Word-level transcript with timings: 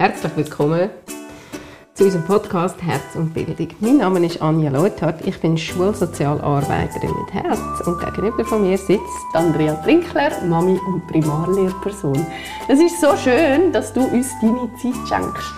Herzlich 0.00 0.34
willkommen 0.34 0.88
zu 1.92 2.04
unserem 2.04 2.24
Podcast 2.24 2.82
Herz 2.82 3.14
und 3.16 3.34
Bildung. 3.34 3.68
Mein 3.80 3.98
Name 3.98 4.24
ist 4.24 4.40
Anja 4.40 4.70
Leuthardt, 4.70 5.26
ich 5.26 5.38
bin 5.38 5.58
Schulsozialarbeiterin 5.58 7.10
mit 7.20 7.34
Herz 7.34 7.86
und 7.86 8.00
gegenüber 8.00 8.42
von 8.46 8.62
mir 8.62 8.78
sitzt 8.78 9.02
Andrea 9.34 9.74
Trinkler, 9.74 10.30
Mami 10.48 10.80
und 10.86 11.06
Primarlehrperson. 11.06 12.26
Es 12.66 12.80
ist 12.80 12.98
so 12.98 13.14
schön, 13.14 13.74
dass 13.74 13.92
du 13.92 14.00
uns 14.00 14.30
deine 14.40 14.70
Zeit 14.80 15.06
schenkst. 15.06 15.52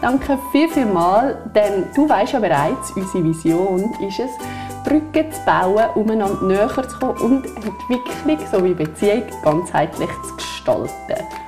Danke 0.00 0.40
viel, 0.50 0.68
viel 0.70 0.86
mal, 0.86 1.48
denn 1.54 1.84
du 1.94 2.08
weißt 2.08 2.32
ja 2.32 2.40
bereits, 2.40 2.90
unsere 2.96 3.22
Vision 3.22 3.94
ist 4.00 4.18
es, 4.18 4.32
Brücken 4.82 5.30
zu 5.30 5.40
bauen, 5.46 5.84
umeinander 5.94 6.42
näher 6.42 6.68
zu 6.68 6.98
kommen 6.98 7.16
und 7.20 7.46
Entwicklung 7.46 8.44
sowie 8.50 8.74
Beziehung 8.74 9.22
ganzheitlich 9.44 10.10
zu 10.26 10.34
gestalten. 10.34 11.43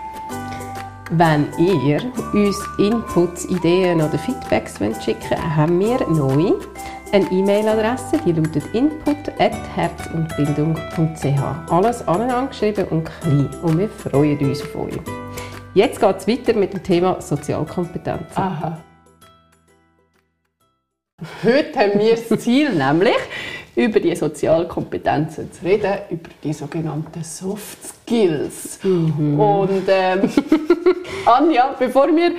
Wenn 1.10 1.46
ihr 1.56 2.00
uns 2.32 2.60
Inputs, 2.78 3.44
Ideen 3.44 4.00
oder 4.00 4.18
Feedbacks 4.18 4.74
schicken 5.04 5.30
wollt, 5.30 5.56
haben 5.56 5.78
wir 5.78 6.00
neu 6.08 6.54
eine 7.12 7.30
E-Mail-Adresse, 7.30 8.18
die 8.26 8.32
lautet 8.32 8.64
input.herzundbildung.ch. 8.74 11.70
Alles 11.70 12.08
angeschrieben 12.08 12.88
und 12.88 13.04
klein. 13.04 13.48
Und 13.62 13.78
wir 13.78 13.88
freuen 13.88 14.36
uns 14.40 14.62
auf 14.62 14.74
euch. 14.74 14.98
Jetzt 15.74 16.00
geht 16.00 16.16
es 16.16 16.26
weiter 16.26 16.54
mit 16.54 16.72
dem 16.72 16.82
Thema 16.82 17.20
Sozialkompetenz. 17.20 18.34
Aha. 18.34 18.82
Heute 21.44 21.78
haben 21.78 22.00
wir 22.00 22.16
das 22.16 22.40
Ziel, 22.40 22.70
nämlich 22.74 23.14
über 23.76 24.00
die 24.00 24.16
Sozialkompetenzen 24.16 25.52
zu 25.52 25.64
reden, 25.64 25.92
über 26.10 26.30
die 26.42 26.52
sogenannten 26.54 27.22
Soft 27.22 27.78
Skills. 27.84 28.78
Mhm. 28.82 29.38
Und 29.38 29.82
ähm, 29.86 30.30
Anja, 31.26 31.74
bevor 31.78 32.08
wir 32.08 32.32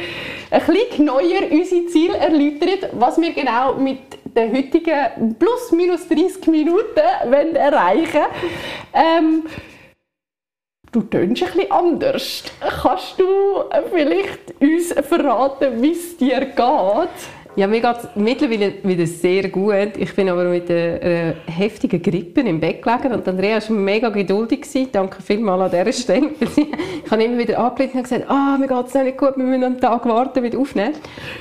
ein 0.50 0.62
bisschen 0.66 1.06
neuer 1.06 1.50
unsere 1.52 1.86
Ziele 1.86 2.18
erläutern, 2.18 2.90
was 2.94 3.22
wir 3.22 3.34
genau 3.34 3.76
mit 3.76 4.00
den 4.36 4.52
heutigen 4.52 5.36
plus 5.38 5.72
minus 5.72 6.08
30 6.08 6.48
Minuten 6.48 7.02
wollen 7.30 7.56
erreichen 7.56 8.22
ähm, 8.94 9.44
Du 10.90 11.02
tönst 11.02 11.44
ein 11.44 11.52
bisschen 11.52 11.72
anders. 11.72 12.44
Kannst 12.82 13.20
du 13.20 13.26
vielleicht 13.94 14.40
uns 14.62 14.94
verraten, 15.08 15.82
wie 15.82 15.92
es 15.92 16.18
dir 16.18 16.40
geht? 16.40 17.37
Ja, 17.58 17.66
mir 17.66 17.82
geht 17.82 17.98
es 17.98 18.08
mittlerweile 18.14 18.74
wieder 18.84 19.08
sehr 19.08 19.50
gut. 19.50 19.98
Ich 19.98 20.14
bin 20.14 20.30
aber 20.30 20.44
mit 20.44 20.70
einer 20.70 21.34
heftigen 21.48 22.00
Grippe 22.00 22.42
im 22.42 22.60
Bett 22.60 22.84
gelegen 22.84 23.12
und 23.14 23.28
Andrea 23.28 23.60
war 23.60 23.76
mega 23.76 24.10
geduldig. 24.10 24.62
Gewesen. 24.62 24.90
Danke 24.92 25.24
vielmals 25.24 25.74
an 25.74 25.80
dieser 25.80 25.92
Stelle. 25.92 26.30
ich 26.40 27.10
habe 27.10 27.24
immer 27.24 27.40
wieder 27.40 27.58
angerufen 27.58 27.98
und 27.98 28.04
gesagt, 28.04 28.30
ah, 28.30 28.58
mir 28.60 28.68
geht 28.68 28.86
es 28.86 28.94
nicht 28.94 29.18
gut, 29.18 29.38
wir 29.38 29.44
müssen 29.44 29.64
einen 29.64 29.82
Tag 29.82 30.06
warten 30.06 30.44
mit 30.44 30.56
aufnehmen. 30.56 30.94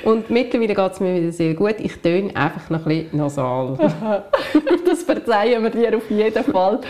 Und 0.05 0.31
mittlerweile 0.31 0.75
geht 0.75 0.93
es 0.93 1.01
mir 1.01 1.21
wieder 1.21 1.33
sehr 1.33 1.53
gut. 1.53 1.75
Ich 1.81 1.97
töne 1.97 2.35
einfach 2.35 2.71
noch 2.71 2.87
ein 2.87 3.03
bisschen 3.03 3.19
nasal. 3.19 3.77
das 4.87 5.03
verzeihen 5.03 5.63
wir 5.65 5.71
dir 5.71 5.99
auf 5.99 6.11
jeden 6.11 6.45
Fall. 6.45 6.81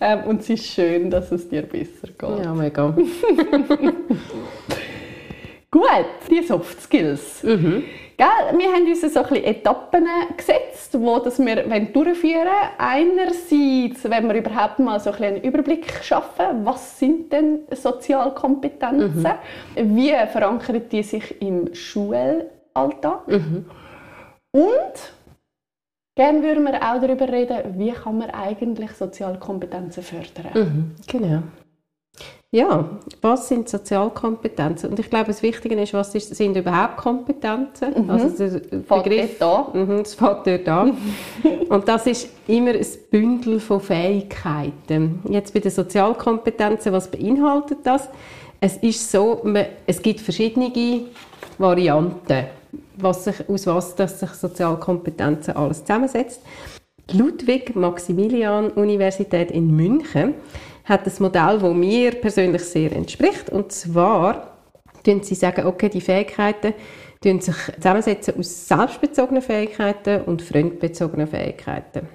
Ähm, 0.00 0.24
und 0.24 0.40
es 0.40 0.50
ist 0.50 0.66
schön, 0.66 1.10
dass 1.10 1.30
es 1.30 1.48
dir 1.48 1.62
besser 1.62 2.08
geht. 2.08 2.44
Ja, 2.44 2.52
mega. 2.52 2.88
gut, 5.70 6.06
die 6.28 6.42
Soft 6.42 6.82
Skills. 6.82 7.44
Mhm. 7.44 7.84
Gell? 8.16 8.26
Wir 8.58 8.72
haben 8.72 8.86
uns 8.86 9.00
so 9.00 9.06
ein 9.06 9.26
bisschen 9.28 9.44
Etappen 9.44 10.06
gesetzt, 10.36 10.98
wo 10.98 11.18
das 11.18 11.38
wir 11.38 11.56
durchführen 11.92 12.46
wollen. 12.46 12.70
Einerseits, 12.78 14.04
wenn 14.04 14.28
wir 14.28 14.34
überhaupt 14.34 14.78
mal 14.78 15.00
so 15.00 15.10
ein 15.10 15.22
einen 15.24 15.42
Überblick 15.42 15.90
schaffen, 16.02 16.64
was 16.64 16.98
sind 16.98 17.32
denn 17.32 17.60
Sozialkompetenzen? 17.70 19.32
Mhm. 19.76 19.96
Wie 19.96 20.12
verankern 20.30 20.82
die 20.90 21.02
sich 21.02 21.40
im 21.40 21.74
Schulalltag? 21.74 23.26
Mhm. 23.26 23.66
Und 24.52 25.12
gerne 26.16 26.42
würden 26.42 26.64
wir 26.64 26.74
auch 26.74 27.00
darüber 27.00 27.28
reden, 27.28 27.78
wie 27.78 27.90
kann 27.90 28.18
man 28.18 28.30
eigentlich 28.30 28.92
Sozialkompetenzen 28.92 30.02
fördern. 30.02 30.52
Mhm. 30.54 30.94
Genau. 31.08 31.42
Ja, 32.54 32.88
was 33.20 33.48
sind 33.48 33.68
Sozialkompetenzen? 33.68 34.90
Und 34.90 35.00
ich 35.00 35.10
glaube, 35.10 35.26
das 35.26 35.42
Wichtige 35.42 35.74
ist, 35.74 35.92
was 35.92 36.14
ist, 36.14 36.36
sind 36.36 36.56
überhaupt 36.56 36.98
Kompetenzen? 36.98 38.04
Mhm. 38.04 38.08
Also 38.08 38.48
der 38.48 38.78
Begriff, 38.78 39.38
da. 39.40 39.66
Mhm, 39.72 40.04
das 40.04 40.14
fängt 40.14 40.46
dort 40.46 40.68
an. 40.68 40.96
Und 41.68 41.88
das 41.88 42.06
ist 42.06 42.28
immer 42.46 42.70
ein 42.70 42.86
Bündel 43.10 43.58
von 43.58 43.80
Fähigkeiten. 43.80 45.20
Jetzt 45.28 45.52
bei 45.52 45.58
den 45.58 45.72
Sozialkompetenzen, 45.72 46.92
was 46.92 47.10
beinhaltet 47.10 47.78
das? 47.82 48.08
Es 48.60 48.76
ist 48.76 49.10
so, 49.10 49.40
man, 49.42 49.66
es 49.88 50.00
gibt 50.00 50.20
verschiedene 50.20 50.70
Varianten, 51.58 52.44
was 52.98 53.24
sich, 53.24 53.48
aus 53.48 53.66
was 53.66 53.96
das 53.96 54.20
sich 54.20 54.30
Sozialkompetenzen 54.30 55.56
alles 55.56 55.80
zusammensetzt. 55.80 56.40
Ludwig 57.12 57.74
Maximilian 57.74 58.68
Universität 58.70 59.50
in 59.50 59.74
München 59.74 60.34
hat 60.84 61.06
ein 61.06 61.12
Modell, 61.18 61.58
das 61.58 61.74
mir 61.74 62.10
persönlich 62.12 62.62
sehr 62.62 62.92
entspricht. 62.92 63.50
Und 63.50 63.72
zwar 63.72 64.54
sagen 65.04 65.22
sie 65.22 65.34
sagen, 65.34 65.66
okay, 65.66 65.88
die 65.88 66.00
Fähigkeiten 66.00 66.74
sich 67.40 67.56
zusammensetzen 67.76 68.38
aus 68.38 68.68
selbstbezogenen 68.68 69.42
Fähigkeiten 69.42 70.22
und 70.22 70.42
fremdbezogenen 70.42 71.26
Fähigkeiten. 71.26 72.06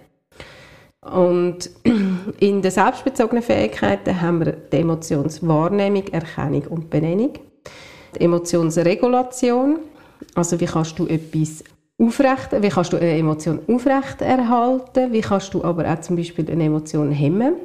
Und 1.02 1.70
in 2.40 2.62
den 2.62 2.72
selbstbezogenen 2.72 3.42
Fähigkeiten 3.42 4.22
haben 4.22 4.46
wir 4.46 4.52
die 4.52 4.78
Emotionswahrnehmung, 4.78 6.08
Erkennung 6.10 6.68
und 6.68 6.90
Benennung. 6.90 7.34
Die 8.16 8.24
Emotionsregulation, 8.24 9.80
also 10.36 10.60
wie 10.60 10.66
kannst 10.66 11.00
du 11.00 11.08
etwas 11.08 11.64
aufrecht, 12.00 12.50
wie 12.62 12.70
kannst 12.70 12.94
du 12.94 12.98
eine 12.98 13.18
Emotion 13.18 13.60
aufrecht 13.68 14.22
erhalten, 14.22 15.12
wie 15.12 15.22
kannst 15.22 15.54
du 15.54 15.64
aber 15.64 15.92
auch 15.92 16.02
zum 16.02 16.16
Beispiel 16.18 16.50
eine 16.52 16.66
Emotion 16.66 17.12
hemmen 17.12 17.56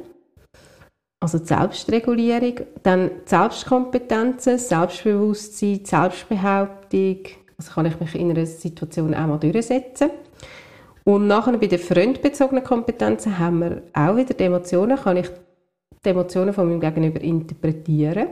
also 1.25 1.39
die 1.39 1.47
Selbstregulierung, 1.47 2.59
dann 2.83 3.09
die 3.09 3.29
Selbstkompetenzen, 3.29 4.59
Selbstbewusstsein, 4.59 5.83
Selbstbehauptung, 5.83 7.17
also 7.57 7.71
kann 7.73 7.87
ich 7.87 7.99
mich 7.99 8.13
in 8.13 8.29
einer 8.29 8.45
Situation 8.45 9.15
auch 9.15 9.25
mal 9.25 9.39
durchsetzen. 9.39 10.11
Und 11.03 11.25
nachher 11.25 11.57
bei 11.57 11.65
den 11.65 11.79
fremdbezogenen 11.79 12.63
Kompetenzen 12.63 13.39
haben 13.39 13.59
wir 13.59 13.81
auch 13.93 14.15
wieder 14.15 14.35
die 14.35 14.43
Emotionen, 14.43 14.97
kann 14.97 15.17
ich 15.17 15.27
die 16.05 16.09
Emotionen 16.09 16.53
von 16.53 16.67
meinem 16.67 16.79
Gegenüber 16.79 17.19
interpretieren. 17.19 18.27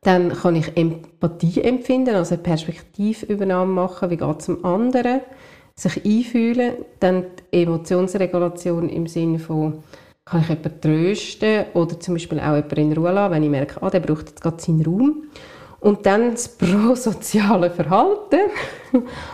Dann 0.00 0.32
kann 0.32 0.56
ich 0.56 0.74
Empathie 0.74 1.60
empfinden, 1.62 2.14
also 2.14 2.38
Perspektivübernahme 2.38 3.72
machen, 3.72 4.08
wie 4.08 4.16
geht 4.16 4.40
es 4.40 4.46
dem 4.46 4.64
anderen, 4.64 5.20
sich 5.74 6.02
einfühlen. 6.02 6.76
Dann 6.98 7.26
die 7.52 7.62
Emotionsregulation 7.62 8.88
im 8.88 9.06
Sinne 9.06 9.38
von 9.38 9.82
kann 10.32 10.40
ich 10.40 10.48
jemanden 10.48 10.80
trösten 10.80 11.64
oder 11.74 12.00
zum 12.00 12.14
Beispiel 12.14 12.40
auch 12.40 12.56
jemanden 12.56 12.80
in 12.80 12.92
Ruhe 12.94 13.12
lassen, 13.12 13.34
wenn 13.34 13.42
ich 13.42 13.50
merke, 13.50 13.82
ah, 13.82 13.90
der 13.90 14.00
braucht 14.00 14.30
jetzt 14.30 14.40
gerade 14.40 14.60
seinen 14.60 14.84
Raum. 14.84 15.24
Und 15.80 16.06
dann 16.06 16.30
das 16.32 16.48
prosoziale 16.58 17.70
Verhalten. 17.70 18.40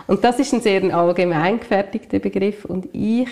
Und 0.07 0.23
das 0.23 0.39
ist 0.39 0.53
ein 0.53 0.61
sehr 0.61 0.83
allgemein 0.95 1.59
gefertigter 1.59 2.19
Begriff. 2.19 2.65
Und 2.65 2.89
ich 2.91 3.29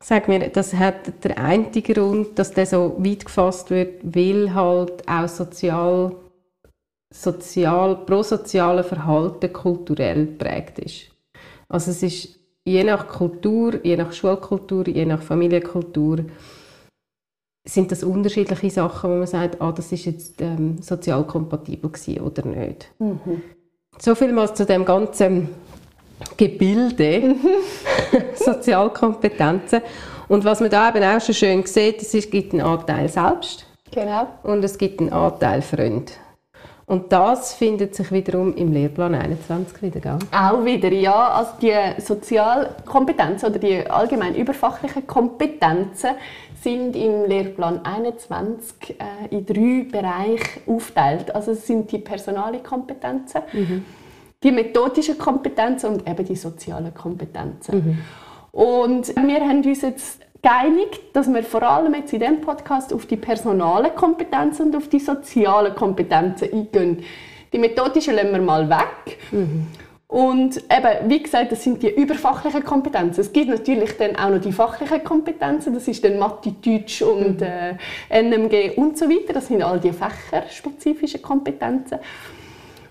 sage 0.00 0.30
mir, 0.30 0.48
das 0.48 0.74
hat 0.74 1.24
der 1.24 1.38
einzige 1.38 1.94
Grund, 1.94 2.38
dass 2.38 2.52
der 2.52 2.66
so 2.66 2.96
weit 2.98 3.24
gefasst 3.24 3.70
wird, 3.70 4.00
weil 4.02 4.52
halt 4.52 5.06
auch 5.08 5.28
sozial, 5.28 6.16
sozial, 7.12 7.96
prosoziale 8.04 8.82
Verhalten 8.82 9.52
kulturell 9.52 10.26
geprägt 10.26 10.78
ist. 10.80 11.10
Also 11.68 11.92
es 11.92 12.02
ist 12.02 12.41
je 12.64 12.84
nach 12.84 13.06
Kultur, 13.08 13.80
je 13.84 13.96
nach 13.96 14.12
Schulkultur, 14.12 14.88
je 14.88 15.04
nach 15.04 15.22
Familienkultur 15.22 16.24
sind 17.64 17.92
das 17.92 18.02
unterschiedliche 18.02 18.70
Sachen, 18.70 19.10
wo 19.10 19.14
man 19.16 19.26
sagt, 19.26 19.60
ah, 19.60 19.72
das 19.72 19.92
ist 19.92 20.04
jetzt 20.04 20.40
ähm, 20.40 20.82
sozial 20.82 21.24
kompatibel 21.24 21.90
oder 22.20 22.44
nicht. 22.44 22.90
Mhm. 22.98 23.42
So 23.98 24.14
viel 24.14 24.32
mal 24.32 24.52
zu 24.52 24.66
dem 24.66 24.84
ganzen 24.84 25.48
Gebilde, 26.36 27.36
Sozialkompetenzen. 28.34 29.82
Und 30.28 30.44
was 30.44 30.60
man 30.60 30.70
da 30.70 30.88
eben 30.88 31.04
auch 31.04 31.20
schon 31.20 31.34
schön 31.34 31.66
sieht, 31.66 32.02
es 32.02 32.30
gibt 32.30 32.52
einen 32.52 32.62
Anteil 32.62 33.08
selbst. 33.08 33.66
Genau. 33.92 34.26
Und 34.42 34.64
es 34.64 34.78
gibt 34.78 35.00
einen 35.00 35.12
Anteil 35.12 35.62
Freund. 35.62 36.18
Und 36.86 37.12
das 37.12 37.54
findet 37.54 37.94
sich 37.94 38.10
wiederum 38.10 38.54
im 38.56 38.72
Lehrplan 38.72 39.14
21 39.14 39.82
wieder, 39.82 40.00
gell? 40.00 40.18
Auch 40.32 40.64
wieder, 40.64 40.92
ja. 40.92 41.28
Also 41.28 41.52
die 41.60 42.00
Sozialkompetenzen 42.00 43.48
oder 43.48 43.58
die 43.58 43.88
allgemein 43.88 44.34
überfachlichen 44.34 45.06
Kompetenzen 45.06 46.10
sind 46.60 46.96
im 46.96 47.24
Lehrplan 47.24 47.84
21 47.84 48.96
äh, 48.98 49.34
in 49.34 49.46
drei 49.46 49.86
Bereiche 49.90 50.60
aufgeteilt. 50.66 51.34
Also 51.34 51.52
es 51.52 51.66
sind 51.66 51.90
die 51.90 51.98
personale 51.98 52.58
Kompetenzen, 52.60 53.42
mhm. 53.52 53.84
die 54.42 54.52
methodischen 54.52 55.18
Kompetenzen 55.18 55.90
und 55.90 56.08
eben 56.08 56.24
die 56.24 56.36
sozialen 56.36 56.94
Kompetenzen. 56.94 57.74
Mhm. 57.74 57.98
Und 58.52 59.08
wir 59.08 59.40
haben 59.40 59.62
uns 59.64 59.82
jetzt 59.82 60.20
geeinigt, 60.42 61.00
dass 61.12 61.32
wir 61.32 61.42
vor 61.44 61.62
allem 61.62 61.94
jetzt 61.94 62.12
in 62.12 62.20
diesem 62.20 62.40
Podcast 62.40 62.92
auf 62.92 63.06
die 63.06 63.16
personalen 63.16 63.94
Kompetenzen 63.94 64.66
und 64.66 64.76
auf 64.76 64.88
die 64.88 64.98
sozialen 64.98 65.74
Kompetenzen 65.74 66.52
eingehen. 66.52 67.04
Die 67.52 67.58
methodischen 67.58 68.16
lassen 68.16 68.32
wir 68.32 68.40
mal 68.40 68.68
weg. 68.68 69.18
Mhm. 69.30 69.66
Und 70.08 70.56
eben, 70.56 71.08
wie 71.08 71.22
gesagt, 71.22 71.52
das 71.52 71.62
sind 71.62 71.82
die 71.82 71.88
überfachlichen 71.88 72.62
Kompetenzen. 72.62 73.22
Es 73.22 73.32
gibt 73.32 73.48
natürlich 73.48 73.96
dann 73.96 74.14
auch 74.16 74.28
noch 74.28 74.40
die 74.42 74.52
fachlichen 74.52 75.02
Kompetenzen. 75.02 75.72
Das 75.72 75.88
ist 75.88 76.04
dann 76.04 76.18
Mathe, 76.18 76.52
Deutsch 76.52 77.00
und 77.00 77.40
Mhm. 77.40 77.46
äh, 77.46 77.76
NMG 78.10 78.76
und 78.76 78.98
so 78.98 79.08
weiter. 79.08 79.32
Das 79.32 79.46
sind 79.46 79.62
all 79.62 79.80
die 79.80 79.92
fächerspezifischen 79.92 81.22
Kompetenzen. 81.22 81.98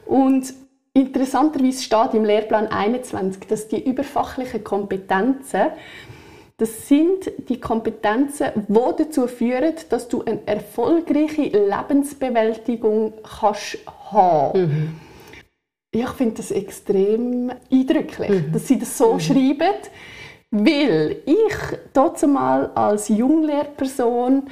Und 0.08 0.52
interessanterweise 0.94 1.84
steht 1.84 2.14
im 2.16 2.26
Lehrplan 2.26 2.68
21, 2.68 3.48
dass 3.48 3.68
die 3.68 3.88
überfachlichen 3.88 4.64
Kompetenzen 4.64 5.68
das 6.62 6.88
sind 6.88 7.32
die 7.50 7.60
Kompetenzen, 7.60 8.52
die 8.68 8.74
dazu 9.00 9.26
führen, 9.26 9.74
dass 9.90 10.08
du 10.08 10.22
eine 10.22 10.46
erfolgreiche 10.46 11.42
Lebensbewältigung 11.42 13.14
kannst 13.24 13.80
haben. 14.12 15.02
Ich 15.92 16.10
finde 16.10 16.36
das 16.36 16.52
extrem 16.52 17.52
eindrücklich, 17.72 18.44
dass 18.54 18.68
sie 18.68 18.78
das 18.78 18.96
so 18.96 19.18
schreiben, 19.18 19.74
weil 20.52 21.24
ich 21.26 21.80
dazu 21.94 22.28
mal 22.28 22.68
als 22.76 23.08
Junglehrperson 23.10 24.44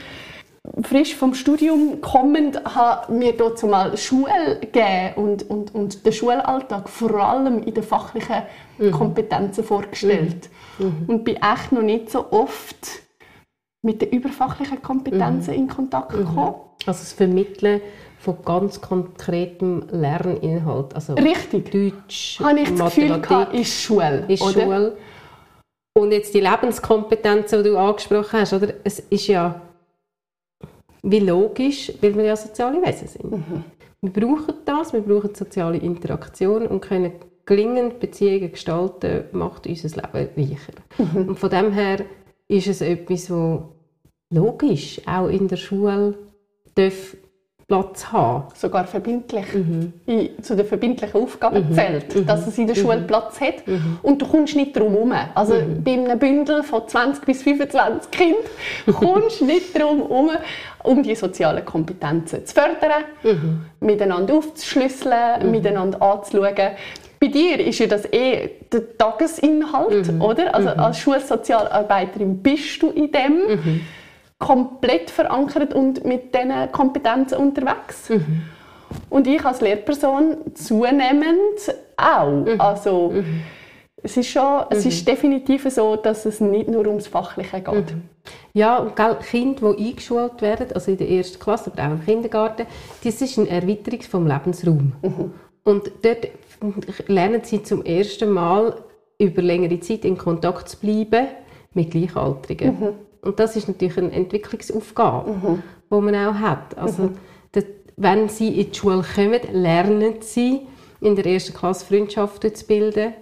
frisch 0.83 1.15
vom 1.15 1.33
Studium 1.33 2.01
kommend 2.01 2.63
habe 2.63 3.11
mir 3.13 3.35
dazu 3.35 3.67
mal 3.67 3.97
Schule 3.97 4.59
gegeben 4.59 5.13
und, 5.15 5.50
und, 5.50 5.73
und 5.73 6.06
den 6.06 6.13
Schulalltag 6.13 6.89
vor 6.89 7.15
allem 7.15 7.63
in 7.63 7.73
den 7.73 7.83
fachlichen 7.83 8.44
Kompetenzen 8.91 9.63
vorgestellt 9.63 10.50
und 11.07 11.23
bin 11.23 11.35
echt 11.38 11.71
noch 11.71 11.81
nicht 11.81 12.09
so 12.09 12.31
oft 12.31 13.01
mit 13.81 14.01
den 14.01 14.09
überfachlichen 14.09 14.81
Kompetenzen 14.81 15.53
in 15.53 15.67
Kontakt 15.67 16.11
gekommen. 16.11 16.56
Also 16.85 17.00
das 17.00 17.13
Vermitteln 17.13 17.81
von 18.19 18.38
ganz 18.44 18.81
konkretem 18.81 19.83
Lerninhalt. 19.91 20.94
Also 20.94 21.13
Richtig. 21.13 21.71
Deutsch, 21.71 22.39
Habe 22.41 22.59
ich 22.59 22.69
das 22.75 22.95
Gefühl, 22.95 23.19
gehabt, 23.19 23.53
ist 23.53 23.81
Schule. 23.81 24.25
ist? 24.27 24.44
Schule. 24.44 24.97
Und 25.97 26.11
jetzt 26.11 26.33
die 26.33 26.41
Lebenskompetenzen, 26.41 27.63
die 27.63 27.69
du 27.69 27.77
angesprochen 27.77 28.39
hast, 28.41 28.53
oder? 28.53 28.73
es 28.83 29.00
ist 29.00 29.27
ja 29.27 29.61
wie 31.04 31.19
logisch, 31.19 31.92
weil 32.01 32.16
wir 32.16 32.24
ja 32.25 32.36
soziale 32.36 32.81
Wesen 32.81 33.07
sind. 33.07 33.31
Mhm. 33.31 33.63
Wir 34.01 34.12
brauchen 34.13 34.54
das, 34.66 34.94
wir 34.94 35.01
brauchen 35.01 35.36
soziale 35.36 35.78
Interaktion 35.78 36.68
und 36.68 36.81
können 36.81 37.12
gelingend 37.46 38.00
Beziehungen 38.00 38.51
gestalten, 38.51 39.25
macht 39.31 39.68
unser 39.68 39.90
Leben 39.90 40.30
reicher. 40.38 40.74
Mhm. 40.98 41.30
Und 41.30 41.40
von 41.40 41.50
dem 41.50 41.72
her 41.74 42.00
ist 42.48 42.68
es 42.68 42.81
etwas, 42.81 43.30
wo 43.30 43.63
logisch 44.30 45.01
auch 45.07 45.28
in 45.28 45.48
der 45.48 45.57
Schule 45.57 46.16
darf 46.75 47.16
Platz 47.68 48.12
haben. 48.12 48.45
sogar 48.56 48.86
verbindlich 48.88 49.45
Mhm. 49.54 49.94
in, 50.07 50.44
zu 50.44 50.56
den 50.56 50.66
verbindlichen 50.66 51.22
Aufgaben 51.22 51.72
zählt, 51.72 52.28
dass 52.28 52.48
es 52.48 52.57
in 52.57 52.66
der 52.66 52.74
Schule 52.74 53.02
Platz 53.02 53.40
hat. 53.40 53.68
Mhm. 53.68 54.00
Und 54.02 54.19
du 54.19 54.25
kommst 54.28 54.56
nicht 54.56 54.75
drum 54.75 54.92
herum. 54.94 55.13
Also 55.36 55.54
bei 55.84 55.92
einem 55.94 56.18
Bündel 56.18 56.63
von 56.63 56.88
20 56.88 57.25
bis 57.25 57.44
25 57.44 58.10
Kindern 58.10 58.40
kommst 59.00 59.42
du 59.42 59.45
nicht 59.45 59.80
drum 59.80 60.00
herum, 60.00 60.31
um 60.84 61.04
die 61.04 61.16
sozialen 61.16 61.66
Kompetenzen 61.66 62.46
zu 62.46 62.54
fördern, 62.54 63.04
Mhm. 63.24 63.66
miteinander 63.80 64.34
aufzuschlüsseln, 64.36 65.52
miteinander 65.52 66.02
anzuschauen. 66.02 66.56
Bei 67.20 67.28
dir 67.28 67.60
ist 67.60 67.80
ja 67.80 67.88
das 67.88 68.06
eh 68.14 68.50
der 68.72 68.98
Tagesinhalt, 68.98 70.12
Mhm. 70.14 70.22
oder? 70.22 70.56
Also 70.56 70.70
als 70.70 71.00
Schulsozialarbeiterin 71.00 72.38
bist 72.42 72.81
du 72.81 72.92
in 72.92 73.12
dem 73.12 73.34
Mhm. 73.48 73.81
komplett 74.38 75.10
verankert 75.10 75.74
und 75.74 76.06
mit 76.06 76.34
diesen 76.34 76.72
Kompetenzen 76.72 77.38
unterwegs. 77.40 78.10
Mhm. 78.10 78.44
Und 79.10 79.28
ich 79.28 79.44
als 79.46 79.60
Lehrperson 79.62 80.38
zunehmend 80.56 81.76
auch. 81.98 82.30
Mhm. 82.46 82.60
Also, 82.62 83.14
es 84.01 84.18
ist, 84.18 84.28
schon, 84.28 84.63
es 84.69 84.86
ist 84.86 85.07
definitiv 85.07 85.68
so, 85.69 85.96
dass 85.96 86.25
es 86.25 86.40
nicht 86.40 86.69
nur 86.69 86.88
ums 86.88 87.07
Fachliche 87.07 87.62
geht. 87.62 87.96
Ja, 88.54 88.78
und 88.78 88.96
gell, 88.96 89.18
Kinder, 89.30 89.74
die 89.74 89.90
eingeschult 89.90 90.42
werden, 90.42 90.68
also 90.74 90.92
in 90.92 90.98
der 90.98 91.10
ersten 91.10 91.40
Klasse, 91.40 91.72
aber 91.72 91.88
auch 91.88 91.92
im 91.92 92.06
Kindergarten, 92.06 92.66
das 93.04 93.22
ist 93.22 93.38
eine 93.38 93.50
Erweiterung 93.50 94.01
vom 94.01 94.28
Lebensraum. 94.28 94.94
Und 95.63 95.92
dort 96.01 96.28
lernen 97.07 97.42
sie 97.44 97.63
zum 97.63 97.84
ersten 97.84 98.30
Mal 98.30 98.75
über 99.18 99.42
längere 99.42 99.80
Zeit 99.80 100.06
in 100.06 100.18
Kontakt 100.18 100.69
zu 100.69 100.78
bleiben 100.78 101.28
mit 101.74 101.92
Gleichaltrigen. 101.92 102.69
Und 103.22 103.40
das 103.40 103.56
ist 103.56 103.68
natürlich 103.68 103.98
eine 103.98 104.12
Entwicklungsaufgabe, 104.12 105.60
die 105.92 105.95
man 105.95 106.16
auch 106.16 106.36
hat. 106.36 106.78
Also, 106.78 107.12
das, 107.52 107.66
wenn 107.98 108.30
sie 108.30 108.62
in 108.62 108.72
die 108.72 108.78
Schule 108.78 109.04
kommen, 109.16 109.42
lernen 109.52 110.16
sie 110.22 110.62
in 111.02 111.16
der 111.16 111.25
ersten 111.25 111.54
Klasse 111.54 111.86
Freundschaften 111.86 112.56
zu 112.56 112.66
bilden 112.66 113.13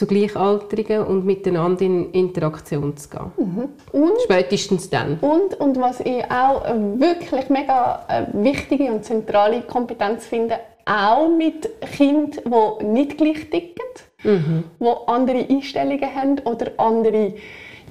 zu 0.00 0.06
Gleichaltrigen 0.06 1.04
und 1.04 1.26
miteinander 1.26 1.82
in 1.82 2.10
Interaktion 2.12 2.96
zu 2.96 3.10
gehen. 3.10 3.68
Und 3.92 4.12
Spätestens 4.24 4.88
dann. 4.88 5.18
Und, 5.20 5.60
und 5.60 5.78
was 5.78 6.00
ich 6.00 6.24
auch 6.30 6.62
eine 6.62 6.98
wirklich 6.98 7.50
mega 7.50 8.06
äh, 8.08 8.24
wichtige 8.32 8.90
und 8.92 9.04
zentrale 9.04 9.60
Kompetenz 9.60 10.24
finde, 10.24 10.58
auch 10.86 11.28
mit 11.28 11.68
Kindern, 11.98 12.40
die 12.80 12.86
nicht 12.86 13.18
gleich 13.18 13.50
ticken, 13.50 13.84
die 14.24 14.92
andere 15.06 15.46
Einstellungen 15.46 16.14
haben 16.14 16.38
oder 16.44 16.72
andere 16.78 17.34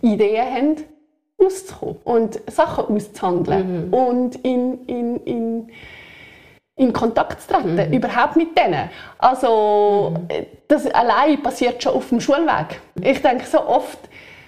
Ideen 0.02 0.52
haben, 0.52 0.76
auszukommen 1.38 1.98
und 2.06 2.42
Sachen 2.52 2.96
auszuhandeln 2.96 3.94
und 3.94 4.36
in, 4.38 4.84
in, 4.88 5.18
in, 5.26 5.68
in 6.80 6.94
Kontakt 6.94 7.42
zu 7.42 7.50
treten, 7.50 7.94
überhaupt 7.94 8.38
mit 8.38 8.58
denen. 8.58 8.90
Also 9.18 10.14
äh, 10.30 10.46
das 10.68 10.88
allein 10.88 11.42
passiert 11.44 11.84
schon 11.84 11.94
auf 11.94 12.08
dem 12.10 12.22
Schulweg. 12.22 12.80
Ich 13.02 13.22
denke 13.22 13.46
so 13.46 13.60
oft, 13.68 14.00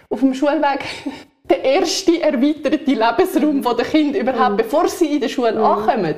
auf 0.10 0.20
dem 0.22 0.34
Schulweg 0.34 0.80
der 1.50 1.62
erste 1.62 2.22
erweiterte 2.22 2.78
Lebensraum 2.86 3.62
der 3.62 3.86
Kinder 3.86 4.20
überhaupt, 4.20 4.58
bevor 4.58 4.88
sie 4.88 5.16
in 5.16 5.22
der 5.22 5.28
Schule 5.28 5.62
ankommen. 5.62 6.16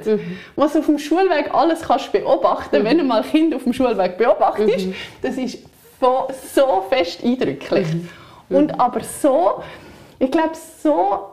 Was 0.56 0.76
auf 0.76 0.86
dem 0.86 1.00
Schulweg 1.00 1.50
alles 1.52 1.82
kannst 1.82 2.12
beobachten, 2.12 2.84
wenn 2.84 3.00
du 3.00 3.04
mal 3.04 3.24
Kind 3.24 3.56
auf 3.56 3.64
dem 3.64 3.74
Schulweg 3.74 4.16
beobachtest, 4.16 4.90
das 5.24 5.36
ist 5.38 5.64
so, 6.00 6.28
so 6.54 6.86
fest 6.92 7.24
eindrücklich. 7.24 7.88
Und 8.50 8.80
aber 8.80 9.02
so, 9.02 9.64
ich 10.20 10.30
glaube, 10.30 10.52
so 10.84 11.32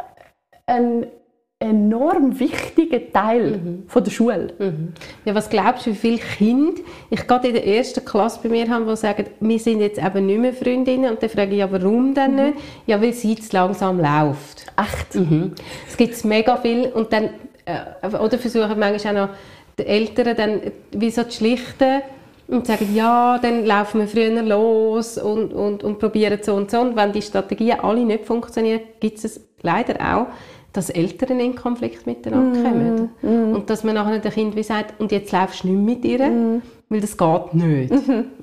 ein 0.64 1.06
enorm 1.62 2.40
wichtiger 2.40 3.12
Teil 3.12 3.82
von 3.86 4.02
der 4.02 4.10
Schule. 4.10 4.54
Ja, 5.26 5.34
was 5.34 5.50
glaubst 5.50 5.86
du, 5.86 5.90
wie 5.90 5.94
viele 5.94 6.16
Kinder 6.16 6.80
ich 7.10 7.26
gerade 7.26 7.48
in 7.48 7.54
der 7.54 7.66
ersten 7.66 8.02
Klasse 8.02 8.40
bei 8.42 8.48
mir 8.48 8.66
habe, 8.70 8.86
die 8.86 8.96
sagen, 8.96 9.26
wir 9.40 9.58
sind 9.58 9.80
jetzt 9.80 10.02
eben 10.02 10.24
nicht 10.24 10.40
mehr 10.40 10.54
Freundinnen 10.54 11.10
und 11.10 11.22
dann 11.22 11.28
frage 11.28 11.52
ich, 11.52 11.58
ja, 11.58 11.70
warum 11.70 12.14
denn 12.14 12.34
nicht? 12.34 12.58
Ja, 12.86 13.00
weil 13.02 13.12
sie 13.12 13.36
zu 13.36 13.54
langsam 13.54 13.98
läuft. 13.98 14.64
Echt? 14.78 15.14
Es 15.86 15.98
gibt 15.98 16.24
mega 16.24 16.56
viel 16.56 16.86
und 16.94 17.12
dann, 17.12 17.24
äh, 17.66 18.06
oder 18.06 18.38
versuchen 18.38 18.78
manchmal 18.78 19.16
auch 19.18 19.26
noch 19.26 19.34
die 19.78 19.84
Eltern 19.84 20.36
dann 20.36 20.60
wie 20.92 21.10
so 21.10 21.24
zu 21.24 21.32
schlichten 21.32 22.00
und 22.48 22.66
sagen, 22.66 22.88
ja, 22.94 23.38
dann 23.38 23.66
laufen 23.66 24.00
wir 24.00 24.08
früher 24.08 24.42
los 24.42 25.18
und, 25.18 25.52
und, 25.52 25.84
und 25.84 25.98
probieren 25.98 26.38
so 26.42 26.54
und 26.54 26.70
so. 26.70 26.80
Und 26.80 26.96
wenn 26.96 27.12
die 27.12 27.22
Strategien 27.22 27.80
alle 27.80 28.00
nicht 28.00 28.24
funktionieren, 28.24 28.80
gibt 28.98 29.22
es 29.22 29.40
leider 29.62 29.94
auch, 30.00 30.26
dass 30.72 30.90
Eltern 30.90 31.40
in 31.40 31.54
Konflikt 31.54 32.06
miteinander 32.06 32.62
kommen. 32.62 33.08
Und 33.54 33.70
dass 33.70 33.84
man 33.84 33.94
nachher 33.94 34.18
dem 34.18 34.32
Kind 34.32 34.56
wie 34.56 34.62
sagt, 34.62 35.00
und 35.00 35.10
jetzt 35.12 35.32
laufst 35.32 35.64
du 35.64 35.68
nicht 35.68 36.02
mit 36.02 36.04
ihr, 36.04 36.60
weil 36.88 37.00
das 37.00 37.16
geht 37.16 37.54
nicht. 37.54 37.92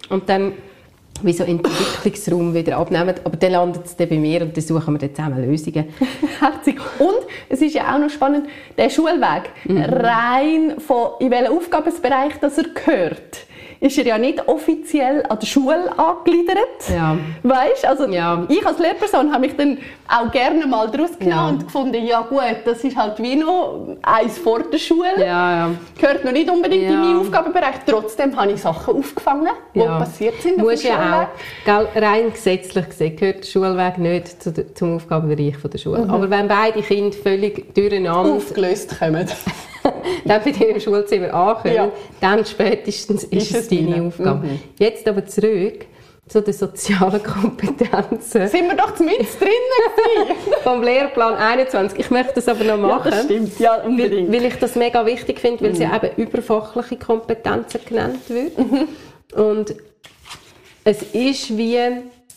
Und 0.09 0.29
dann 0.29 0.53
wie 1.23 1.33
so 1.33 1.43
Entwicklungsraum 1.43 2.53
wieder 2.53 2.77
abnehmen. 2.77 3.15
Aber 3.23 3.37
dann 3.37 3.51
landet 3.51 3.85
es 3.85 3.95
dann 3.95 4.09
bei 4.09 4.17
mir 4.17 4.41
und 4.41 4.55
dann 4.55 4.63
suchen 4.63 4.93
wir 4.93 4.99
dann 4.99 5.15
zusammen 5.15 5.49
Lösungen. 5.49 5.85
Herzig. 6.39 6.79
Und 6.99 7.25
es 7.49 7.61
ist 7.61 7.73
ja 7.73 7.95
auch 7.95 7.99
noch 7.99 8.09
spannend, 8.09 8.47
der 8.77 8.89
Schulweg, 8.89 9.49
rein 9.67 10.75
von 10.79 11.11
in 11.19 11.31
welchen 11.31 11.57
Aufgabenbereich 11.57 12.33
das 12.39 12.57
er 12.57 12.65
gehört, 12.65 13.46
ist 13.79 13.97
er 13.97 14.05
ja 14.05 14.17
nicht 14.17 14.47
offiziell 14.47 15.23
an 15.27 15.39
der 15.39 15.45
Schule 15.47 15.91
angegliedert. 15.97 16.89
Ja. 16.93 17.17
Weißt? 17.43 17.85
Also 17.85 18.07
Ja. 18.07 18.43
ich 18.49 18.65
als 18.65 18.79
Lehrperson 18.79 19.31
habe 19.31 19.41
mich 19.47 19.55
dann 19.55 19.77
auch 20.07 20.31
gerne 20.31 20.65
mal 20.67 20.89
daraus 20.89 21.11
genommen 21.19 21.31
Ja. 21.31 21.47
und 21.49 21.65
gefunden, 21.65 22.05
ja 22.05 22.21
gut, 22.21 22.41
das 22.65 22.83
ist 22.83 22.95
halt 22.95 23.21
wie 23.21 23.35
noch 23.35 23.97
eins 24.01 24.37
vor 24.37 24.59
der 24.63 24.77
Schule. 24.77 25.13
Ja, 25.19 25.67
ja. 25.67 25.69
Gehört 25.99 26.23
noch 26.25 26.31
nicht 26.31 26.49
unbedingt 26.49 26.83
in 26.83 26.99
meinen 26.99 27.19
Aufgabenbereich. 27.19 27.75
Trotzdem 27.85 28.35
habe 28.35 28.51
ich 28.53 28.61
Sachen 28.61 28.95
aufgefangen, 28.95 29.49
die 29.75 29.79
passiert 29.79 30.41
sind 30.41 30.57
auf 30.59 30.63
Muss 30.63 30.81
dem 30.81 30.91
ja 30.91 31.27
auch, 31.67 31.85
rein 31.95 32.31
gesetzlich 32.31 32.89
gesehen 32.89 33.15
gehört 33.15 33.43
der 33.43 33.47
Schulweg 33.47 33.97
nicht 33.97 34.77
zum 34.77 34.95
Aufgabenbereich 34.95 35.57
von 35.57 35.69
der 35.71 35.77
Schule. 35.77 35.99
Mhm. 36.05 36.09
Aber 36.11 36.29
wenn 36.29 36.47
beide 36.47 36.81
Kinder 36.81 37.15
völlig 37.15 37.73
durcheinander 37.75 38.33
Aufgelöst 38.33 38.97
kommen. 38.97 39.27
dann 40.25 40.41
bei 40.43 40.51
dir 40.51 40.69
im 40.69 40.79
Schulzimmer 40.79 41.33
ankommen, 41.33 41.73
Ja. 41.75 41.91
dann 42.21 42.45
spätestens 42.45 43.23
ist, 43.25 43.51
Ist 43.51 43.55
es 43.55 43.67
deine 43.69 43.91
deine. 43.91 44.07
Aufgabe. 44.07 44.47
Mhm. 44.47 44.59
Jetzt 44.79 45.07
aber 45.07 45.25
zurück. 45.25 45.85
zu 46.27 46.41
den 46.41 46.53
sozialen 46.53 47.23
Kompetenzen. 47.23 48.47
Sind 48.49 48.67
wir 48.67 48.75
doch 48.75 48.99
mit 48.99 49.17
drinnen 49.39 50.37
vom 50.63 50.83
Lehrplan 50.83 51.35
21. 51.35 51.99
Ich 51.99 52.09
möchte 52.11 52.33
das 52.35 52.47
aber 52.49 52.65
noch 52.65 52.77
machen. 52.77 53.11
Ja, 53.11 53.17
das 53.17 53.23
stimmt, 53.25 53.59
ja, 53.59 53.75
unbedingt. 53.81 54.29
Weil, 54.31 54.41
weil 54.41 54.45
ich 54.47 54.55
das 54.55 54.75
mega 54.75 55.05
wichtig 55.05 55.39
finde, 55.39 55.63
weil 55.63 55.71
mhm. 55.71 55.75
sie 55.75 55.83
eben 55.85 56.09
überfachliche 56.17 56.97
Kompetenzen 56.97 57.79
genannt 57.87 58.19
wird. 58.27 58.57
Mhm. 58.57 58.87
Und 59.41 59.75
es 60.83 61.01
ist 61.13 61.57
wie, 61.57 61.77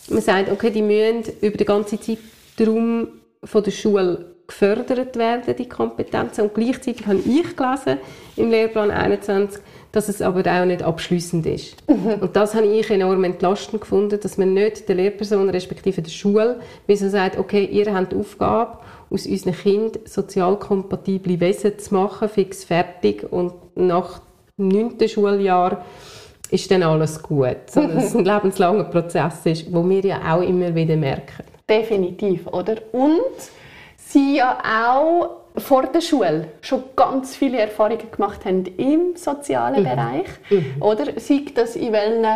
man 0.09 0.23
sagt, 0.23 0.51
okay, 0.53 0.71
die 0.71 0.83
müssen 0.83 1.25
über 1.41 1.57
den 1.57 1.67
ganzen 1.67 1.99
Zeitraum 2.01 3.09
von 3.45 3.63
der 3.65 3.71
Schule 3.71 4.30
gefördert 4.51 5.17
werden, 5.17 5.55
die 5.57 5.69
Kompetenzen. 5.69 6.43
Und 6.43 6.55
gleichzeitig 6.55 7.07
habe 7.07 7.19
ich 7.19 7.57
gelesen 7.57 7.99
im 8.37 8.51
Lehrplan 8.51 8.91
21, 8.91 9.63
dass 9.93 10.09
es 10.09 10.21
aber 10.21 10.41
auch 10.41 10.65
nicht 10.65 10.83
abschließend 10.83 11.47
ist. 11.47 11.89
Mhm. 11.89 12.15
Und 12.21 12.37
das 12.37 12.55
habe 12.55 12.67
ich 12.67 12.91
enorm 12.91 13.25
entlastend 13.25 13.81
gefunden, 13.81 14.19
dass 14.21 14.39
man 14.39 14.53
nicht 14.53 14.89
der 14.89 14.97
Lehrperson 14.97 15.49
respektive 15.51 16.03
der 16.03 16.11
Schule 16.11 16.61
wie 16.87 16.97
so 16.97 17.09
sagt, 17.09 17.39
okay, 17.39 17.65
ihr 17.65 17.95
habt 17.95 18.13
die 18.13 18.17
Aufgabe, 18.17 18.79
aus 19.11 19.27
unseren 19.27 19.55
Kindern 19.55 20.03
sozial 20.05 20.57
kompatible 20.57 21.41
Wesen 21.41 21.79
zu 21.79 21.95
machen, 21.95 22.29
fix 22.29 22.65
fertig 22.65 23.27
und 23.33 23.53
nach 23.77 24.21
dem 24.59 24.69
9. 24.69 25.09
Schuljahr 25.09 25.85
ist 26.51 26.71
dann 26.71 26.83
alles 26.83 27.23
gut. 27.23 27.57
Sondern 27.67 27.99
es 27.99 28.15
ein 28.15 28.25
lebenslanger 28.25 28.85
Prozess 28.85 29.35
ist, 29.45 29.73
wo 29.73 29.89
wir 29.89 30.01
ja 30.01 30.35
auch 30.35 30.43
immer 30.43 30.75
wieder 30.75 30.97
merken. 30.97 31.45
Definitiv, 31.69 32.47
oder? 32.49 32.77
Und 32.93 33.21
sie 34.11 34.37
ja 34.37 34.59
auch 34.89 35.41
vor 35.57 35.87
der 35.87 36.01
Schule 36.01 36.49
schon 36.61 36.85
ganz 36.97 37.37
viele 37.37 37.59
Erfahrungen 37.59 38.11
gemacht 38.11 38.45
haben 38.45 38.65
im 38.77 39.17
sozialen 39.17 39.81
mhm. 39.81 39.89
Bereich. 39.89 40.27
Mhm. 40.51 40.83
Oder 40.83 41.21
sei 41.21 41.45
das 41.55 41.77
in 41.77 41.93
welchen 41.93 42.27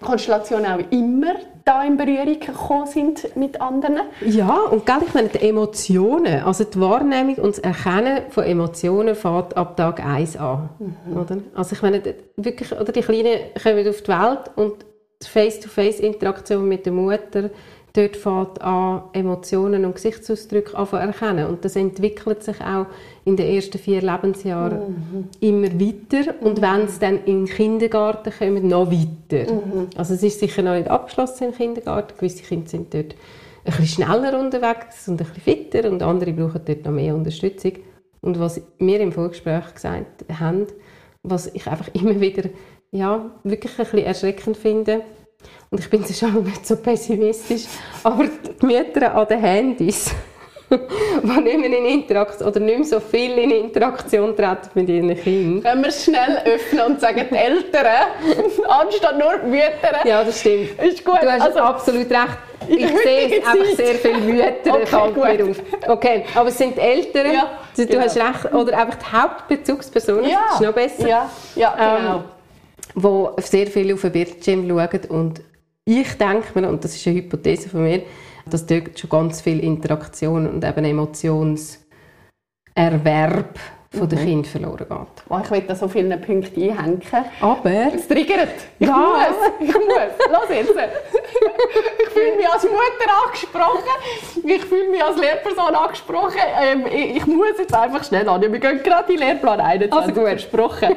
Konstellationen 0.00 0.66
auch 0.66 0.92
immer 0.92 1.34
da 1.64 1.84
in 1.84 1.96
Berührung 1.96 2.40
gekommen 2.40 2.86
sind 2.86 3.36
mit 3.36 3.60
anderen. 3.60 4.00
Ja, 4.24 4.54
und 4.70 4.86
gell, 4.86 5.00
ich 5.06 5.12
meine, 5.12 5.28
die 5.28 5.48
Emotionen, 5.48 6.42
also 6.42 6.64
die 6.64 6.80
Wahrnehmung 6.80 7.34
und 7.36 7.56
das 7.56 7.58
Erkennen 7.58 8.22
von 8.30 8.44
Emotionen 8.44 9.14
fängt 9.14 9.56
ab 9.56 9.76
Tag 9.76 10.04
1 10.04 10.36
an. 10.38 10.70
Mhm. 10.78 11.16
Oder? 11.16 11.38
Also 11.54 11.74
ich 11.74 11.82
meine, 11.82 12.00
wirklich, 12.36 12.72
oder 12.72 12.90
die 12.92 13.02
Kleinen 13.02 13.38
kommen 13.62 13.86
auf 13.86 14.02
die 14.02 14.08
Welt 14.08 14.50
und 14.56 14.84
die 15.22 15.26
Face-to-Face-Interaktion 15.26 16.66
mit 16.66 16.86
der 16.86 16.92
Mutter 16.92 17.50
dort 17.98 18.16
fängt 18.16 18.62
an, 18.62 19.02
Emotionen 19.12 19.84
und 19.84 19.96
Gesichtsausdrücke 19.96 20.72
zu 20.72 20.96
erkennen. 20.96 21.46
Und 21.46 21.64
das 21.64 21.74
entwickelt 21.74 22.42
sich 22.44 22.60
auch 22.60 22.86
in 23.24 23.36
den 23.36 23.52
ersten 23.54 23.78
vier 23.78 24.00
Lebensjahren 24.00 24.78
mhm. 24.78 25.28
immer 25.40 25.68
weiter. 25.68 26.34
Und 26.40 26.58
mhm. 26.58 26.62
wenn 26.62 26.80
es 26.82 26.98
dann 26.98 27.24
in 27.24 27.44
den 27.44 27.54
Kindergarten 27.54 28.32
kommt, 28.36 28.64
noch 28.64 28.90
weiter. 28.90 29.52
Mhm. 29.52 29.88
Also 29.96 30.14
es 30.14 30.22
ist 30.22 30.38
sicher 30.38 30.62
noch 30.62 30.74
nicht 30.74 30.88
abgeschlossen 30.88 31.48
im 31.48 31.54
Kindergarten. 31.54 32.16
Gewisse 32.16 32.44
Kinder 32.44 32.68
sind 32.68 32.94
dort 32.94 33.16
ein 33.64 33.76
bisschen 33.76 34.04
schneller 34.04 34.38
unterwegs 34.38 35.08
und 35.08 35.20
ein 35.20 35.26
bisschen 35.26 35.42
fitter 35.42 35.90
und 35.90 36.02
andere 36.02 36.32
brauchen 36.32 36.60
dort 36.64 36.84
noch 36.84 36.92
mehr 36.92 37.14
Unterstützung. 37.14 37.72
Und 38.20 38.38
was 38.38 38.60
wir 38.78 39.00
im 39.00 39.12
Vorgespräch 39.12 39.74
gesagt 39.74 40.24
haben, 40.38 40.66
was 41.22 41.52
ich 41.52 41.66
einfach 41.66 41.88
immer 41.94 42.20
wieder 42.20 42.48
ja, 42.90 43.30
wirklich 43.44 43.72
ein 43.78 43.84
bisschen 43.84 43.98
erschreckend 43.98 44.56
finde, 44.56 45.02
und 45.70 45.80
ich 45.80 45.90
bin 45.90 46.04
schon 46.04 46.44
nicht 46.44 46.66
so 46.66 46.76
pessimistisch, 46.76 47.64
aber 48.02 48.24
die 48.24 48.66
Mütter 48.66 49.14
an 49.14 49.28
den 49.28 49.40
Handys, 49.40 50.10
die 50.70 51.40
nicht 51.40 51.58
mehr 51.58 51.78
in 51.78 51.84
Interaktion 51.86 52.48
oder 52.48 52.60
nicht 52.60 52.78
mehr 52.78 52.86
so 52.86 53.00
viel 53.00 53.38
in 53.38 53.50
Interaktion 53.50 54.36
treten 54.36 54.70
mit 54.74 54.88
ihren 54.88 55.16
Kindern. 55.16 55.62
Können 55.62 55.82
wir 55.82 55.88
es 55.88 56.04
schnell 56.04 56.42
öffnen 56.44 56.86
und 56.86 57.00
sagen, 57.00 57.26
die 57.30 57.36
Eltern, 57.36 57.86
anstatt 58.68 59.18
nur 59.18 59.38
die 59.38 59.46
Mütter. 59.46 60.06
Ja, 60.06 60.24
das 60.24 60.40
stimmt. 60.40 60.78
Ist 60.82 61.04
gut. 61.04 61.22
Du 61.22 61.30
hast 61.30 61.42
also, 61.42 61.58
absolut 61.60 62.10
recht. 62.10 62.38
Ich 62.66 62.86
sehe 62.86 63.46
einfach 63.46 63.76
sehr 63.76 63.94
viele 63.94 64.20
Mütter, 64.20 64.74
okay, 64.74 65.38
gut. 65.38 65.56
Okay, 65.86 66.24
aber 66.34 66.48
es 66.50 66.58
sind 66.58 66.76
die 66.76 66.80
Eltern, 66.80 67.32
ja, 67.32 67.50
du, 67.74 67.86
genau. 67.86 68.02
hast 68.02 68.16
recht, 68.16 68.52
oder 68.52 68.76
einfach 68.76 68.96
die 68.96 69.16
Hauptbezugspersonen, 69.16 70.28
ja. 70.28 70.40
das 70.50 70.60
ist 70.60 70.66
noch 70.66 70.74
besser. 70.74 71.08
Ja, 71.08 71.30
ja 71.54 71.96
genau. 71.98 72.16
Ähm, 72.16 72.24
wo 72.94 73.34
sehr 73.38 73.66
viel 73.66 73.92
auf 73.92 74.02
den 74.02 74.12
Bildschirm 74.12 74.68
schauen 74.68 75.00
und 75.08 75.40
ich 75.84 76.12
denke 76.18 76.60
mir, 76.60 76.68
und 76.68 76.84
das 76.84 76.94
ist 76.94 77.06
eine 77.06 77.16
Hypothese 77.16 77.70
von 77.70 77.82
mir, 77.82 78.02
dass 78.50 78.66
dort 78.66 78.98
schon 78.98 79.10
ganz 79.10 79.40
viel 79.40 79.60
Interaktion 79.60 80.46
und 80.46 80.62
eben 80.62 80.84
Emotionserwerb 80.84 83.58
von 83.90 84.02
mhm. 84.02 84.08
den 84.08 84.18
Kindern 84.18 84.44
verloren 84.44 84.76
geht. 84.78 84.90
Oh, 85.30 85.40
ich 85.42 85.50
will 85.50 85.62
da 85.62 85.74
so 85.74 85.88
viele 85.88 86.18
Punkte 86.18 86.60
einhängen. 86.60 87.00
Aber... 87.40 87.70
Es 87.94 88.06
triggert. 88.06 88.50
Ich 88.78 88.86
ja. 88.86 88.96
muss. 88.96 89.34
Ich 89.60 89.74
muss. 89.74 90.12
Los 90.30 90.48
jetzt. 90.50 90.74
Ich 92.02 92.08
fühle 92.10 92.36
mich 92.36 92.46
als 92.48 92.64
Mutter 92.64 93.10
angesprochen. 93.24 93.82
Ich 94.44 94.62
fühle 94.64 94.90
mich 94.90 95.02
als 95.02 95.18
Lehrperson 95.18 95.74
angesprochen. 95.74 96.36
Ähm, 96.60 96.84
ich, 96.86 97.26
muss 97.26 97.58
jetzt 97.58 97.74
einfach 97.74 98.04
schnell 98.04 98.28
an. 98.28 98.42
Wir 98.42 98.50
gehen 98.58 98.82
gerade 98.82 99.10
in 99.12 99.20
Lehrplan 99.20 99.60
21. 99.60 99.92
Also 99.92 100.12
gut. 100.12 100.28
Versprochen. 100.28 100.96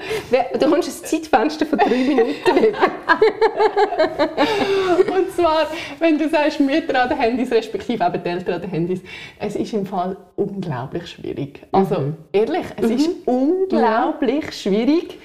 Du 0.59 0.69
kommst 0.69 0.89
ein 0.89 1.05
Zeitfenster 1.05 1.65
von 1.65 1.79
drei 1.79 1.89
Minuten 1.89 2.31
Und 5.15 5.31
zwar, 5.35 5.67
wenn 5.99 6.17
du 6.17 6.27
sagst, 6.29 6.59
Mütter 6.59 7.03
an 7.03 7.09
den 7.09 7.17
Handys, 7.17 7.51
respektive 7.51 8.03
eben 8.03 8.23
die 8.23 8.29
Eltern 8.29 8.55
an 8.55 8.61
den 8.61 8.69
Handys, 8.69 9.01
es 9.39 9.55
ist 9.55 9.73
im 9.73 9.85
Fall 9.85 10.17
unglaublich 10.35 11.07
schwierig. 11.07 11.61
Also, 11.71 11.99
mhm. 11.99 12.17
ehrlich, 12.31 12.65
es 12.83 12.89
mhm. 12.89 12.97
ist 12.97 13.09
unglaublich 13.25 14.45
ja. 14.45 14.51
schwierig, 14.51 15.19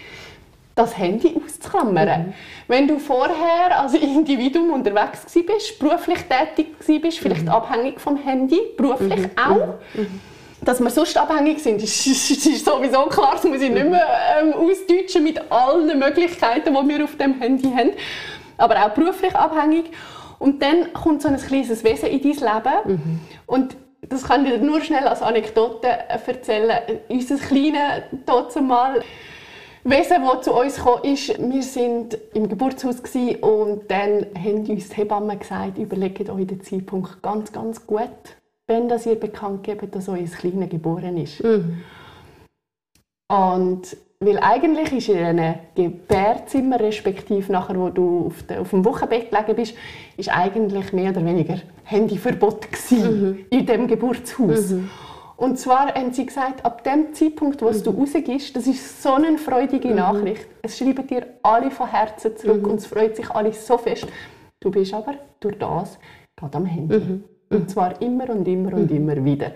das 0.77 0.97
Handy 0.97 1.35
auszuklammern. 1.35 2.29
Mhm. 2.29 2.35
Wenn 2.69 2.87
du 2.87 2.99
vorher 2.99 3.81
als 3.81 3.95
Individuum 3.95 4.71
unterwegs 4.71 5.25
bist, 5.35 5.79
beruflich 5.79 6.19
tätig 6.25 6.77
bist, 7.01 7.19
vielleicht 7.19 7.45
mhm. 7.45 7.49
abhängig 7.49 8.01
vom 8.01 8.17
Handy, 8.17 8.61
beruflich 8.77 9.21
mhm. 9.21 9.31
auch, 9.37 9.75
mhm. 9.95 10.21
dass 10.61 10.81
wir 10.81 10.91
sonst 10.91 11.17
abhängig 11.17 11.61
sind, 11.61 11.83
ist, 11.83 12.07
ist, 12.07 12.47
ist 12.47 12.65
sowieso 12.65 13.07
klar, 13.07 13.33
das 13.33 13.45
muss 13.45 13.61
ich 13.61 13.71
nicht 13.71 13.89
mehr 13.89 14.07
ähm, 14.39 14.53
ausdeutschen 14.53 15.25
mit 15.25 15.51
allen 15.51 15.99
Möglichkeiten, 15.99 16.75
die 16.75 16.89
wir 16.89 17.05
auf 17.05 17.17
dem 17.17 17.41
Handy 17.41 17.71
haben, 17.71 17.93
aber 18.59 18.85
auch 18.85 18.91
beruflich 18.91 19.35
abhängig. 19.35 19.87
Und 20.39 20.61
dann 20.63 20.93
kommt 20.93 21.23
so 21.23 21.29
ein 21.29 21.39
kleines 21.39 21.83
Wesen 21.83 22.11
in 22.11 22.21
dein 22.21 22.33
Leben 22.33 22.93
mhm. 22.93 23.21
und 23.47 23.77
das 24.09 24.25
kann 24.25 24.47
ich 24.47 24.61
nur 24.61 24.81
schnell 24.81 25.07
als 25.07 25.23
Anekdote 25.23 25.89
erzählen. 25.89 27.01
Unser 27.09 27.37
kleines 27.37 28.57
mal 28.61 29.03
Wesen, 29.89 30.23
das 30.25 30.45
zu 30.45 30.53
uns 30.53 30.77
kam, 30.77 31.03
ist, 31.05 31.39
wir 31.39 31.63
sind 31.63 32.19
im 32.35 32.49
Geburtshaus 32.49 32.97
und 33.41 33.89
dann 33.89 34.27
haben 34.35 34.67
uns 34.69 34.89
die 34.89 34.97
Hebammen 34.97 35.39
gesagt, 35.39 35.79
überlegt 35.79 36.29
euch 36.29 36.47
den 36.47 36.61
Zeitpunkt 36.61 37.23
ganz, 37.23 37.53
ganz 37.53 37.87
gut, 37.87 38.09
wenn 38.67 38.89
das 38.89 39.07
ihr 39.07 39.15
bekannt 39.15 39.63
gebt, 39.63 39.95
dass 39.95 40.09
euer 40.09 40.25
Kleines 40.25 40.71
geboren 40.71 41.17
ist. 41.19 41.41
Mhm. 41.43 41.85
Und 43.29 43.97
weil 44.21 44.39
eigentlich 44.39 44.93
ist 44.93 45.09
in 45.09 45.19
einem 45.19 45.55
Gebärzimmer, 45.75 46.81
respektive 46.81 47.53
nachher, 47.53 47.79
wo 47.79 47.91
du 47.91 48.27
auf, 48.27 48.43
de, 48.45 48.59
auf 48.59 48.71
dem 48.71 48.85
Wochenbett 48.85 49.31
gelegen 49.31 49.55
bist, 49.55 49.75
ist 50.17 50.31
eigentlich 50.31 50.93
mehr 50.93 51.11
oder 51.11 51.25
weniger 51.25 51.59
Handyverbot 51.85 52.67
mhm. 52.91 53.45
in 53.51 53.67
dem 53.67 53.87
Geburtshaus. 53.87 54.71
Mhm. 54.71 54.91
Und 55.37 55.59
zwar 55.59 55.95
haben 55.95 56.15
sie 56.15 56.25
gesagt, 56.25 56.65
ab 56.65 56.83
dem 56.83 57.13
Zeitpunkt, 57.13 57.61
wo 57.61 57.71
mhm. 57.71 57.83
du 57.83 57.91
rausgehst, 57.91 58.57
das 58.57 58.67
ist 58.67 59.03
so 59.03 59.13
eine 59.13 59.37
freudige 59.37 59.89
mhm. 59.89 59.97
Nachricht. 59.97 60.47
Es 60.63 60.79
schreiben 60.79 61.07
dir 61.07 61.27
alle 61.43 61.71
von 61.71 61.91
Herzen 61.91 62.37
zurück 62.37 62.63
mhm. 62.63 62.71
und 62.71 62.77
es 62.77 62.87
freut 62.87 63.17
sich 63.17 63.31
alle 63.31 63.53
so 63.53 63.77
fest. 63.77 64.07
Du 64.61 64.71
bist 64.71 64.95
aber 64.95 65.15
durch 65.41 65.59
das 65.59 65.99
gerade 66.37 66.57
am 66.57 66.65
Handy. 66.65 66.97
Mhm. 66.97 67.25
Und 67.51 67.71
zwar 67.71 68.01
immer 68.01 68.31
und 68.31 68.49
immer 68.49 68.73
und 68.73 68.91
immer 68.91 69.25
wieder. 69.25 69.53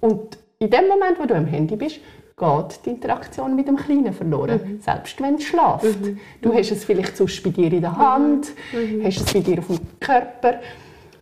Und 0.00 0.38
in 0.58 0.70
dem 0.70 0.86
Moment, 0.86 1.18
wo 1.18 1.26
du 1.26 1.34
am 1.34 1.46
Handy 1.46 1.74
bist, 1.76 1.98
geht 2.36 2.84
die 2.84 2.90
Interaktion 2.90 3.56
mit 3.56 3.66
dem 3.66 3.76
Kleinen 3.76 4.12
verloren, 4.12 4.60
mhm. 4.62 4.80
selbst 4.80 5.20
wenn 5.22 5.36
es 5.36 5.44
schläft. 5.44 5.84
Mhm. 5.84 6.18
Du 6.42 6.52
hast 6.52 6.70
es 6.70 6.84
vielleicht 6.84 7.16
sonst 7.16 7.42
bei 7.42 7.50
dir 7.50 7.72
in 7.72 7.80
der 7.80 7.96
Hand, 7.96 8.48
mhm. 8.72 9.02
hast 9.04 9.20
es 9.20 9.32
bei 9.32 9.40
dir 9.40 9.58
auf 9.58 9.68
dem 9.68 9.78
Körper 10.00 10.60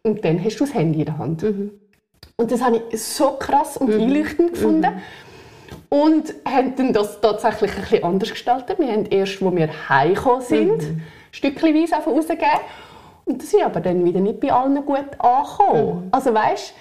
und 0.03 0.25
dann 0.25 0.43
hast 0.45 0.57
du 0.57 0.65
das 0.65 0.75
Handy 0.75 1.01
in 1.01 1.05
der 1.05 1.19
Hand. 1.19 1.43
Mhm. 1.43 1.71
Und 2.37 2.51
das 2.51 2.61
habe 2.63 2.83
ich 2.91 3.01
so 3.01 3.37
krass 3.39 3.77
und 3.77 3.95
mhm. 3.95 4.03
einleuchtend 4.03 4.55
gefunden. 4.55 4.91
Mhm. 4.91 5.01
Und 5.89 6.35
haben 6.45 6.75
dann 6.75 6.93
das 6.93 7.21
tatsächlich 7.21 7.73
ein 7.73 7.81
bisschen 7.83 8.05
anders 8.05 8.31
gestaltet. 8.31 8.79
Wir 8.81 8.93
haben 8.93 9.07
erst, 9.07 9.41
als 9.41 9.55
wir 9.55 9.89
heimgekommen 9.89 10.43
sind, 10.43 10.83
mhm. 10.83 11.03
stückchenweise 11.31 11.95
rausgegeben. 11.95 12.61
Und 13.25 13.41
das 13.41 13.55
ist 13.55 13.63
aber 13.63 13.81
dann 13.81 14.05
wieder 14.05 14.19
nicht 14.19 14.41
bei 14.41 14.53
allen 14.53 14.85
gut 14.85 14.99
angekommen. 15.19 16.09
Also 16.11 16.35
weißt, 16.35 16.75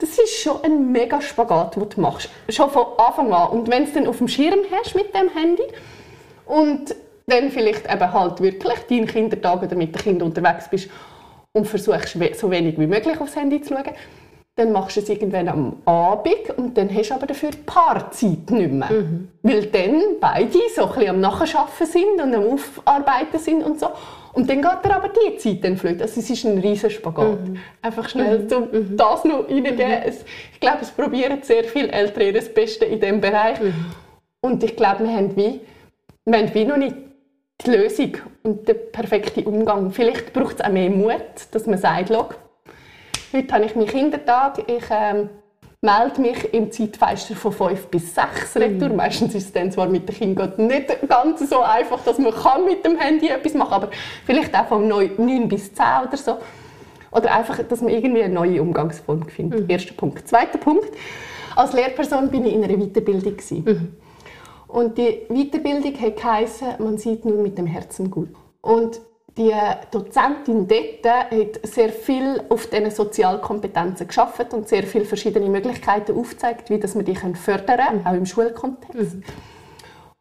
das 0.00 0.18
ist 0.18 0.40
schon 0.40 0.62
ein 0.64 0.90
mega 0.90 1.20
Spagat, 1.20 1.76
den 1.76 1.88
du 1.88 2.00
machst. 2.00 2.28
Schon 2.48 2.70
von 2.70 2.86
Anfang 2.98 3.32
an. 3.32 3.50
Und 3.50 3.70
wenn 3.70 3.84
du 3.84 3.88
es 3.88 3.94
dann 3.94 4.06
auf 4.06 4.18
dem 4.18 4.28
Schirm 4.28 4.60
hast 4.72 4.94
mit 4.94 5.14
dem 5.14 5.28
Handy 5.28 5.62
und 6.46 6.94
dann 7.26 7.50
vielleicht 7.50 7.92
eben 7.92 8.12
halt 8.12 8.40
wirklich 8.40 8.78
deinen 8.88 9.06
Kindertag 9.06 9.62
oder 9.62 9.76
mit 9.76 9.94
den 9.94 10.02
Kindern 10.02 10.28
unterwegs 10.28 10.68
bist 10.68 10.90
und 11.52 11.66
versuchst 11.66 12.16
so 12.38 12.50
wenig 12.50 12.78
wie 12.78 12.86
möglich 12.86 13.20
aufs 13.20 13.36
Handy 13.36 13.60
zu 13.60 13.74
schauen, 13.74 13.94
dann 14.56 14.72
machst 14.72 14.96
du 14.96 15.00
es 15.00 15.08
irgendwann 15.08 15.48
am 15.48 15.76
Abend 15.84 16.50
und 16.56 16.76
dann 16.76 16.94
hast 16.94 17.10
du 17.10 17.14
aber 17.14 17.26
dafür 17.26 17.50
Paarzeit 17.64 18.50
nicht 18.50 18.72
mehr. 18.72 18.90
Mhm. 18.90 19.28
Weil 19.42 19.66
dann 19.66 20.02
beide 20.20 20.58
so 20.74 20.82
ein 20.82 20.88
bisschen 20.88 21.10
am 21.10 21.20
Nachschaffen 21.20 21.86
sind 21.86 22.20
und 22.20 22.34
am 22.34 22.46
Aufarbeiten 22.48 23.38
sind 23.38 23.62
und 23.62 23.78
so. 23.78 23.88
Und 24.32 24.48
dann 24.48 24.62
geht 24.62 24.84
er 24.84 24.96
aber 24.96 25.08
die 25.08 25.36
Zeit 25.38 25.64
dann 25.64 25.76
flöten. 25.76 26.02
Also 26.02 26.20
es 26.20 26.30
ist 26.30 26.44
ein 26.44 26.58
riesen 26.58 26.90
Spagat. 26.90 27.48
Mhm. 27.48 27.58
Einfach 27.82 28.08
schnell 28.08 28.46
um 28.52 28.68
mhm. 28.70 28.96
das 28.96 29.24
noch 29.24 29.48
reingeben. 29.48 29.76
Mhm. 29.76 30.12
Ich 30.52 30.60
glaube, 30.60 30.78
es 30.82 30.90
probieren 30.90 31.42
sehr 31.42 31.64
viele 31.64 31.90
Eltern 31.90 32.22
ihr 32.22 32.40
Beste 32.40 32.84
in 32.84 33.00
diesem 33.00 33.20
Bereich. 33.20 33.60
Mhm. 33.60 33.74
Und 34.40 34.62
ich 34.62 34.76
glaube, 34.76 35.04
wir 35.04 35.14
haben 35.14 35.36
wie, 35.36 35.60
wir 36.24 36.38
haben 36.38 36.54
wie 36.54 36.64
noch 36.64 36.76
nicht 36.76 36.96
die 37.64 37.70
Lösung 37.70 38.12
und 38.42 38.68
den 38.68 38.76
perfekten 38.92 39.44
Umgang. 39.44 39.90
Vielleicht 39.90 40.32
braucht 40.32 40.60
es 40.60 40.64
auch 40.64 40.70
mehr 40.70 40.90
Mut, 40.90 41.20
dass 41.50 41.66
man 41.66 41.78
sagt, 41.78 42.10
heute 42.10 43.52
habe 43.54 43.64
ich 43.64 43.74
meinen 43.74 43.86
Kindertag, 43.86 44.62
ich 44.66 44.84
ähm, 44.90 45.28
melde 45.82 46.20
mich 46.20 46.52
im 46.52 46.70
Zeitfenster 46.70 47.34
von 47.34 47.52
5 47.52 47.86
bis 47.86 48.14
6 48.14 48.56
retour. 48.56 48.90
Mhm. 48.90 48.96
Meistens 48.96 49.34
ist 49.34 49.46
es 49.46 49.52
dann 49.52 49.72
zwar 49.72 49.88
mit 49.88 50.08
den 50.08 50.14
Kindern 50.14 50.52
nicht 50.66 51.08
ganz 51.08 51.48
so 51.48 51.60
einfach, 51.60 52.04
dass 52.04 52.18
man 52.18 52.32
kann 52.32 52.66
mit 52.66 52.84
dem 52.84 52.98
Handy 52.98 53.28
etwas 53.28 53.54
machen 53.54 53.70
kann, 53.70 53.82
aber 53.84 53.92
vielleicht 54.26 54.54
auch 54.54 54.66
von 54.66 54.86
9 54.86 55.48
bis 55.48 55.72
10 55.72 55.84
oder 56.06 56.16
so. 56.16 56.36
Oder 57.12 57.34
einfach, 57.34 57.58
dass 57.62 57.80
man 57.80 57.90
irgendwie 57.90 58.22
eine 58.22 58.34
neue 58.34 58.62
Umgangsform 58.62 59.26
findet. 59.28 59.62
Mhm. 59.62 59.70
Erster 59.70 59.94
Punkt. 59.94 60.28
Zweiter 60.28 60.58
Punkt. 60.58 60.90
Als 61.56 61.72
Lehrperson 61.72 62.30
bin 62.30 62.44
ich 62.44 62.54
in 62.54 62.62
einer 62.62 62.76
Weiterbildung. 62.76 63.36
Mhm. 63.50 63.96
Und 64.68 64.98
die 64.98 65.22
Weiterbildung 65.28 65.98
hat 66.00 66.16
geheißen, 66.16 66.68
man 66.78 66.98
sieht 66.98 67.24
nur 67.24 67.42
mit 67.42 67.58
dem 67.58 67.66
Herzen 67.66 68.10
gut. 68.10 68.28
Und 68.60 69.00
die 69.36 69.54
Dozentin 69.90 70.66
dort 70.66 71.04
hat 71.04 71.60
sehr 71.62 71.90
viel 71.90 72.42
auf 72.48 72.66
diesen 72.66 72.90
Sozialkompetenzen 72.90 74.06
geschaffen 74.06 74.46
und 74.52 74.68
sehr 74.68 74.82
viele 74.84 75.04
verschiedene 75.04 75.48
Möglichkeiten 75.48 76.16
aufgezeigt, 76.16 76.70
wie 76.70 76.78
dass 76.78 76.94
wir 76.94 77.02
die 77.02 77.16
fördern 77.16 77.66
können, 77.66 78.06
auch 78.06 78.14
im 78.14 78.26
Schulkontext. 78.26 79.16
Mhm. 79.16 79.22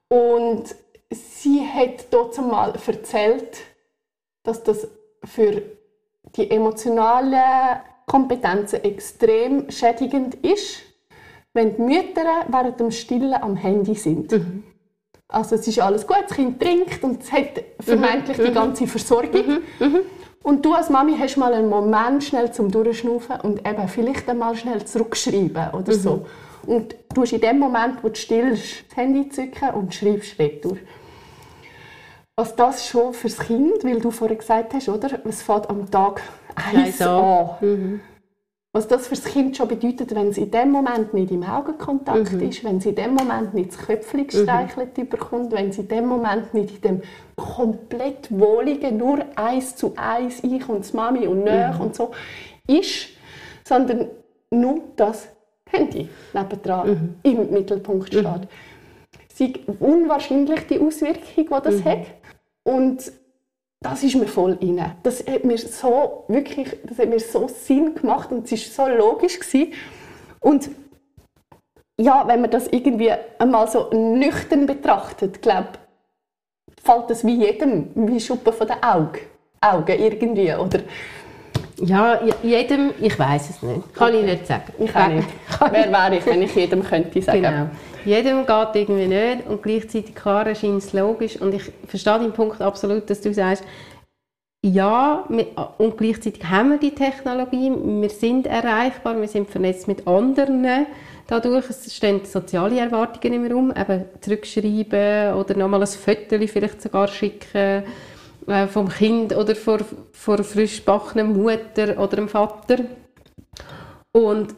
Und 0.10 0.76
sie 1.12 1.66
hat 1.66 2.08
dort 2.12 2.38
mal 2.38 2.74
erzählt, 2.86 3.58
dass 4.44 4.64
das 4.64 4.88
für 5.24 5.62
die 6.36 6.50
emotionalen 6.50 7.80
Kompetenzen 8.06 8.84
extrem 8.84 9.70
schädigend 9.70 10.36
ist, 10.36 10.82
wenn 11.54 11.76
die 11.76 11.82
Mütter 11.82 12.46
während 12.48 12.80
dem 12.80 12.92
Stillen 12.92 13.34
am 13.34 13.56
Handy 13.56 13.96
sind. 13.96 14.32
Mhm. 14.32 14.64
Also 15.32 15.56
es 15.56 15.68
ist 15.68 15.80
alles 15.80 16.08
gut, 16.08 16.24
das 16.28 16.36
Kind 16.36 16.60
trinkt 16.60 17.04
und 17.04 17.22
es 17.22 17.32
hat 17.32 17.64
vermeintlich 17.80 18.38
mhm. 18.40 18.46
die 18.46 18.52
ganze 18.52 18.88
Versorgung. 18.88 19.48
Mhm. 19.48 19.88
mhm. 19.88 20.00
Und 20.42 20.66
du 20.66 20.74
als 20.74 20.90
Mami 20.90 21.16
hast 21.18 21.38
mal 21.38 21.54
einen 21.54 21.70
Moment 21.70 22.24
schnell 22.24 22.52
zum 22.52 22.72
Durchschnaufen 22.72 23.42
und 23.42 23.68
eben 23.68 23.88
vielleicht 23.88 24.28
einmal 24.30 24.56
schnell 24.56 24.84
zurückschreiben 24.84 25.72
oder 25.74 25.94
mhm. 25.94 26.00
so. 26.00 26.26
Und 26.66 26.96
du 27.14 27.22
hast 27.22 27.34
in 27.34 27.42
dem 27.42 27.60
Moment, 27.60 28.04
wo 28.04 28.10
du 28.10 28.16
stillst, 28.16 28.86
das 28.90 28.98
Handy 28.98 29.30
zücken 29.30 29.70
und 29.72 29.94
schreibst 29.94 30.40
retour. 30.40 30.78
Was 32.36 32.56
das 32.56 32.88
schon 32.88 33.14
fürs 33.14 33.38
Kind, 33.38 33.84
weil 33.84 34.00
du 34.00 34.12
vorher 34.12 34.38
gesagt 34.38 34.74
hast, 34.74 34.90
oder? 34.90 35.20
Es 35.26 35.42
fängt 35.42 35.70
am 35.70 35.92
Tag 35.92 36.22
eins 36.56 37.02
an. 37.02 37.50
Mhm. 37.60 38.02
Was 38.72 38.88
das 38.88 39.08
für 39.08 39.16
das 39.16 39.26
Kind 39.26 39.58
schon 39.58 39.68
bedeutet, 39.68 40.14
wenn 40.14 40.28
es 40.28 40.38
in 40.38 40.52
dem 40.52 40.72
Moment 40.72 41.12
nicht 41.16 41.32
im 41.32 41.42
Augenkontakt 41.42 42.34
mhm. 42.34 42.50
ist, 42.50 42.64
wenn 42.64 42.78
es 42.78 42.86
in 42.86 42.94
dem 42.94 43.16
Moment 43.16 43.56
nicht 43.56 43.72
das 43.72 43.80
Köpfchen 43.80 44.28
gestreichelt 44.28 44.96
mhm. 44.96 45.10
bekommt, 45.10 45.52
wenn 45.52 45.70
es 45.70 45.80
in 45.80 45.88
dem 45.88 46.06
Moment 46.06 46.54
nicht 46.54 46.76
in 46.76 46.82
dem 46.82 47.02
komplett 47.36 48.28
wohligen, 48.30 48.98
nur 48.98 49.26
eins 49.36 49.76
zu 49.76 49.94
eins, 49.96 50.44
ich 50.44 50.70
und 50.70 50.80
das 50.80 50.94
Mami 50.94 51.26
und 51.26 51.46
Nöch 51.46 51.76
mhm. 51.76 51.82
und 51.82 51.96
so, 51.96 52.12
ist, 52.68 53.08
sondern 53.64 54.08
nur 54.52 54.82
das 54.96 55.30
Handy 55.72 56.08
nebendran 56.34 56.90
mhm. 56.90 57.16
im 57.24 57.52
Mittelpunkt 57.52 58.10
steht. 58.10 58.24
Mhm. 58.24 58.48
Es 59.32 59.40
ist 59.40 59.58
unwahrscheinlich 59.80 60.68
die 60.68 60.80
Auswirkung, 60.80 61.24
die 61.36 61.64
das 61.64 61.76
mhm. 61.76 61.86
hat. 61.86 62.06
Und 62.64 63.12
das 63.82 64.04
ist 64.04 64.16
mir 64.16 64.28
voll 64.28 64.58
inne. 64.60 64.96
Das 65.04 65.26
hat 65.26 65.46
mir 65.46 65.58
so 65.58 66.26
wirklich, 66.28 66.78
das 66.84 67.00
hat 67.00 67.10
mir 67.10 67.20
so 67.20 67.48
Sinn 67.48 67.96
gemacht 67.96 68.32
und 68.32 68.46
es 68.46 68.52
ist 68.52 68.76
so 68.76 68.88
logisch 68.88 69.40
gewesen. 69.40 69.74
Und 70.42 70.70
ja, 72.00 72.24
wenn 72.28 72.42
man 72.42 72.50
das 72.50 72.68
irgendwie 72.68 73.12
einmal 73.38 73.68
so 73.68 73.90
nüchtern 73.92 74.66
betrachtet, 74.66 75.42
glaube 75.42 75.70
fällt 76.82 77.10
das 77.10 77.26
wie 77.26 77.36
jedem 77.36 77.90
wie 77.96 78.20
Schuppen 78.20 78.54
von 78.54 78.68
den 78.68 78.82
Augen, 78.82 79.20
Augen 79.62 80.00
irgendwie, 80.00 80.54
oder? 80.54 80.80
Ja, 81.82 82.20
jedem, 82.44 82.92
ich 83.00 83.18
weiß 83.18 83.50
es 83.50 83.62
nicht. 83.62 83.94
Kann 83.94 84.10
okay. 84.10 84.20
ich 84.20 84.26
nicht 84.26 84.48
sagen. 84.48 84.74
Ich 84.80 84.96
auch 84.96 85.08
nicht. 85.08 85.28
Wer 85.72 85.92
wäre 85.92 86.18
ich, 86.18 86.26
wenn 86.26 86.42
ich 86.42 86.54
jedem 86.54 86.84
könnte 86.84 87.22
sagen? 87.22 87.42
Genau. 87.42 87.68
Jedem 88.06 88.46
geht 88.46 88.76
irgendwie 88.76 89.08
nicht 89.08 89.48
und 89.48 89.62
gleichzeitig 89.62 90.16
klar 90.16 90.48
erscheint 90.48 90.84
es 90.84 90.94
logisch. 90.94 91.40
Und 91.40 91.54
ich 91.54 91.72
verstehe 91.88 92.20
den 92.20 92.34
Punkt 92.34 92.62
absolut, 92.62 93.10
dass 93.10 93.22
du 93.22 93.34
sagst, 93.34 93.64
ja, 94.62 95.26
und 95.78 95.98
gleichzeitig 95.98 96.44
haben 96.44 96.72
wir 96.72 96.78
die 96.80 96.94
Technologie, 96.94 97.72
wir 97.72 98.10
sind 98.10 98.46
erreichbar, 98.46 99.20
wir 99.20 99.28
sind 99.28 99.50
vernetzt 99.50 99.88
mit 99.88 100.06
anderen 100.06 100.86
dadurch. 101.28 101.70
Es 101.70 101.96
stehen 101.96 102.26
soziale 102.26 102.80
Erwartungen 102.80 103.46
im 103.46 103.52
Raum, 103.52 103.74
eben 103.76 104.06
zurückschreiben 104.20 105.34
oder 105.36 105.56
nochmal 105.56 105.82
ein 105.82 105.88
Foto 105.88 106.46
vielleicht 106.48 106.82
sogar 106.82 107.08
schicken 107.08 107.84
äh, 108.48 108.68
vom 108.68 108.90
Kind 108.90 109.36
oder 109.36 109.56
von, 109.56 109.80
von 110.12 110.44
frisch 110.44 110.84
Mutter 110.86 111.98
oder 111.98 112.16
dem 112.18 112.28
Vater. 112.28 112.80
Und 114.12 114.56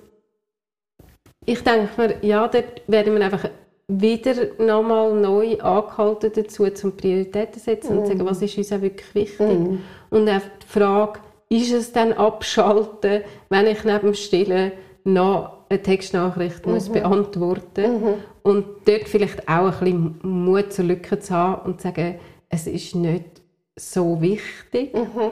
ich 1.46 1.64
denke 1.64 1.90
mir, 1.98 2.16
ja, 2.22 2.48
dort 2.48 2.82
werden 2.88 3.16
wir 3.16 3.26
einfach 3.26 3.50
wieder 3.88 4.34
nochmal 4.58 5.14
neu 5.14 5.58
angehalten 5.60 6.32
dazu, 6.34 6.70
zum 6.70 6.96
Prioritäten 6.96 7.60
setzen 7.60 7.96
mm. 7.96 8.00
und 8.00 8.08
sagen, 8.08 8.26
was 8.26 8.42
ist 8.42 8.58
uns 8.58 8.72
auch 8.72 8.82
wirklich 8.82 9.14
wichtig. 9.16 9.60
Mm. 9.60 9.80
Und 10.10 10.30
auch 10.30 10.40
die 10.40 10.68
Frage, 10.68 11.20
ist 11.50 11.74
es 11.74 11.92
dann 11.92 12.14
abschalten, 12.14 13.24
wenn 13.50 13.68
ich 13.68 13.84
neben 13.84 14.00
dem 14.00 14.14
Stillen 14.14 14.72
noch 15.04 15.66
eine 15.68 15.82
Textnachricht 15.82 16.66
mhm. 16.66 16.74
muss 16.74 16.90
beantworten 16.90 17.94
muss. 17.94 18.02
Mhm. 18.02 18.14
Und 18.44 18.66
dort 18.86 19.08
vielleicht 19.08 19.48
auch 19.48 19.82
ein 19.82 20.20
bisschen 20.20 20.20
Mut 20.24 20.72
zur 20.72 20.86
Lücke 20.86 21.20
zu 21.20 21.34
haben 21.34 21.66
und 21.66 21.82
zu 21.82 21.88
sagen, 21.88 22.20
es 22.50 22.68
ist 22.68 22.96
nicht 22.96 23.42
so 23.76 24.22
wichtig. 24.22 24.94
Mhm. 24.94 25.32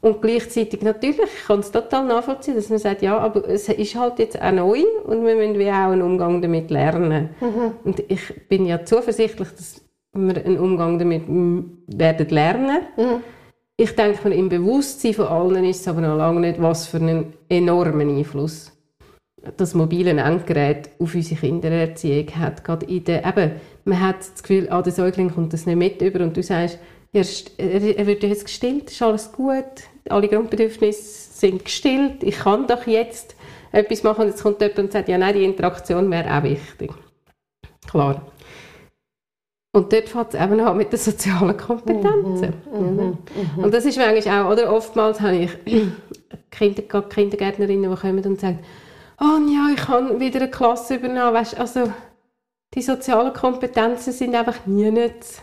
Und 0.00 0.22
gleichzeitig 0.22 0.82
natürlich, 0.82 1.18
ich 1.18 1.46
kann 1.46 1.60
es 1.60 1.72
total 1.72 2.06
nachvollziehen, 2.06 2.54
dass 2.54 2.68
man 2.68 2.78
sagt, 2.78 3.02
ja, 3.02 3.18
aber 3.18 3.48
es 3.48 3.68
ist 3.68 3.96
halt 3.96 4.18
jetzt 4.18 4.40
auch 4.40 4.52
neu 4.52 4.84
und 5.04 5.24
wir 5.24 5.34
müssen 5.34 5.58
wie 5.58 5.68
auch 5.68 5.90
einen 5.90 6.02
Umgang 6.02 6.40
damit 6.40 6.70
lernen. 6.70 7.30
Mhm. 7.40 7.72
Und 7.84 8.04
ich 8.08 8.48
bin 8.48 8.66
ja 8.66 8.84
zuversichtlich, 8.84 9.48
dass 9.56 9.82
wir 10.12 10.36
einen 10.44 10.58
Umgang 10.58 10.98
damit 10.98 11.24
werden 11.26 12.28
lernen. 12.28 12.82
Mhm. 12.96 13.22
Ich 13.76 13.94
denke 13.94 14.28
mir, 14.28 14.34
im 14.34 14.48
Bewusstsein 14.48 15.14
von 15.14 15.26
allen 15.26 15.64
ist 15.64 15.80
es 15.80 15.88
aber 15.88 16.00
noch 16.00 16.16
lange 16.16 16.40
nicht, 16.40 16.60
was 16.60 16.86
für 16.86 16.98
einen 16.98 17.32
enormen 17.48 18.16
Einfluss 18.16 18.72
das 19.56 19.74
mobile 19.74 20.10
Endgerät 20.10 20.90
auf 20.98 21.14
unsere 21.14 21.40
Kindererziehung 21.40 22.28
hat. 22.36 22.64
Gerade 22.64 22.86
in 22.86 23.04
der, 23.04 23.24
eben, 23.24 23.52
man 23.84 24.00
hat 24.00 24.20
das 24.20 24.42
Gefühl, 24.42 24.68
ah, 24.70 24.82
der 24.82 24.92
Säugling 24.92 25.30
kommt 25.30 25.52
das 25.52 25.66
nicht 25.66 25.76
mit 25.76 26.02
über 26.02 26.24
und 26.24 26.36
du 26.36 26.42
sagst, 26.42 26.78
er, 27.12 27.24
er 27.58 28.06
wird 28.06 28.22
jetzt 28.22 28.44
gestillt, 28.44 28.90
ist 28.90 29.02
alles 29.02 29.32
gut, 29.32 29.64
alle 30.08 30.28
Grundbedürfnisse 30.28 31.38
sind 31.38 31.64
gestillt, 31.64 32.22
ich 32.22 32.38
kann 32.38 32.66
doch 32.66 32.86
jetzt 32.86 33.34
etwas 33.72 34.02
machen. 34.02 34.22
Und 34.22 34.28
jetzt 34.28 34.42
kommt 34.42 34.60
jemand 34.60 34.78
und 34.78 34.92
sagt, 34.92 35.08
ja 35.08 35.18
nein, 35.18 35.34
die 35.34 35.44
Interaktion 35.44 36.10
wäre 36.10 36.36
auch 36.36 36.42
wichtig. 36.42 36.92
Klar. 37.88 38.22
Und 39.72 39.92
dort 39.92 40.08
fängt 40.08 40.34
es 40.34 40.40
eben 40.40 40.60
an 40.60 40.76
mit 40.76 40.92
den 40.92 40.98
sozialen 40.98 41.56
Kompetenzen. 41.56 42.54
Mhm, 42.72 42.80
mhm, 42.80 42.96
mhm. 42.96 43.18
mhm. 43.56 43.64
Und 43.64 43.74
das 43.74 43.84
ist 43.84 43.98
manchmal 43.98 44.42
auch, 44.42 44.52
oder 44.52 44.72
oftmals 44.72 45.20
habe 45.20 45.36
ich 45.36 45.50
Kinder, 46.50 47.02
Kindergärtnerinnen, 47.02 47.90
die 47.90 47.96
kommen 47.96 48.24
und 48.24 48.40
sagen, 48.40 48.60
oh 49.20 49.38
ja, 49.48 49.68
ich 49.74 49.80
kann 49.80 50.18
wieder 50.20 50.40
eine 50.40 50.50
Klasse 50.50 50.96
übernehmen. 50.96 51.34
Weißt, 51.34 51.58
also 51.58 51.92
die 52.74 52.82
sozialen 52.82 53.32
Kompetenzen 53.32 54.12
sind 54.12 54.34
einfach 54.34 54.66
nie 54.66 54.90
nicht 54.90 55.42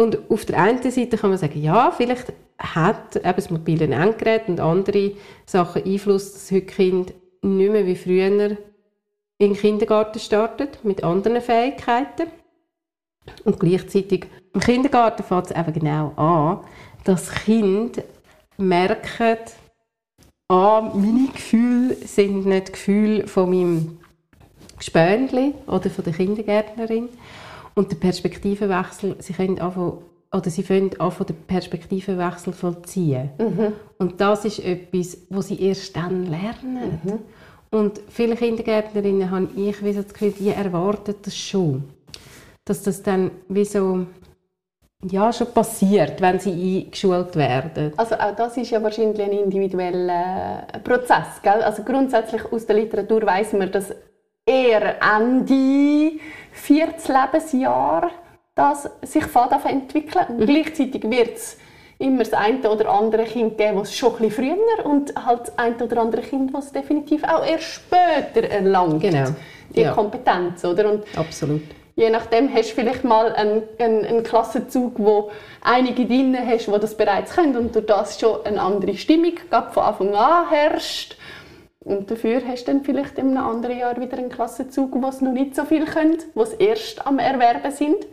und 0.00 0.30
auf 0.30 0.46
der 0.46 0.58
einen 0.58 0.82
Seite 0.90 1.18
kann 1.18 1.28
man 1.28 1.38
sagen, 1.38 1.62
ja, 1.62 1.90
vielleicht 1.90 2.32
hat 2.58 3.16
eben 3.16 3.36
das 3.36 3.50
mobile 3.50 3.84
Endgerät 3.84 4.48
und 4.48 4.58
andere 4.58 5.12
Sachen 5.44 5.84
Einfluss, 5.84 6.32
dass 6.32 6.50
heute 6.50 6.66
Kind 6.66 7.14
nicht 7.42 7.70
mehr 7.70 7.84
wie 7.84 7.96
früher 7.96 8.26
in 8.26 8.56
den 9.38 9.54
Kindergarten 9.54 10.18
startet, 10.18 10.82
mit 10.84 11.04
anderen 11.04 11.42
Fähigkeiten. 11.42 12.28
Und 13.44 13.60
gleichzeitig 13.60 14.26
im 14.54 14.60
Kindergarten 14.60 15.22
fängt 15.22 15.50
es 15.50 15.56
eben 15.56 15.72
genau 15.72 16.12
an, 16.16 16.60
dass 17.04 17.30
Kinder 17.30 18.02
merken, 18.56 19.36
ah, 20.48 20.80
meine 20.94 21.28
Gefühle 21.32 21.94
sind 22.06 22.46
nicht 22.46 22.72
Gefühle 22.72 23.26
von 23.26 23.50
meinem 23.50 23.98
Gespönli 24.78 25.54
oder 25.66 25.90
von 25.90 26.04
der 26.04 26.14
Kindergärtnerin, 26.14 27.10
und 27.74 27.90
der 27.90 27.96
Perspektivenwechsel, 27.96 29.16
sie 29.18 29.32
können 29.32 29.60
anfangen, 29.60 29.98
oder 30.32 30.50
sie 30.50 30.62
fangen 30.62 30.98
an, 31.00 31.12
den 31.26 31.36
Perspektivenwechsel 31.46 32.52
vollziehen. 32.52 33.30
Mhm. 33.38 33.72
Und 33.98 34.20
das 34.20 34.44
ist 34.44 34.60
etwas, 34.60 35.18
was 35.28 35.48
sie 35.48 35.60
erst 35.60 35.96
dann 35.96 36.26
lernen. 36.26 37.00
Mhm. 37.02 37.18
Und 37.70 38.00
viele 38.08 38.36
Kindergärtnerinnen 38.36 39.30
haben 39.30 39.50
ich 39.56 39.82
wie 39.84 39.92
so 39.92 40.02
das 40.02 40.12
Gefühl, 40.12 40.32
die 40.32 40.50
erwarten 40.50 41.14
das 41.22 41.36
schon. 41.36 41.84
Dass 42.64 42.82
das 42.82 43.02
dann 43.02 43.30
wie 43.48 43.64
so 43.64 44.06
ja, 45.08 45.32
schon 45.32 45.52
passiert, 45.52 46.20
wenn 46.20 46.38
sie 46.38 46.84
eingeschult 46.84 47.34
werden. 47.36 47.92
Also 47.96 48.16
auch 48.16 48.34
das 48.36 48.56
ist 48.56 48.70
ja 48.70 48.82
wahrscheinlich 48.82 49.22
ein 49.22 49.32
individueller 49.32 50.66
Prozess. 50.84 51.40
Gell? 51.42 51.62
Also 51.62 51.82
grundsätzlich 51.84 52.44
aus 52.52 52.66
der 52.66 52.76
Literatur 52.76 53.22
weiß 53.24 53.54
man, 53.54 53.72
dass 53.72 53.94
eher 54.44 54.96
Ende 55.00 56.18
viertes 56.60 57.08
Lebensjahr 57.08 58.10
das 58.54 58.90
sich 59.02 59.24
Faden 59.24 59.60
entwickeln. 59.64 60.38
Mhm. 60.38 60.46
Gleichzeitig 60.46 61.02
wird 61.04 61.36
es 61.36 61.56
immer 61.98 62.24
das 62.24 62.32
eine 62.32 62.70
oder 62.70 62.90
andere 62.90 63.24
Kind 63.24 63.58
geben, 63.58 63.78
das 63.78 63.94
schon 63.94 64.14
ein 64.16 64.28
bisschen 64.28 64.56
früher 64.56 64.86
und 64.86 65.14
halt 65.14 65.40
das 65.42 65.58
eine 65.58 65.76
oder 65.76 66.00
andere 66.00 66.22
Kind, 66.22 66.54
das 66.54 66.72
definitiv 66.72 67.24
auch 67.24 67.44
erst 67.44 67.64
später 67.64 68.48
erlangt. 68.48 69.00
Genau. 69.00 69.28
Die 69.74 69.82
ja. 69.82 69.92
Kompetenz, 69.92 70.64
oder? 70.64 70.92
Und 70.92 71.04
Absolut. 71.16 71.62
Je 71.96 72.08
nachdem 72.08 72.52
hast 72.52 72.70
du 72.70 72.74
vielleicht 72.76 73.04
mal 73.04 73.32
einen, 73.34 73.62
einen, 73.78 74.06
einen 74.06 74.22
Klassenzug, 74.22 74.94
wo 74.96 75.30
einige 75.60 76.06
drin 76.06 76.36
hast, 76.46 76.66
die 76.66 76.80
das 76.80 76.96
bereits 76.96 77.34
können 77.34 77.56
und 77.56 77.74
durch 77.74 77.86
das 77.86 78.18
schon 78.18 78.44
eine 78.44 78.60
andere 78.60 78.96
Stimmung 78.96 79.34
von 79.72 79.82
Anfang 79.82 80.14
an 80.14 80.48
herrscht. 80.48 81.16
Und 81.82 82.10
dafür 82.10 82.42
hast 82.46 82.64
du 82.64 82.72
dann 82.72 82.84
vielleicht 82.84 83.16
in 83.18 83.28
einem 83.28 83.44
anderen 83.44 83.78
Jahr 83.78 83.98
wieder 83.98 84.18
einen 84.18 84.28
Klassenzug, 84.28 84.90
wo 85.00 85.08
es 85.08 85.22
noch 85.22 85.32
nicht 85.32 85.56
so 85.56 85.64
viel 85.64 85.86
können, 85.86 86.18
wo 86.34 86.42
es 86.42 86.52
erst 86.52 87.06
am 87.06 87.18
Erwerben 87.18 87.72
sind 87.72 88.06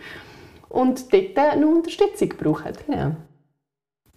und 0.69 1.11
dort 1.13 1.37
eine 1.37 1.67
Unterstützung 1.67 2.29
brauchen. 2.29 2.73
Genau. 2.85 3.15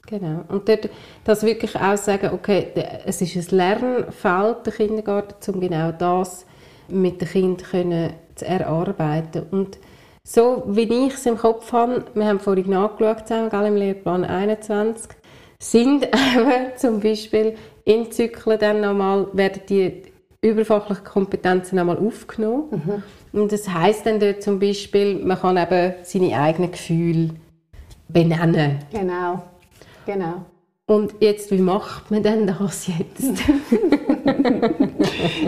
Genau. 0.07 0.45
Und 0.49 0.69
dort 0.69 0.89
das 1.25 1.43
wirklich 1.43 1.77
auch 1.77 1.97
sagen, 1.97 2.31
okay, 2.33 2.69
es 3.07 3.21
ist 3.21 3.53
ein 3.53 3.57
Lernfeld, 3.57 4.67
der 4.67 4.73
Kindergarten, 4.73 5.55
um 5.55 5.61
genau 5.61 5.93
das 5.93 6.47
mit 6.89 7.21
den 7.21 7.29
Kindern 7.29 8.15
zu 8.35 8.47
erarbeiten. 8.47 9.47
Und 9.51 9.79
so 10.25 10.65
wie 10.67 11.07
ich 11.07 11.15
es 11.15 11.27
im 11.27 11.39
Kopf 11.39 11.73
habe, 11.73 12.05
wir 12.15 12.27
haben 12.27 12.41
vorhin 12.41 12.71
nachgeschaut 12.71 13.27
zusammen, 13.27 13.67
im 13.67 13.77
Lehrplan 13.77 14.25
21, 14.25 15.13
sind 15.61 16.05
eben 16.37 16.77
zum 16.77 17.01
Beispiel 17.01 17.57
in 17.90 18.11
Zyklen 18.12 18.59
dann 18.59 18.81
nochmal, 18.81 19.26
werden 19.33 19.62
die 19.68 20.03
überfachlichen 20.40 21.05
Kompetenzen 21.05 21.76
nochmal 21.76 21.98
aufgenommen. 21.98 23.05
Mhm. 23.33 23.40
Und 23.40 23.53
das 23.53 23.68
heißt 23.68 24.07
dann 24.07 24.20
dort 24.20 24.42
zum 24.42 24.59
Beispiel, 24.59 25.16
man 25.16 25.38
kann 25.38 25.57
eben 25.57 25.94
seine 26.03 26.40
eigenen 26.40 26.70
Gefühle 26.70 27.31
benennen. 28.09 28.79
Genau, 28.92 29.42
genau. 30.07 30.44
Und 30.87 31.14
jetzt, 31.20 31.53
wie 31.53 31.59
macht 31.59 32.11
man 32.11 32.22
denn 32.22 32.48
das 32.48 32.88
jetzt? 32.88 33.22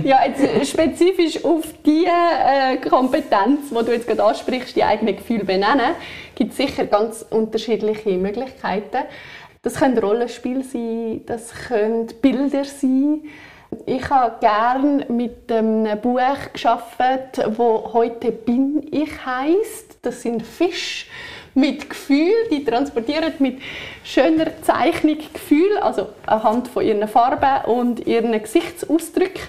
ja, 0.04 0.20
jetzt 0.26 0.70
spezifisch 0.70 1.44
auf 1.44 1.64
die 1.84 2.04
äh, 2.04 2.76
Kompetenz, 2.76 3.70
die 3.70 3.84
du 3.84 3.92
jetzt 3.92 4.06
gerade 4.06 4.22
ansprichst, 4.22 4.76
die 4.76 4.84
eigenen 4.84 5.16
Gefühle 5.16 5.44
benennen, 5.44 5.96
gibt 6.36 6.52
es 6.52 6.58
sicher 6.58 6.86
ganz 6.86 7.26
unterschiedliche 7.28 8.16
Möglichkeiten. 8.18 8.98
Das 9.62 9.74
können 9.74 9.96
Rollenspiele 9.96 10.64
sein, 10.64 11.22
das 11.24 11.52
können 11.68 12.08
Bilder 12.20 12.64
sein. 12.64 13.22
Ich 13.86 14.10
habe 14.10 14.40
gerne 14.40 15.06
mit 15.08 15.50
einem 15.52 16.00
Buch 16.00 16.20
geschafft, 16.52 16.98
wo 17.56 17.90
heute 17.92 18.32
bin 18.32 18.84
ich 18.90 19.24
heißt. 19.24 19.98
Das 20.02 20.22
sind 20.22 20.42
Fische 20.44 21.06
mit 21.54 21.88
Gefühl, 21.88 22.32
die 22.50 22.64
transportieren 22.64 23.34
mit 23.38 23.60
schöner 24.02 24.46
Zeichnung 24.62 25.18
Gefühl, 25.32 25.78
also 25.78 26.08
anhand 26.26 26.66
von 26.66 26.84
ihren 26.84 27.06
Farben 27.06 27.70
und 27.70 28.04
ihren 28.04 28.32
Gesichtsausdrücken. 28.32 29.42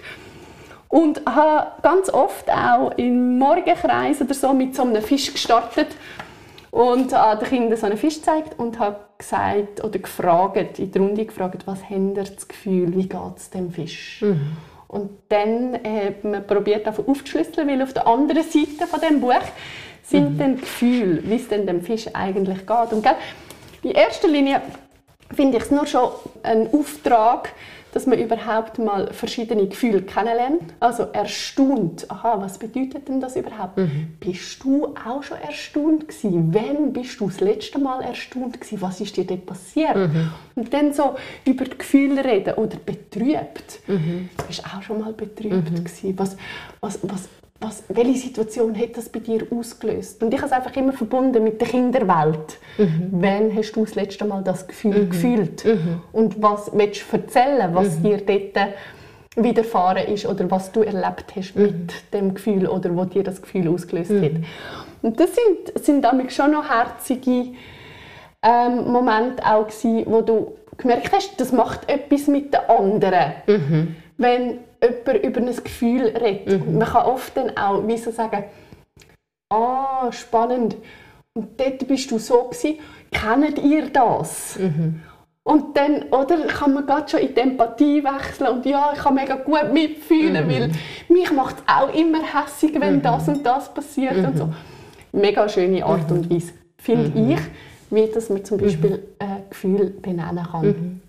Und 0.90 1.26
habe 1.26 1.72
ganz 1.82 2.14
oft 2.14 2.52
auch 2.52 2.92
im 2.98 3.40
Morgenkreis 3.40 4.22
oder 4.22 4.36
so 4.36 4.54
mit 4.54 4.76
so 4.76 4.84
einem 4.84 5.02
Fisch 5.02 5.34
gestartet 5.34 5.88
und 6.70 7.14
habe 7.14 7.44
den 7.44 7.50
Kindern 7.50 7.80
so 7.80 7.88
einen 7.88 7.98
Fisch 7.98 8.18
gezeigt 8.18 8.60
und 8.60 8.78
habe 8.78 8.98
gesagt 9.18 9.84
oder 9.84 10.00
gefragt, 10.00 10.80
in 10.80 10.92
der 10.92 11.02
Runde 11.02 11.26
gefragt, 11.26 11.64
was 11.66 11.90
haben 11.90 12.14
das 12.14 12.48
Gefühl, 12.48 12.94
wie 12.96 13.08
geht 13.08 13.38
es 13.38 13.50
dem 13.50 13.72
Fisch? 13.72 14.22
Mhm. 14.22 14.58
Und 14.88 15.10
dann 15.30 15.74
hat 15.74 16.24
man 16.24 16.46
probiert, 16.46 16.88
aufzuschlüsseln, 16.88 17.68
weil 17.68 17.82
auf 17.82 17.94
der 17.94 18.06
anderen 18.06 18.44
Seite 18.44 18.86
von 18.88 19.00
dem 19.02 19.22
Buch 19.22 19.34
sind 20.04 20.34
mhm. 20.34 20.38
denn 20.38 20.56
Gefühle, 20.58 21.24
wie 21.24 21.36
es 21.36 21.48
denn 21.48 21.66
dem 21.66 21.82
Fisch 21.82 22.08
eigentlich 22.14 22.60
geht. 22.60 22.92
Und 22.92 23.02
gell, 23.02 23.16
in 23.82 23.92
erster 23.92 24.28
Linie 24.28 24.62
finde 25.34 25.58
ich 25.58 25.64
es 25.64 25.72
nur 25.72 25.88
schon 25.88 26.10
ein 26.44 26.72
Auftrag, 26.72 27.54
dass 27.94 28.08
man 28.08 28.20
überhaupt 28.20 28.80
mal 28.80 29.14
verschiedene 29.14 29.68
Gefühle 29.68 30.02
kennenlernt. 30.02 30.74
Also 30.80 31.04
erstaunt. 31.14 32.10
Aha, 32.10 32.42
was 32.42 32.58
bedeutet 32.58 33.08
denn 33.08 33.22
das 33.22 33.36
überhaupt? 33.36 33.78
Mhm. 33.78 34.18
Bist 34.20 34.64
du 34.64 34.88
auch 34.88 35.22
schon 35.22 35.38
erstaunt 35.38 36.08
gewesen? 36.08 36.54
Wann 36.54 36.92
bist 36.92 37.20
du 37.20 37.28
das 37.28 37.40
letzte 37.40 37.80
Mal 37.80 38.02
erstaunt 38.02 38.60
gewesen? 38.60 38.82
Was 38.82 39.00
ist 39.00 39.16
dir 39.16 39.26
dort 39.26 39.46
passiert? 39.46 39.96
Mhm. 39.96 40.32
Und 40.56 40.74
dann 40.74 40.92
so 40.92 41.16
über 41.46 41.66
die 41.66 41.78
Gefühle 41.78 42.26
reden 42.26 42.56
oder 42.56 42.78
betrübt. 42.84 43.80
Mhm. 43.88 44.30
Bist 44.48 44.60
du 44.60 44.64
auch 44.66 44.82
schon 44.82 45.00
mal 45.00 45.14
betrübt 45.14 45.72
mhm. 45.72 45.84
gewesen? 45.84 46.18
Was, 46.18 46.36
was, 46.82 47.00
was, 47.04 47.30
was, 47.64 47.84
welche 47.90 48.20
Situation 48.20 48.78
hat 48.78 48.98
das 48.98 49.10
bei 49.10 49.20
dir 49.20 49.48
ausgelöst? 49.50 50.22
Und 50.22 50.34
ich 50.34 50.40
habe 50.40 50.48
es 50.48 50.52
einfach 50.52 50.76
immer 50.76 50.94
verbunden 50.94 51.44
mit 51.44 51.60
der 51.62 51.68
Kinderwelt. 51.68 52.60
Mhm. 52.78 53.10
Wann 53.12 53.56
hast 53.56 53.72
du 53.74 53.86
das 53.86 53.96
letzte 53.96 54.26
Mal 54.26 54.44
das 54.44 54.68
Gefühl 54.68 55.04
mhm. 55.04 55.10
gefühlt? 55.10 55.66
Mhm. 55.66 56.02
Und 56.12 56.42
was 56.42 56.72
willst 56.74 57.06
du 57.12 57.18
erzählen, 57.18 57.74
was 57.74 58.00
mhm. 58.00 58.04
dir 58.04 58.18
dort 58.18 58.70
widerfahren 59.36 60.08
ist 60.08 60.26
oder 60.26 60.50
was 60.52 60.72
du 60.72 60.82
erlebt 60.82 61.34
hast 61.36 61.56
mit 61.56 61.74
mhm. 61.74 61.88
dem 62.12 62.34
Gefühl 62.34 62.68
oder 62.68 62.96
wo 62.96 63.06
dir 63.06 63.24
das 63.24 63.42
Gefühl 63.42 63.68
ausgelöst 63.70 64.12
hat? 64.12 64.34
Mhm. 64.34 64.44
Und 65.02 65.20
das 65.20 65.32
sind, 65.34 65.84
sind 65.84 66.02
damit 66.04 66.32
schon 66.32 66.52
noch 66.52 66.70
herzige 66.70 67.54
ähm, 68.42 68.92
Momente 68.92 69.44
auch 69.46 69.68
gewesen, 69.68 70.04
wo 70.06 70.22
du 70.22 70.56
gemerkt 70.78 71.12
hast, 71.14 71.40
das 71.40 71.52
macht 71.52 71.90
etwas 71.90 72.28
mit 72.28 72.54
den 72.54 72.62
anderen. 72.68 73.34
Wenn 74.18 74.60
jemand 74.84 75.24
über 75.24 75.40
ein 75.42 75.64
Gefühl 75.64 76.08
redet. 76.08 76.68
Mhm. 76.68 76.78
Man 76.78 76.88
kann 76.88 77.06
oft 77.06 77.36
dann 77.38 77.58
auch 77.58 77.88
wie 77.88 77.98
so 77.98 78.12
sagen, 78.12 78.44
ah, 79.50 80.12
spannend. 80.12 80.76
Und 81.34 81.60
dort 81.60 81.88
bist 81.88 82.12
du 82.12 82.20
so 82.20 82.44
gewesen. 82.44 82.80
Kennt 83.12 83.60
ihr 83.64 83.90
das? 83.90 84.58
Mhm. 84.60 85.02
Und 85.46 85.76
dann 85.76 86.04
oder, 86.04 86.48
kann 86.48 86.74
man 86.74 86.86
gerade 86.86 87.10
schon 87.10 87.20
in 87.20 87.36
die 87.36 87.42
Empathie 87.42 88.02
wechseln 88.02 88.48
und 88.48 88.66
ja, 88.66 88.94
ich 88.94 89.00
kann 89.00 89.16
mega 89.16 89.36
gut 89.36 89.74
mitfühlen, 89.74 90.48
mhm. 90.48 90.50
weil 90.50 90.72
mich 91.10 91.32
macht 91.34 91.58
es 91.58 91.64
auch 91.68 91.94
immer 91.94 92.20
hässig, 92.20 92.80
wenn 92.80 92.96
mhm. 92.98 93.02
das 93.02 93.28
und 93.28 93.46
das 93.46 93.74
passiert 93.74 94.16
und 94.16 94.38
so. 94.38 94.46
Mhm. 94.46 94.54
Mega 95.12 95.50
schöne 95.50 95.86
Art 95.86 96.10
und 96.12 96.30
mhm. 96.30 96.36
Weise, 96.36 96.54
finde 96.78 97.34
ich, 97.34 97.40
wie 97.90 98.08
dass 98.08 98.30
man 98.30 98.46
zum 98.46 98.58
Beispiel 98.58 99.04
ein 99.20 99.44
Gefühl 99.50 99.90
benennen 100.02 100.48
kann. 100.50 101.02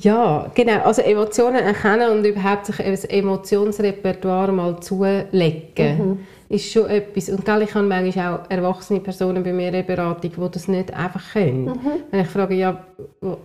Ja, 0.00 0.50
genau. 0.54 0.82
Also 0.84 1.02
Emotionen 1.02 1.62
erkennen 1.62 2.10
und 2.10 2.24
überhaupt 2.24 2.66
sich 2.66 2.80
ein 2.80 2.94
Emotionsrepertoire 2.94 4.50
mal 4.50 4.80
zulegen, 4.80 5.98
mhm. 5.98 6.18
ist 6.48 6.72
schon 6.72 6.88
etwas. 6.88 7.28
Und 7.28 7.44
gell, 7.44 7.62
ich 7.62 7.74
habe 7.74 7.86
manchmal 7.86 8.34
auch 8.34 8.50
erwachsene 8.50 9.00
Personen 9.00 9.42
bei 9.42 9.52
mir 9.52 9.66
in 9.66 9.74
der 9.74 9.82
Beratung, 9.82 10.32
die 10.34 10.50
das 10.52 10.68
nicht 10.68 10.94
einfach 10.94 11.32
können. 11.34 11.66
Mhm. 11.66 11.80
Wenn 12.10 12.20
ich 12.20 12.28
frage, 12.28 12.54
ja, 12.54 12.82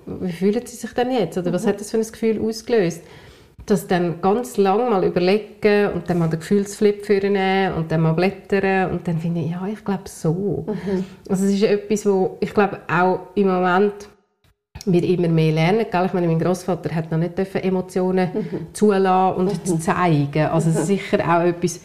wie 0.06 0.32
fühlen 0.32 0.66
sie 0.66 0.78
sich 0.78 0.94
denn 0.94 1.12
jetzt? 1.12 1.38
Oder 1.38 1.52
was 1.52 1.66
mhm. 1.66 1.70
hat 1.70 1.82
das 1.82 1.92
für 1.92 1.98
ein 1.98 2.04
Gefühl 2.04 2.42
ausgelöst? 2.42 3.02
Das 3.66 3.88
dann 3.88 4.22
ganz 4.22 4.58
lang 4.58 4.90
mal 4.90 5.04
überlegen 5.04 5.92
und 5.94 6.10
dann 6.10 6.20
mal 6.20 6.30
den 6.30 6.40
Gefühlsflip 6.40 7.06
führen 7.06 7.74
und 7.74 7.92
dann 7.92 8.02
mal 8.02 8.14
blättern 8.14 8.92
und 8.92 9.08
dann 9.08 9.18
finde 9.18 9.42
ich, 9.42 9.52
ja, 9.52 9.68
ich 9.72 9.84
glaube 9.84 10.04
so. 10.06 10.66
Mhm. 10.68 11.04
Also 11.28 11.46
es 11.46 11.54
ist 11.54 11.64
etwas, 11.64 12.06
wo 12.06 12.38
ich 12.40 12.54
glaube 12.54 12.80
auch 12.88 13.22
im 13.34 13.48
Moment 13.48 14.08
wir 14.86 15.04
immer 15.04 15.28
mehr 15.28 15.52
lernen. 15.52 15.86
Gell? 15.92 16.06
Ich 16.06 16.14
meine, 16.14 16.28
mein 16.28 16.40
Großvater 16.40 16.94
hat 16.94 17.12
noch 17.12 17.18
nicht 17.18 17.38
Emotionen 17.38 18.30
mhm. 18.34 18.74
zulassen 18.74 19.38
und 19.38 19.68
mhm. 19.68 19.80
zeigen. 19.80 20.46
Also 20.48 20.70
mhm. 20.70 20.86
sicher 20.86 21.20
auch 21.20 21.44
etwas, 21.44 21.80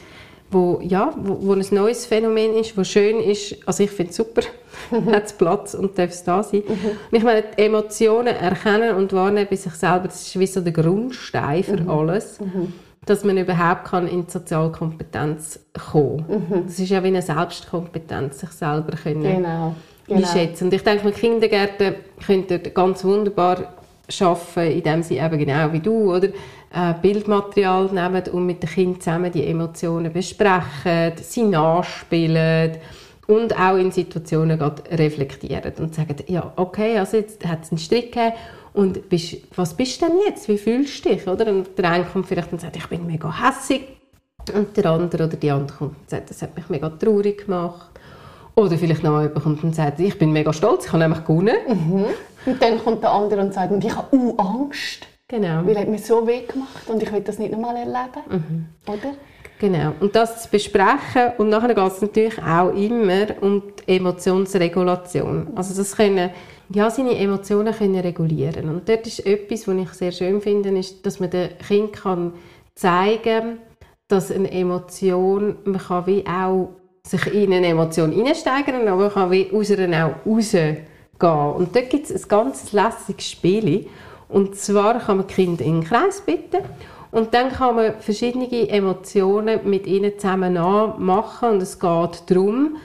wo, 0.50 0.80
ja, 0.82 1.12
wo, 1.16 1.38
wo, 1.40 1.52
ein 1.52 1.64
neues 1.70 2.06
Phänomen 2.06 2.54
ist, 2.54 2.76
wo 2.76 2.84
schön 2.84 3.20
ist. 3.20 3.56
Also 3.66 3.84
ich 3.84 3.90
finde 3.90 4.10
es 4.10 4.16
super, 4.16 4.42
mhm. 4.90 5.12
hat 5.12 5.36
Platz 5.38 5.74
und 5.74 5.96
darf 5.96 6.10
es 6.10 6.24
da 6.24 6.42
sein. 6.42 6.62
Mhm. 6.66 7.16
Ich 7.16 7.22
meine, 7.22 7.44
die 7.56 7.62
Emotionen 7.62 8.34
erkennen 8.34 8.96
und 8.96 9.12
wahrnehmen 9.12 9.46
bei 9.48 9.56
sich 9.56 9.74
selber, 9.74 10.08
das 10.08 10.26
ist 10.26 10.38
wie 10.38 10.46
so 10.46 10.60
der 10.60 10.72
Grundstein 10.72 11.62
für 11.62 11.80
mhm. 11.80 11.90
alles, 11.90 12.40
mhm. 12.40 12.72
dass 13.06 13.22
man 13.24 13.38
überhaupt 13.38 13.84
kann 13.84 14.08
in 14.08 14.26
die 14.26 14.30
Sozialkompetenz 14.30 15.60
kommen 15.90 16.24
kann. 16.26 16.64
Das 16.66 16.78
ist 16.78 16.90
ja 16.90 17.02
wie 17.02 17.08
eine 17.08 17.22
Selbstkompetenz, 17.22 18.40
sich 18.40 18.50
selber 18.50 18.96
können 18.96 19.22
genau 19.22 19.74
genau. 20.14 20.28
einschätzen. 20.28 20.64
Und 20.64 20.74
ich 20.74 20.82
denke, 20.82 21.06
mit 21.06 21.16
Kindergärten 21.16 21.94
könnt 22.24 22.50
ihr 22.50 22.58
ganz 22.58 23.04
wunderbar 23.04 23.74
arbeiten, 24.20 24.72
indem 24.72 25.02
sie 25.02 25.18
eben 25.18 25.38
genau 25.38 25.72
wie 25.72 25.80
du 25.80 26.14
oder 26.14 26.28
äh, 26.28 26.94
Bildmaterial 27.00 27.86
nehmen 27.86 28.22
und 28.32 28.46
mit 28.46 28.62
den 28.62 28.70
Kindern 28.70 29.00
zusammen 29.00 29.32
die 29.32 29.46
Emotionen 29.46 30.12
besprechen, 30.12 31.12
sie 31.20 31.42
nachspielen 31.42 32.76
und 33.26 33.58
auch 33.58 33.76
in 33.76 33.92
Situationen 33.92 34.60
reflektieren 34.60 35.72
und 35.78 35.94
sagen, 35.94 36.16
ja, 36.26 36.52
okay, 36.56 36.98
also 36.98 37.16
jetzt 37.16 37.46
hat 37.46 37.62
es 37.62 37.70
einen 37.70 37.78
Strick 37.78 38.12
gegeben 38.12 38.34
und 38.72 39.08
bist, 39.08 39.36
was 39.56 39.74
bist 39.74 40.02
du 40.02 40.06
denn 40.06 40.16
jetzt? 40.26 40.48
Wie 40.48 40.58
fühlst 40.58 41.04
du 41.04 41.10
dich? 41.10 41.26
Oder? 41.26 41.46
Und 41.48 41.76
der 41.78 41.90
eine 41.90 42.04
kommt 42.04 42.26
vielleicht 42.26 42.52
und 42.52 42.60
sagt, 42.60 42.76
ich 42.76 42.86
bin 42.86 43.06
mega 43.06 43.32
hässig 43.46 43.82
und 44.54 44.76
der 44.76 44.86
andere 44.86 45.26
oder 45.26 45.36
die 45.36 45.50
andere 45.50 45.76
kommt 45.76 45.96
und 46.00 46.10
sagt, 46.10 46.30
das 46.30 46.42
hat 46.42 46.56
mich 46.56 46.68
mega 46.68 46.88
traurig 46.88 47.46
gemacht 47.46 47.90
Oder 48.54 48.76
vielleicht 48.76 49.02
noch 49.02 49.20
jemand 49.20 49.42
kommt 49.42 49.64
und 49.64 49.74
sagt, 49.74 50.00
ich 50.00 50.18
bin 50.18 50.32
mega 50.32 50.52
stolz, 50.52 50.86
ich 50.86 50.92
habe 50.92 51.02
nämlich 51.02 51.24
gewonnen. 51.24 51.56
Mhm. 51.66 52.04
Und 52.46 52.62
dann 52.62 52.82
kommt 52.82 53.02
der 53.02 53.12
andere 53.12 53.40
und 53.40 53.54
sagt, 53.54 53.72
und 53.72 53.84
ich 53.84 53.94
habe 53.94 54.14
uh, 54.16 54.36
Angst. 54.36 55.06
Genau. 55.28 55.64
Weil 55.64 55.76
er 55.76 55.82
hat 55.82 55.88
mir 55.88 55.98
so 55.98 56.26
weh 56.26 56.40
gemacht 56.40 56.88
und 56.88 57.02
ich 57.02 57.12
will 57.12 57.20
das 57.20 57.38
nicht 57.38 57.52
nochmal 57.52 57.76
erleben. 57.76 58.22
Mhm. 58.28 58.66
Oder? 58.86 59.14
Genau. 59.60 59.92
Und 60.00 60.16
das 60.16 60.42
zu 60.42 60.48
besprechen. 60.50 61.32
Und 61.38 61.50
nachher 61.50 61.74
geht 61.74 61.92
es 61.92 62.02
natürlich 62.02 62.42
auch 62.42 62.70
immer 62.70 63.26
um 63.40 63.62
die 63.86 63.96
Emotionsregulation. 63.96 65.48
Also 65.54 65.74
das 65.76 65.96
können, 65.96 66.30
ja, 66.70 66.90
seine 66.90 67.16
Emotionen 67.16 67.72
können 67.74 68.00
regulieren. 68.00 68.68
Und 68.68 68.88
dort 68.88 69.06
ist 69.06 69.24
etwas, 69.24 69.68
was 69.68 69.76
ich 69.76 69.90
sehr 69.90 70.12
schön 70.12 70.40
finde, 70.40 70.70
ist, 70.78 71.06
dass 71.06 71.20
man 71.20 71.30
dem 71.30 71.50
Kind 71.58 71.92
kann 71.92 72.32
zeigen 72.74 73.58
dass 74.10 74.32
eine 74.32 74.50
Emotion, 74.50 75.56
man 75.64 75.80
kann 75.80 76.06
wie 76.06 76.26
auch 76.26 76.70
sich 77.10 77.34
in 77.34 77.52
eine 77.52 77.66
Emotion 77.66 78.12
hineinsteigern, 78.12 78.86
aber 78.86 79.02
man 79.02 79.12
kann 79.12 79.30
wie 79.30 79.50
aus 79.52 79.70
ihr 79.70 79.78
auch 79.78 80.26
rausgehen. 80.26 80.86
Und 81.20 81.76
dort 81.76 81.90
gibt 81.90 82.08
es 82.08 82.22
ein 82.22 82.28
ganz 82.28 82.72
lässiges 82.72 83.30
Spiel. 83.30 83.86
Und 84.28 84.56
zwar 84.56 85.00
kann 85.00 85.18
man 85.18 85.26
Kinder 85.26 85.64
in 85.64 85.80
den 85.80 85.84
Kreis 85.84 86.20
bitten 86.20 86.58
und 87.10 87.34
dann 87.34 87.50
kann 87.50 87.74
man 87.74 87.94
verschiedene 87.98 88.68
Emotionen 88.68 89.60
mit 89.64 89.86
ihnen 89.86 90.16
zusammen 90.18 90.54
machen 90.54 91.50
und 91.50 91.62
es 91.62 91.78
geht 91.78 92.22
darum, 92.26 92.76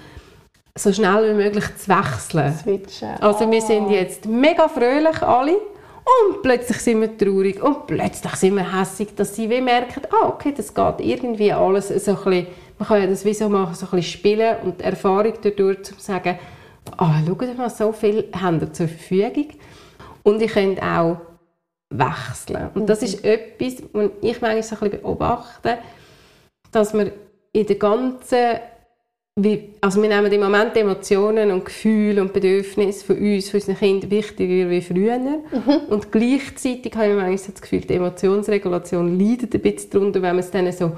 so 0.76 0.92
schnell 0.92 1.30
wie 1.30 1.44
möglich 1.44 1.66
zu 1.78 1.88
wechseln. 1.90 2.54
Switchen. 2.54 3.22
Also 3.22 3.50
wir 3.50 3.62
sind 3.62 3.92
jetzt 3.92 4.26
mega 4.26 4.68
fröhlich 4.68 5.22
alle 5.22 5.54
und 5.54 6.42
plötzlich 6.42 6.78
sind 6.80 7.02
wir 7.02 7.16
traurig 7.18 7.62
und 7.62 7.88
plötzlich 7.88 8.36
sind 8.36 8.56
wir 8.56 8.80
hässig, 8.80 9.16
dass 9.16 9.36
sie 9.36 9.50
wie 9.50 9.62
merken, 9.62 10.02
ah 10.10 10.28
okay, 10.28 10.54
das 10.56 10.74
geht 10.74 11.00
irgendwie 11.00 11.54
alles 11.54 11.90
so 11.90 12.12
ein 12.12 12.18
bisschen, 12.18 12.48
man 12.78 12.88
kann 12.88 13.02
ja 13.02 13.08
das 13.08 13.26
wie 13.26 13.34
so 13.34 13.50
machen, 13.50 13.76
so 13.76 13.86
ein 13.86 13.92
bisschen 13.92 14.20
spielen 14.20 14.58
und 14.64 14.82
Erfahrung 14.82 15.34
dadurch, 15.42 15.84
zu 15.84 15.94
sagen, 15.98 16.38
ah, 16.98 17.22
schaut 17.26 17.58
mal, 17.58 17.70
so 17.70 17.92
viel 17.92 18.30
haben 18.34 18.62
wir 18.62 18.72
zur 18.74 18.88
Verfügung 18.88 19.48
und 20.24 20.42
ich 20.42 20.52
könnt 20.52 20.82
auch 20.82 21.18
wechseln. 21.90 22.70
Und 22.74 22.88
das 22.88 23.02
ist 23.04 23.24
etwas, 23.24 23.84
was 23.94 24.10
ich 24.22 24.42
manchmal 24.42 24.64
so 24.64 24.76
ein 24.76 24.80
bisschen 24.90 25.02
beobachte, 25.02 25.78
dass 26.72 26.94
wir 26.94 27.12
in 27.54 27.66
der 27.66 27.76
ganzen 27.76 28.60
also 29.82 30.02
wir 30.02 30.08
nehmen 30.08 30.32
im 30.32 30.40
Moment 30.40 30.78
Emotionen 30.78 31.52
und 31.52 31.66
Gefühle 31.66 32.22
und 32.22 32.32
Bedürfnisse 32.32 33.04
von 33.04 33.18
uns, 33.18 33.50
von 33.50 33.60
unseren 33.60 33.78
Kindern 33.78 34.10
wichtiger 34.10 34.70
wie 34.70 34.82
früher. 34.82 35.20
Und 35.90 36.10
gleichzeitig 36.10 36.96
habe 36.96 37.10
ich 37.10 37.16
manchmal 37.16 37.52
das 37.54 37.62
Gefühl, 37.62 37.82
die 37.82 37.96
Emotionsregulation 37.96 39.20
leidet 39.20 39.54
ein 39.54 39.60
bisschen 39.60 39.90
darunter, 39.90 40.22
wenn 40.22 40.38
man 40.38 40.40
es 40.40 40.52
dann 40.52 40.72
so 40.72 40.94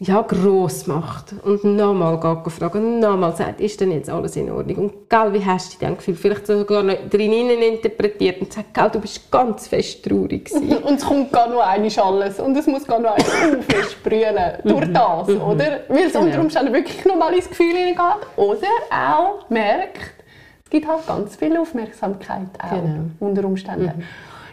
ja, 0.00 0.22
gross 0.22 0.88
macht 0.88 1.34
und 1.44 1.62
nochmal 1.62 2.18
fragen 2.48 2.78
und 2.78 3.00
nochmal 3.00 3.34
sagt, 3.36 3.60
ist 3.60 3.80
denn 3.80 3.92
jetzt 3.92 4.10
alles 4.10 4.34
in 4.34 4.50
Ordnung? 4.50 4.76
Und 4.76 5.08
gell, 5.08 5.32
wie 5.32 5.44
hast 5.44 5.66
du 5.66 5.70
dich 5.70 5.78
denn 5.78 5.96
gefühlt? 5.96 6.18
Vielleicht 6.18 6.46
sogar 6.48 6.82
noch 6.82 6.96
drin 7.08 7.32
interpretiert 7.32 8.40
und 8.40 8.52
sagt, 8.52 8.74
gell, 8.74 8.90
du 8.90 8.98
bist 8.98 9.30
ganz 9.30 9.68
fest 9.68 10.04
traurig 10.04 10.46
gewesen. 10.46 10.78
Und 10.84 10.94
es 10.96 11.04
kommt 11.04 11.32
gar 11.32 11.48
nur 11.48 11.64
einmal 11.64 11.90
alles. 12.00 12.40
Und 12.40 12.56
es 12.56 12.66
muss 12.66 12.84
gar 12.84 12.98
nur 12.98 13.12
einmal 13.12 13.52
so 13.52 13.62
fest 13.62 13.92
sprühen. 13.92 14.34
Durch 14.64 14.92
das, 14.92 15.28
oder? 15.28 15.80
Weil 15.88 16.06
es 16.06 16.16
unter 16.16 16.26
Genau. 16.26 16.40
Umständen 16.42 16.72
wirklich 16.72 17.04
nochmal 17.04 17.32
ins 17.34 17.48
Gefühl 17.48 17.74
hineingeht. 17.74 18.26
Oder 18.36 18.66
auch 18.90 19.48
merkt, 19.48 20.24
es 20.64 20.70
gibt 20.70 20.88
halt 20.88 21.06
ganz 21.06 21.36
viel 21.36 21.56
Aufmerksamkeit 21.56 22.48
auch. 22.58 22.70
Genau. 22.70 23.04
Unter 23.20 23.44
Umständen. 23.44 24.02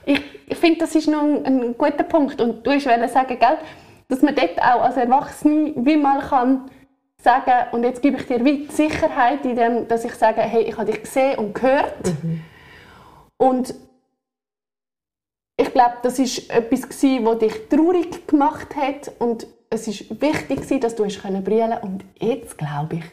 Ich, 0.05 0.21
ich 0.47 0.57
finde, 0.57 0.79
das 0.79 0.95
ist 0.95 1.07
noch 1.07 1.21
ein, 1.23 1.45
ein 1.45 1.75
guter 1.77 2.03
Punkt. 2.03 2.39
Und 2.41 2.65
du 2.65 2.71
wolltest 2.71 3.13
sagen, 3.13 3.37
gell, 3.39 3.57
dass 4.11 4.21
man 4.21 4.35
dort 4.35 4.61
auch 4.61 4.81
als 4.81 4.97
Erwachsene 4.97 5.73
wie 5.77 5.95
mal 5.95 6.19
kann 6.19 6.69
sagen, 7.23 7.71
und 7.71 7.83
jetzt 7.83 8.01
gebe 8.01 8.17
ich 8.17 8.27
dir 8.27 8.43
wie 8.43 8.65
die 8.67 8.71
Sicherheit 8.71 9.45
in 9.45 9.55
dem, 9.55 9.87
dass 9.87 10.03
ich 10.03 10.13
sage, 10.15 10.41
hey, 10.41 10.63
ich 10.63 10.77
habe 10.77 10.91
dich 10.91 11.01
gesehen 11.01 11.39
und 11.39 11.53
gehört. 11.53 12.13
Und 13.37 13.73
ich 15.55 15.71
glaube, 15.71 15.95
das 16.03 16.19
ist 16.19 16.49
etwas 16.49 16.89
gsi, 16.89 17.21
was 17.23 17.39
dich 17.39 17.69
traurig 17.69 18.27
gemacht 18.27 18.75
hat 18.75 19.13
und 19.19 19.47
es 19.69 19.87
ist 19.87 20.21
wichtig 20.21 20.61
gsi, 20.61 20.79
dass 20.79 20.95
du 20.95 21.05
hast 21.05 21.21
können 21.21 21.43
brüllen 21.43 21.77
und 21.81 22.03
jetzt 22.19 22.57
glaube 22.57 22.97
ich, 22.97 23.05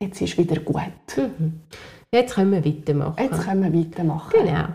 jetzt 0.00 0.22
ist 0.22 0.38
wieder 0.38 0.60
gut. 0.60 0.74
Jetzt 2.10 2.34
können 2.34 2.52
wir 2.52 2.64
weitermachen. 2.64 3.22
Jetzt 3.22 3.42
können 3.44 3.72
wir 3.72 3.78
weitermachen. 3.78 4.32
Genau. 4.32 4.68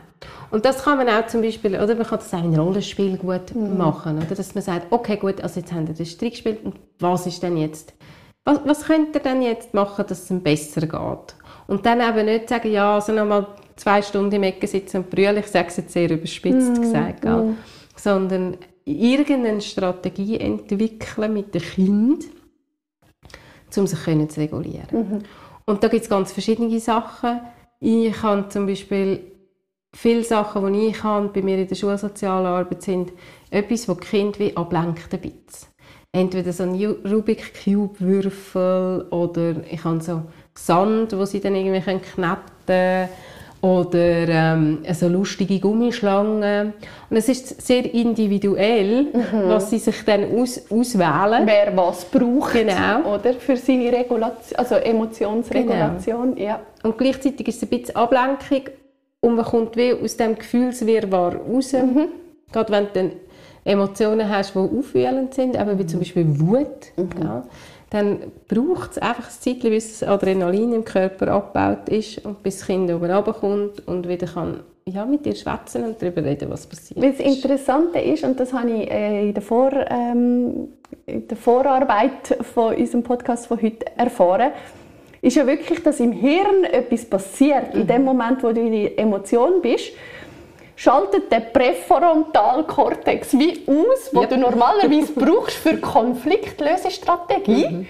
Und 0.51 0.65
das 0.65 0.83
kann 0.83 0.97
man 0.97 1.09
auch 1.09 1.27
zum 1.27 1.41
Beispiel, 1.41 1.75
oder 1.75 1.95
man 1.95 2.05
kann 2.05 2.19
das 2.19 2.33
auch 2.33 2.43
in 2.43 2.55
Rollenspiel 2.55 3.17
gut 3.17 3.55
machen, 3.55 4.17
oder? 4.17 4.35
dass 4.35 4.53
man 4.53 4.63
sagt, 4.63 4.91
okay 4.91 5.17
gut, 5.17 5.41
also 5.41 5.59
jetzt 5.59 5.73
haben 5.73 5.87
wir 5.87 5.95
den 5.95 6.05
Streit 6.05 6.31
gespielt 6.31 6.63
und 6.63 6.75
was 6.99 7.25
ist 7.25 7.41
denn 7.41 7.57
jetzt, 7.57 7.93
was, 8.45 8.59
was 8.65 8.85
könnt 8.85 9.15
ihr 9.15 9.21
denn 9.21 9.41
jetzt 9.41 9.73
machen, 9.73 10.05
dass 10.07 10.23
es 10.23 10.29
ihm 10.29 10.41
besser 10.41 10.81
geht? 10.81 11.35
Und 11.67 11.85
dann 11.85 12.01
eben 12.01 12.25
nicht 12.25 12.49
sagen, 12.49 12.71
ja, 12.71 12.95
also 12.95 13.13
nochmal 13.13 13.47
zwei 13.75 14.01
Stunden 14.01 14.35
im 14.35 14.43
Ecke 14.43 14.67
sitzen 14.67 14.97
und 14.97 15.09
brüllen, 15.09 15.37
ich 15.37 15.47
sage 15.47 15.69
es 15.69 15.77
jetzt 15.77 15.93
sehr 15.93 16.11
überspitzt 16.11 16.79
gesagt, 16.81 17.21
gell? 17.21 17.55
sondern 17.95 18.57
irgendeine 18.85 19.61
Strategie 19.61 20.39
entwickeln 20.39 21.33
mit 21.33 21.55
dem 21.55 21.61
Kind, 21.61 22.25
um 23.75 23.87
sich 23.87 24.03
können 24.03 24.29
zu 24.29 24.41
regulieren. 24.41 25.23
Und 25.65 25.83
da 25.83 25.87
gibt 25.87 26.03
es 26.03 26.09
ganz 26.09 26.31
verschiedene 26.31 26.79
Sachen. 26.79 27.39
Ich 27.79 28.21
habe 28.21 28.49
zum 28.49 28.67
Beispiel 28.67 29.32
viele 29.93 30.23
Sachen, 30.23 30.73
die 30.73 30.87
ich 30.87 31.03
habe, 31.03 31.27
bei 31.29 31.41
mir 31.41 31.57
in 31.57 31.67
der 31.67 31.75
Schulsozialarbeit 31.75 32.81
sind 32.81 33.11
etwas, 33.51 33.87
wo 33.87 33.93
die 33.93 34.01
Kinder 34.07 34.39
wie 34.39 34.55
ablenkt 34.57 35.13
ein 35.13 35.19
bisschen. 35.19 35.69
Entweder 36.11 36.51
so 36.53 36.63
ein 36.63 36.75
Ju- 36.75 36.97
Rubik-Cube-Würfel 37.09 39.07
oder 39.09 39.55
ich 39.69 39.83
habe 39.83 40.01
so 40.01 40.21
Sand, 40.55 41.17
wo 41.17 41.25
sie 41.25 41.39
dann 41.39 41.55
irgendwie 41.55 41.81
können 41.81 42.01
kneten 42.01 43.09
oder 43.61 44.27
ähm, 44.27 44.79
so 44.91 45.07
lustige 45.07 45.59
Gummischlangen. 45.59 46.73
Und 47.09 47.17
es 47.17 47.29
ist 47.29 47.61
sehr 47.65 47.91
individuell, 47.93 49.07
was 49.47 49.69
sie 49.69 49.79
sich 49.79 50.03
dann 50.05 50.25
aus 50.37 50.69
auswählen. 50.69 51.43
Wer 51.47 51.75
was 51.75 52.03
braucht, 52.05 52.53
Genau. 52.53 53.15
oder? 53.15 53.33
Für 53.35 53.55
seine 53.55 53.91
Regulation, 53.91 54.57
also 54.57 54.75
Emotionsregulation. 54.75 56.35
Ja. 56.37 56.59
Und 56.83 56.97
gleichzeitig 56.97 57.47
ist 57.47 57.57
es 57.57 57.63
ein 57.63 57.69
bisschen 57.69 57.95
Ablenkung 57.95 58.63
und 59.23 59.35
man 59.35 59.45
kommt 59.45 59.77
wie 59.77 59.93
aus 59.93 60.17
dem 60.17 60.35
Gefühlswirrwarr 60.35 61.37
raus. 61.37 61.71
Gerade 62.51 62.71
wenn 62.71 62.85
du 62.85 62.89
dann 62.93 63.11
Emotionen 63.63 64.29
hast, 64.29 64.53
die 64.53 64.59
aufwühlend 64.59 65.33
sind, 65.33 65.55
eben 65.55 65.79
wie 65.79 65.85
zum 65.85 65.99
Beispiel 65.99 66.25
Wut, 66.39 66.91
gell, 66.97 67.43
dann 67.89 68.19
braucht 68.49 68.91
es 68.91 68.97
einfach 68.97 69.29
ein 69.29 69.39
Zeit, 69.39 69.61
bis 69.61 69.99
das 69.99 70.09
Adrenalin 70.09 70.73
im 70.73 70.83
Körper 70.83 71.29
abgebaut 71.29 71.87
ist 71.87 72.25
und 72.25 72.43
bis 72.43 72.57
das 72.57 72.67
Kind 72.67 72.91
oben 72.91 73.09
runterkommt 73.09 73.87
und 73.87 74.09
wieder 74.09 74.27
kann 74.27 74.59
ja, 74.85 75.05
mit 75.05 75.25
dir 75.25 75.35
schwätzen 75.35 75.85
und 75.85 76.01
darüber 76.01 76.25
reden, 76.25 76.49
was 76.49 76.67
passiert 76.67 77.01
Weil 77.01 77.13
das. 77.13 77.21
Interessante 77.21 77.99
ist, 77.99 78.25
und 78.25 78.37
das 78.37 78.51
habe 78.51 78.69
ich 78.69 78.91
äh, 78.91 79.29
in 79.29 79.33
der, 79.33 79.41
Vor, 79.41 79.71
ähm, 79.89 80.67
in 81.05 81.25
der 81.25 81.37
Vorarbeit 81.37 82.37
von 82.41 82.75
unserem 82.75 83.03
Podcast 83.03 83.47
von 83.47 83.61
heute 83.61 83.85
erfahren, 83.95 84.51
ist 85.23 85.35
ja 85.35 85.47
wirklich, 85.47 85.81
dass 85.81 85.99
im 86.01 86.11
Hirn 86.11 86.65
etwas 86.65 87.05
passiert. 87.05 87.73
In 87.73 87.87
dem 87.87 88.03
Moment, 88.03 88.43
wo 88.43 88.51
du 88.51 88.59
in 88.59 88.73
die 88.73 88.97
Emotion 88.97 89.61
bist, 89.61 89.93
schaltet 90.75 91.31
der 91.31 91.39
Präfrontalkortex 91.39 93.31
wie 93.39 93.63
aus, 93.65 94.09
wo 94.11 94.19
Yep. 94.21 94.29
du 94.31 94.37
normalerweise 94.37 95.13
brauchst 95.15 95.55
für 95.55 95.77
Konfliktlösestrategie. 95.77 97.87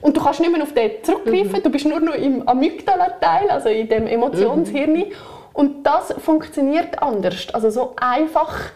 Und 0.00 0.16
du 0.16 0.20
kannst 0.20 0.40
nicht 0.40 0.50
mehr 0.50 0.62
auf 0.62 0.74
den 0.74 0.90
zurückgreifen, 1.04 1.62
du 1.62 1.70
bist 1.70 1.86
nur 1.86 2.00
noch 2.00 2.14
im 2.14 2.46
Amygdala-Teil, 2.48 3.48
also 3.48 3.68
in 3.68 3.88
dem 3.88 4.08
Emotionshirn. 4.08 5.04
Und 5.52 5.84
das 5.84 6.14
funktioniert 6.18 7.00
anders. 7.00 7.46
Also 7.54 7.70
so 7.70 7.92
einfach, 7.96 8.70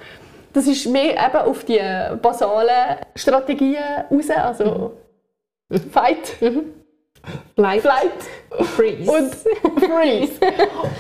das 0.52 0.68
ist 0.68 0.86
mehr 0.86 1.14
eben 1.14 1.38
auf 1.44 1.64
die 1.64 1.80
basalen 2.22 2.98
Strategien 3.16 3.82
raus, 4.10 4.30
also 4.30 4.92
Fight, 5.92 6.36
Flight, 7.54 7.82
Flight 7.82 8.12
Freeze. 8.76 9.10
und 9.10 9.34
Freeze. 9.34 10.40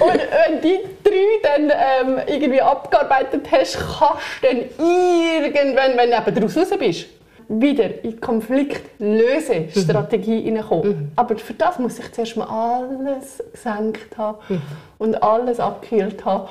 und 0.00 0.20
wenn 0.20 0.60
die 0.60 0.80
drei 1.02 1.40
dann 1.42 1.70
ähm, 1.70 2.18
irgendwie 2.26 2.60
abgearbeitet 2.60 3.50
hast, 3.50 3.78
kannst 3.78 4.42
du 4.42 4.46
dann 4.46 4.58
irgendwann, 4.78 5.96
wenn 5.96 6.10
du 6.10 6.16
eben 6.16 6.34
daraus 6.34 6.54
raus 6.56 6.70
bist, 6.78 7.06
wieder 7.48 8.04
in 8.04 8.10
die 8.10 8.16
Konfliktlösestrategie 8.16 10.42
hineinkommen. 10.42 11.12
Aber 11.16 11.36
für 11.36 11.54
das 11.54 11.78
muss 11.78 11.98
ich 11.98 12.12
zuerst 12.12 12.36
mal 12.36 12.46
alles 12.46 13.42
gesenkt 13.52 14.16
haben 14.16 14.62
und 14.98 15.20
alles 15.22 15.58
abgekühlt 15.58 16.22
haben. 16.24 16.48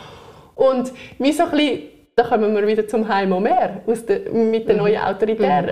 Und 0.55 0.91
wie 1.17 1.31
so 1.31 1.43
ein 1.43 1.51
bisschen, 1.51 1.81
da 2.15 2.23
kommen 2.23 2.53
wir 2.53 2.67
wieder 2.67 2.85
zum 2.87 3.07
Heim 3.07 3.29
mehr 3.41 3.81
aus 3.87 4.05
der, 4.05 4.29
mit 4.31 4.67
der 4.67 4.75
neuen 4.75 5.01
Autorität, 5.01 5.69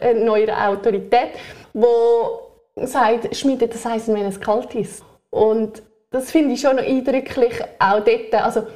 äh, 0.00 0.12
neuer 0.12 0.68
Autorität, 0.68 1.30
wo 1.72 2.45
sagt, 2.76 3.34
schmiedet 3.34 3.74
das 3.74 3.86
Eisen, 3.86 4.14
wenn 4.14 4.26
es 4.26 4.40
kalt 4.40 4.74
ist. 4.74 5.04
Und 5.30 5.82
das 6.10 6.30
finde 6.30 6.54
ich 6.54 6.60
schon 6.60 6.76
noch 6.76 6.82
eindrücklich, 6.82 7.54
auch 7.78 8.00
dort, 8.00 8.34
also 8.34 8.66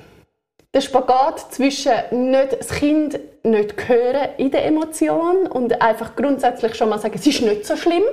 der 0.72 0.80
Spagat 0.80 1.52
zwischen 1.52 1.92
nicht, 2.30 2.58
das 2.58 2.68
Kind 2.68 3.18
nicht 3.42 3.88
hören 3.88 4.28
in 4.38 4.50
der 4.50 4.64
Emotion 4.66 5.46
und 5.46 5.80
einfach 5.82 6.14
grundsätzlich 6.14 6.74
schon 6.74 6.88
mal 6.88 6.98
sagen, 6.98 7.14
es 7.16 7.26
ist 7.26 7.42
nicht 7.42 7.66
so 7.66 7.76
schlimm, 7.76 8.04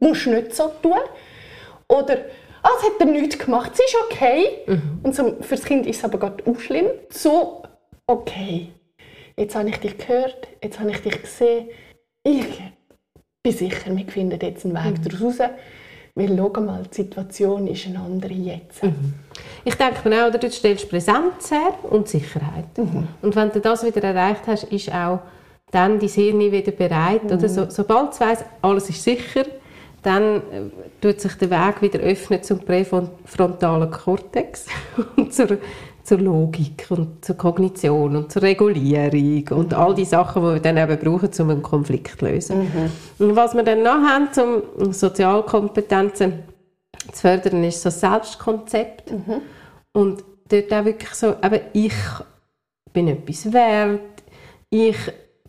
musst 0.00 0.26
nicht 0.26 0.54
so 0.54 0.70
tun. 0.82 0.98
Oder 1.88 2.18
ah, 2.62 2.70
es 2.78 2.84
hat 2.84 3.00
er 3.00 3.06
nichts 3.06 3.38
gemacht, 3.38 3.72
es 3.74 3.80
ist 3.80 3.96
okay. 4.10 4.64
Und 5.02 5.14
so, 5.14 5.36
für 5.40 5.56
das 5.56 5.64
Kind 5.64 5.86
ist 5.86 5.98
es 5.98 6.04
aber 6.04 6.18
gerade 6.18 6.44
auch 6.48 6.60
schlimm. 6.60 6.86
So, 7.10 7.62
okay, 8.06 8.68
jetzt 9.36 9.56
habe 9.56 9.68
ich 9.70 9.78
dich 9.78 9.98
gehört, 9.98 10.48
jetzt 10.62 10.78
habe 10.78 10.90
ich 10.90 11.00
dich 11.02 11.20
gesehen. 11.20 11.70
Ich 12.22 12.60
bin 13.42 13.52
sicher, 13.52 13.96
wir 13.96 14.06
finden 14.06 14.38
jetzt 14.40 14.64
einen 14.64 14.74
Weg 14.74 15.02
daraus 15.02 15.40
raus. 15.40 15.50
Weil 16.14 16.36
schau 16.36 16.60
mal, 16.60 16.82
die 16.82 16.96
Situation 16.96 17.68
ist 17.68 17.86
eine 17.86 18.00
andere 18.00 18.32
jetzt. 18.32 18.80
Ich 19.64 19.74
denke 19.76 20.08
mir 20.08 20.24
auch, 20.24 20.28
oder, 20.28 20.38
du 20.38 20.50
stellst 20.50 20.90
Präsenz 20.90 21.52
her 21.52 21.74
und 21.88 22.08
Sicherheit. 22.08 22.76
Und 23.22 23.36
wenn 23.36 23.52
du 23.52 23.60
das 23.60 23.84
wieder 23.84 24.02
erreicht 24.02 24.42
hast, 24.48 24.64
ist 24.64 24.92
auch 24.92 25.20
dann 25.70 26.00
dein 26.00 26.08
Hirn 26.08 26.40
wieder 26.40 26.72
bereit. 26.72 27.24
Oder? 27.24 27.48
So, 27.48 27.66
sobald 27.70 28.14
es 28.14 28.20
weiss, 28.20 28.44
alles 28.62 28.90
ist 28.90 29.04
sicher, 29.04 29.44
dann 30.02 30.36
äh, 30.36 30.40
tut 31.00 31.20
sich 31.20 31.34
der 31.34 31.50
Weg 31.50 31.82
wieder 31.82 31.98
öffnen 32.00 32.42
zum 32.42 32.60
präfrontalen 32.60 33.90
Kortex 33.90 34.66
und 35.16 35.32
zur, 35.32 35.58
zur 36.08 36.18
Logik 36.18 36.86
und 36.88 37.22
zur 37.22 37.36
Kognition 37.36 38.16
und 38.16 38.32
zur 38.32 38.40
Regulierung 38.40 39.58
und 39.58 39.74
all 39.74 39.94
die 39.94 40.06
Sachen, 40.06 40.42
die 40.42 40.48
wir 40.54 40.60
dann 40.60 40.78
eben 40.78 40.98
brauchen, 40.98 41.30
um 41.38 41.50
einen 41.50 41.62
Konflikt 41.62 42.18
zu 42.18 42.24
lösen. 42.24 42.66
Und 43.18 43.36
was 43.36 43.54
wir 43.54 43.62
dann 43.62 43.82
noch 43.82 44.00
haben, 44.00 44.28
um 44.78 44.92
Sozialkompetenzen 44.92 46.44
zu 47.12 47.20
fördern, 47.20 47.62
ist 47.62 47.82
so 47.82 47.90
Selbstkonzept. 47.90 49.12
Und 49.92 50.24
dort 50.48 50.72
auch 50.72 50.84
wirklich 50.86 51.10
so, 51.10 51.34
eben, 51.42 51.60
ich 51.74 51.94
bin 52.94 53.08
etwas 53.08 53.52
wert, 53.52 54.00
ich 54.70 54.96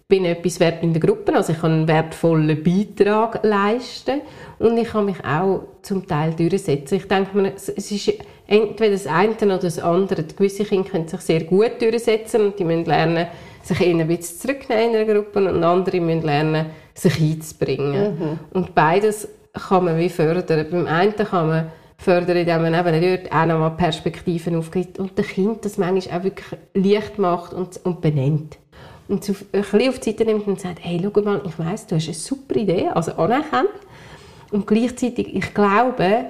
bin 0.09 0.25
etwas 0.25 0.59
wert 0.59 0.83
in 0.83 0.91
der 0.91 1.01
Gruppe, 1.01 1.35
also 1.35 1.53
ich 1.53 1.61
kann 1.61 1.71
einen 1.71 1.87
wertvollen 1.87 2.63
Beitrag 2.63 3.43
leisten 3.43 4.21
und 4.57 4.75
ich 4.75 4.89
kann 4.89 5.05
mich 5.05 5.23
auch 5.23 5.67
zum 5.83 6.05
Teil 6.05 6.33
durchsetzen. 6.33 6.95
Ich 6.95 7.07
denke 7.07 7.37
mir, 7.37 7.53
es 7.55 7.69
ist 7.69 8.11
entweder 8.49 8.91
das 8.91 9.07
eine 9.07 9.35
oder 9.35 9.57
das 9.59 9.79
andere. 9.79 10.23
Gewisse 10.23 10.65
Kinder 10.65 10.89
können 10.89 11.07
sich 11.07 11.21
sehr 11.21 11.43
gut 11.43 11.81
durchsetzen 11.81 12.41
und 12.47 12.59
die 12.59 12.65
müssen 12.65 12.85
lernen, 12.85 13.27
sich 13.63 13.79
eher 13.81 13.95
ein 13.95 14.07
bisschen 14.07 14.39
zurücknehmen 14.39 14.89
in 14.89 14.95
einer 14.95 15.13
Gruppe 15.13 15.39
und 15.39 15.63
andere 15.63 15.99
müssen 16.01 16.23
lernen, 16.23 16.65
sich 16.93 17.21
einzubringen. 17.21 18.39
Und 18.51 18.75
beides 18.75 19.27
kann 19.53 19.85
man 19.85 19.97
wie 19.97 20.09
fördern. 20.09 20.67
Beim 20.69 20.87
einen 20.87 21.15
kann 21.15 21.47
man 21.47 21.71
fördern, 21.97 22.37
indem 22.37 22.61
man 22.61 22.73
eben 22.73 23.01
dort 23.01 23.31
auch 23.31 23.45
nochmal 23.45 23.71
Perspektiven 23.71 24.55
aufgibt 24.55 24.99
und 24.99 25.17
dem 25.17 25.25
Kind 25.25 25.65
das 25.65 25.77
manchmal 25.77 26.19
auch 26.19 26.23
wirklich 26.23 26.59
leicht 26.73 27.19
macht 27.19 27.53
und, 27.53 27.79
und 27.83 28.01
benennt. 28.01 28.57
Und 29.07 29.23
so 29.23 29.33
ein 29.33 29.61
bisschen 29.61 29.89
auf 29.89 29.99
die 29.99 30.11
Seite 30.11 30.25
nimmt 30.25 30.47
und 30.47 30.61
sagt, 30.61 30.79
hey, 30.81 31.01
schau 31.01 31.21
mal, 31.21 31.41
ich 31.45 31.57
weiss, 31.59 31.87
du 31.87 31.95
hast 31.95 32.05
eine 32.05 32.13
super 32.13 32.55
Idee, 32.55 32.89
also 32.89 33.13
anerkennt. 33.13 33.69
Und 34.51 34.65
gleichzeitig, 34.65 35.35
ich 35.35 35.53
glaube, 35.53 36.25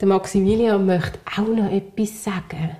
der 0.00 0.08
Maximilian 0.08 0.86
möchte 0.86 1.18
auch 1.36 1.46
noch 1.46 1.70
etwas 1.70 2.24
sagen. 2.24 2.76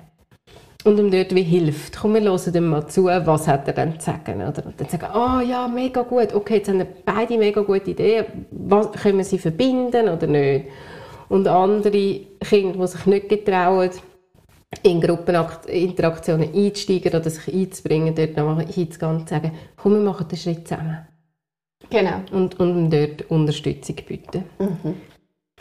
Und 0.83 0.97
ihm 0.97 1.11
dort 1.11 1.35
wie 1.35 1.43
hilft. 1.43 1.99
Komm, 1.99 2.15
wir 2.15 2.21
hören 2.21 2.55
ihm 2.55 2.67
mal 2.69 2.87
zu, 2.87 3.05
was 3.05 3.47
hat 3.47 3.67
er 3.67 3.73
dann 3.73 3.99
zu 3.99 4.07
sagen. 4.07 4.41
Oder? 4.41 4.65
Und 4.65 4.81
dann 4.81 4.89
sagen, 4.89 5.05
ah 5.05 5.41
ja, 5.41 5.67
mega 5.67 6.01
gut, 6.01 6.33
okay, 6.33 6.55
jetzt 6.55 6.69
haben 6.69 6.83
beide 7.05 7.37
mega 7.37 7.61
gute 7.61 7.91
Ideen, 7.91 8.25
was, 8.49 8.91
können 8.93 9.19
wir 9.19 9.25
sie 9.25 9.37
verbinden 9.37 10.09
oder 10.09 10.25
nicht? 10.25 10.65
Und 11.29 11.47
andere 11.47 12.21
Kinder, 12.39 12.79
die 12.79 12.87
sich 12.87 13.05
nicht 13.05 13.29
getrauen, 13.29 13.91
in 14.83 15.01
Gruppeninteraktionen 15.01 16.49
einzusteigen 16.53 17.13
oder 17.13 17.29
sich 17.29 17.53
einzubringen, 17.53 18.15
dort 18.15 18.37
noch 18.37 18.59
hinzugehen 18.61 19.17
und 19.17 19.29
sagen, 19.29 19.51
komm, 19.77 19.93
wir 19.93 20.01
machen 20.01 20.27
den 20.27 20.37
Schritt 20.37 20.67
zusammen. 20.67 21.05
Genau. 21.89 22.21
Und, 22.31 22.59
und 22.59 22.89
dort 22.89 23.29
Unterstützung 23.29 23.97
bieten. 24.07 24.45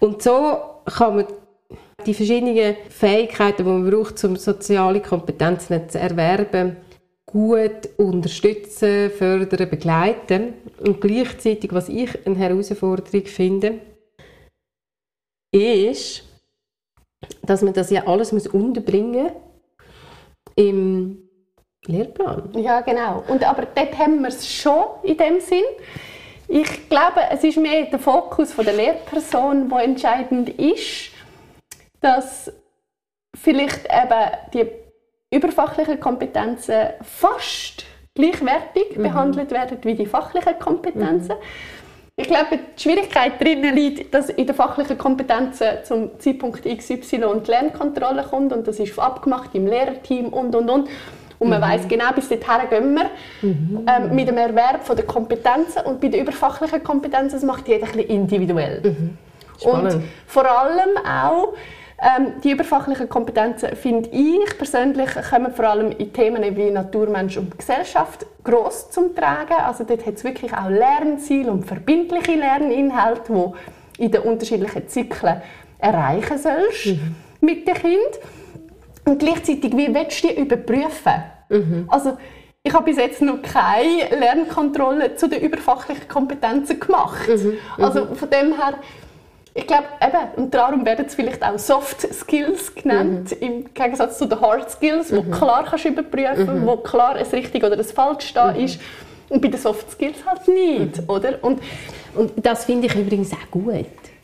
Und 0.00 0.22
so 0.22 0.56
kann 0.86 1.16
man 1.16 1.26
die 2.06 2.14
verschiedenen 2.14 2.76
Fähigkeiten, 2.88 3.64
die 3.64 3.70
man 3.70 3.90
braucht, 3.90 4.22
um 4.24 4.36
soziale 4.36 5.00
Kompetenzen 5.00 5.88
zu 5.88 5.98
erwerben, 5.98 6.76
gut 7.26 7.88
unterstützen, 7.96 9.10
fördern, 9.10 9.70
begleiten. 9.70 10.54
Und 10.80 11.00
gleichzeitig, 11.00 11.72
was 11.72 11.88
ich 11.88 12.26
eine 12.26 12.36
Herausforderung 12.36 13.26
finde, 13.26 13.80
ist, 15.52 16.24
dass 17.42 17.62
man 17.62 17.72
das 17.72 17.90
ja 17.90 18.06
alles 18.06 18.32
muss 18.32 18.46
unterbringen 18.46 19.30
im 20.56 21.28
Lehrplan. 21.86 22.50
Ja, 22.54 22.80
genau. 22.80 23.24
Und, 23.28 23.44
aber 23.44 23.66
dort 23.74 23.96
haben 23.98 24.20
wir 24.20 24.28
es 24.28 24.46
schon 24.48 24.84
in 25.02 25.16
dem 25.16 25.40
Sinn. 25.40 25.64
Ich 26.48 26.88
glaube, 26.88 27.20
es 27.30 27.44
ist 27.44 27.58
mehr 27.58 27.84
der 27.84 27.98
Fokus 27.98 28.52
von 28.52 28.64
der 28.64 28.74
Lehrperson, 28.74 29.68
der 29.68 29.84
entscheidend 29.84 30.48
ist, 30.48 31.09
dass 32.00 32.52
vielleicht 33.34 33.84
eben 33.84 34.30
die 34.52 34.66
überfachlichen 35.36 36.00
Kompetenzen 36.00 36.88
fast 37.02 37.84
gleichwertig 38.14 38.96
behandelt 38.96 39.50
werden 39.52 39.78
wie 39.82 39.94
die 39.94 40.06
fachlichen 40.06 40.58
Kompetenzen. 40.58 41.34
Ich 42.16 42.26
glaube, 42.26 42.58
die 42.76 42.82
Schwierigkeit 42.82 43.40
darin 43.40 43.62
liegt, 43.74 44.12
dass 44.12 44.28
in 44.28 44.46
den 44.46 44.54
fachlichen 44.54 44.98
Kompetenzen 44.98 45.66
zum 45.84 46.18
Zeitpunkt 46.18 46.64
XY 46.64 47.40
die 47.46 47.50
Lernkontrolle 47.50 48.24
kommt 48.24 48.52
und 48.52 48.66
das 48.66 48.78
ist 48.78 48.98
abgemacht 48.98 49.54
im 49.54 49.66
Lehrerteam 49.66 50.26
und 50.26 50.54
und 50.54 50.68
und. 50.68 50.88
Und 51.38 51.48
man 51.48 51.62
weiß 51.62 51.88
genau, 51.88 52.12
bis 52.14 52.28
dorthin 52.28 52.68
gehen 52.68 52.94
wir 52.94 53.10
ähm, 53.42 54.14
mit 54.14 54.28
dem 54.28 54.36
Erwerb 54.36 54.84
von 54.84 54.94
der 54.94 55.06
Kompetenzen 55.06 55.80
und 55.86 55.98
bei 55.98 56.08
den 56.08 56.20
überfachlichen 56.20 56.84
Kompetenzen 56.84 57.36
das 57.36 57.42
macht 57.42 57.66
jeder 57.66 57.86
ein 57.86 57.92
bisschen 57.92 58.10
individuell. 58.10 58.94
Spannend. 59.58 59.94
Und 59.94 60.02
vor 60.26 60.44
allem 60.44 60.98
auch 60.98 61.54
ähm, 62.02 62.32
die 62.42 62.52
überfachlichen 62.52 63.08
Kompetenzen, 63.08 63.76
finde 63.76 64.08
ich 64.10 64.56
persönlich, 64.56 65.10
kommen 65.28 65.52
vor 65.52 65.66
allem 65.66 65.92
in 65.92 66.12
Themen 66.12 66.56
wie 66.56 66.70
Natur, 66.70 67.08
Mensch 67.08 67.36
und 67.36 67.58
Gesellschaft 67.58 68.26
gross 68.42 68.90
zum 68.90 69.14
Tragen. 69.14 69.54
Also 69.66 69.84
dort 69.84 70.06
hat 70.06 70.14
es 70.14 70.24
wirklich 70.24 70.52
auch 70.52 70.68
Lernziele 70.68 71.50
und 71.50 71.64
verbindliche 71.66 72.36
Lerninhalte, 72.36 73.52
die 73.98 74.04
in 74.04 74.10
den 74.10 74.22
unterschiedlichen 74.22 74.88
Zyklen 74.88 75.42
erreichen 75.78 76.38
sollst 76.38 76.98
mit 77.40 77.66
dem 77.68 77.74
Kind. 77.74 78.20
Und 79.04 79.18
gleichzeitig, 79.18 79.76
wie 79.76 79.92
willst 79.94 80.22
du 80.24 80.28
die 80.28 80.40
überprüfen? 80.40 81.22
Also, 81.88 82.16
ich 82.62 82.72
habe 82.74 82.84
bis 82.84 82.98
jetzt 82.98 83.22
noch 83.22 83.40
keine 83.40 84.14
Lernkontrolle 84.18 85.16
zu 85.16 85.28
den 85.28 85.40
überfachlichen 85.40 86.06
Kompetenzen 86.06 86.78
gemacht. 86.78 87.28
Also 87.78 88.06
von 88.14 88.30
dem 88.30 88.52
her, 88.52 88.74
ich 89.54 89.66
glaube, 89.66 89.84
eben, 90.00 90.44
und 90.44 90.54
darum 90.54 90.84
werden 90.86 91.06
es 91.06 91.14
vielleicht 91.14 91.42
auch 91.42 91.58
Soft 91.58 92.00
Skills 92.14 92.74
genannt, 92.74 93.32
im 93.32 93.72
Gegensatz 93.74 94.18
zu 94.18 94.26
den 94.26 94.40
Hard 94.40 94.70
Skills, 94.70 95.14
wo 95.14 95.22
klar 95.22 95.64
kannst 95.68 95.84
überprüfen, 95.84 96.66
wo 96.66 96.76
klar 96.76 97.16
ein 97.16 97.26
richtig 97.26 97.64
oder 97.64 97.76
ein 97.76 97.84
falsch 97.84 98.32
da 98.32 98.50
ist. 98.50 98.78
Und 99.28 99.42
bei 99.42 99.48
den 99.48 99.60
Soft 99.60 99.90
Skills 99.90 100.18
halt 100.26 100.46
nicht, 100.48 101.08
oder? 101.08 101.38
Und 101.42 101.60
Und 102.14 102.32
das 102.44 102.64
finde 102.64 102.86
ich 102.86 102.94
übrigens 102.94 103.32
auch 103.32 103.50
gut. 103.50 103.74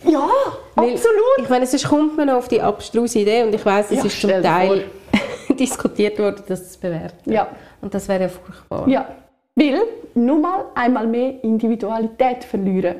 ja, 0.04 0.28
Weil, 0.74 0.92
absolut. 0.94 1.38
Ich 1.38 1.48
meine, 1.48 1.66
sonst 1.66 1.88
kommt 1.88 2.16
man 2.16 2.26
noch 2.26 2.34
auf 2.36 2.48
die 2.48 2.60
abstruse 2.60 3.20
Idee 3.20 3.44
und 3.44 3.54
ich 3.54 3.64
weiß, 3.64 3.90
es 3.92 3.98
Ja, 3.98 4.04
ist 4.04 4.20
zum 4.20 4.30
Teil 4.42 4.84
diskutiert 5.58 6.18
worden, 6.18 6.42
das 6.48 6.72
zu 6.72 6.80
bewerten. 6.80 7.32
Ja. 7.32 7.48
Und 7.80 7.94
das 7.94 8.08
wäre 8.08 8.22
ja 8.24 8.28
furchtbar. 8.28 8.88
Ja, 8.88 9.06
weil 9.54 9.82
nur 10.14 10.38
mal 10.38 10.64
einmal 10.74 11.06
mehr 11.06 11.34
Individualität 11.42 12.44
verlieren 12.44 12.96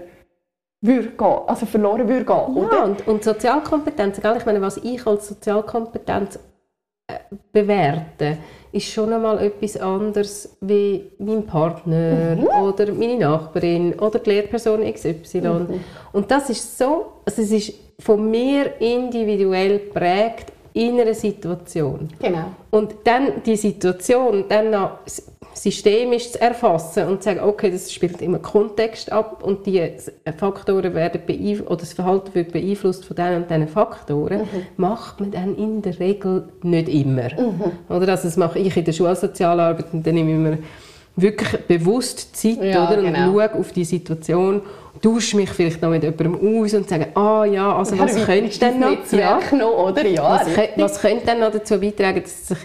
würde 0.87 1.09
gehen, 1.09 1.39
also 1.47 1.67
verloren 1.67 2.09
würde 2.09 2.25
gehen, 2.25 2.37
Ja, 2.37 2.63
oder? 2.63 2.85
und, 2.85 3.07
und 3.07 3.25
Sozialkompetenz, 3.25 4.21
gell? 4.21 4.37
ich 4.39 4.47
meine, 4.47 4.61
was 4.61 4.77
ich 4.79 5.07
als 5.07 5.29
Sozialkompetenz 5.29 6.39
äh, 7.09 7.15
bewerte, 7.53 8.39
ist 8.73 8.89
schon 8.91 9.13
einmal 9.13 9.39
etwas 9.43 9.77
anderes 9.79 10.57
wie 10.61 11.11
mein 11.19 11.47
Partner 11.47 12.37
oder 12.63 12.93
meine 12.93 13.17
Nachbarin 13.19 13.95
oder 13.95 14.19
die 14.19 14.31
Lehrperson 14.31 14.83
XY. 14.93 15.67
Und 16.13 16.31
das 16.31 16.51
ist 16.51 16.77
so, 16.77 17.07
also 17.25 17.43
es 17.43 17.51
ist 17.51 17.73
von 18.01 18.31
mir 18.31 18.79
individuell 18.81 19.79
geprägt 19.79 20.53
in 20.75 21.01
einer 21.01 21.15
Situation. 21.15 22.09
Genau. 22.21 22.51
Und 22.71 22.97
dann 23.05 23.43
die 23.47 23.57
Situation 23.57 24.45
dann 24.49 24.71
noch 24.71 24.99
systemisch 25.57 26.33
zu 26.33 26.41
erfassen 26.41 27.09
und 27.09 27.23
zu 27.23 27.31
sagen, 27.31 27.41
okay, 27.41 27.71
das 27.71 27.93
spielt 27.93 28.21
immer 28.21 28.39
Kontext 28.39 29.11
ab 29.11 29.43
und 29.43 29.65
die 29.67 29.91
Faktoren 30.37 30.95
werden 30.95 31.23
beeinflusst, 31.27 31.71
oder 31.71 31.77
das 31.81 31.93
Verhalten 31.95 32.35
wird 32.35 32.53
beeinflusst 32.53 33.05
von 33.07 33.17
diesen 33.17 33.37
und 33.37 33.51
diesen 33.51 33.69
Faktoren, 33.69 34.43
macht 34.77 35.19
man 35.21 35.31
dann 35.31 35.57
in 35.57 35.81
der 35.81 35.99
Regel 35.99 36.49
nicht 36.63 36.89
immer. 36.89 37.29
Oder? 37.89 38.13
Also 38.13 38.29
das 38.29 38.37
mache 38.37 38.59
ich 38.59 38.77
in 38.77 38.85
der 38.85 38.93
Schulsozialarbeit 38.93 39.87
und 39.93 40.07
dann 40.07 40.15
nehme 40.15 40.33
ich 40.33 40.39
mir 40.39 40.59
wirklich 41.17 41.61
bewusst 41.67 42.37
Zeit 42.37 42.63
Ja, 42.63 42.87
oder, 42.89 42.99
und 42.99 43.07
genau. 43.07 43.33
schaue 43.33 43.55
auf 43.55 43.73
die 43.73 43.85
Situation, 43.87 44.61
tausche 45.01 45.37
mich 45.37 45.49
vielleicht 45.49 45.81
noch 45.81 45.89
mit 45.89 46.03
jemandem 46.03 46.63
aus 46.63 46.75
und 46.75 46.87
sage, 46.89 47.09
ah 47.17 47.47
ja, 47.47 47.75
also 47.75 47.99
was 47.99 48.15
könnte 48.27 48.59
denn 48.59 48.79
noch? 48.79 48.91
Netzwerk 48.91 49.53
noch, 49.53 49.89
oder? 49.89 50.07
Ja, 50.07 50.23
Was, 50.23 50.49
was 50.77 51.01
könnte 51.01 51.25
denn 51.25 51.41
noch 51.41 51.51
dazu 51.51 51.81
beitragen, 51.81 52.23
dass 52.23 52.49
sich 52.49 52.59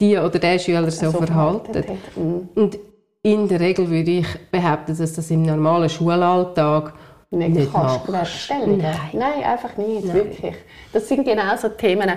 die 0.00 0.16
oder 0.16 0.38
der 0.38 0.58
Schüler 0.58 0.90
so, 0.90 1.10
So 1.10 1.18
verhalten? 1.18 1.84
Mhm. 2.16 2.48
Und 2.54 2.78
in 3.22 3.48
der 3.48 3.60
Regel 3.60 3.90
würde 3.90 4.10
ich 4.10 4.26
behaupten, 4.50 4.96
dass 4.96 5.12
das 5.12 5.30
im 5.30 5.42
normalen 5.42 5.88
Schulalltag 5.88 6.92
nicht, 7.30 7.50
Nicht 7.50 7.72
kannst. 7.72 8.50
Nein. 8.50 8.84
Nein, 9.12 9.42
einfach 9.44 9.76
nicht, 9.76 10.04
Nein. 10.04 10.14
wirklich. 10.14 10.54
Das 10.92 11.08
sind 11.08 11.24
genau 11.24 11.56
so 11.56 11.68
Themen. 11.68 12.12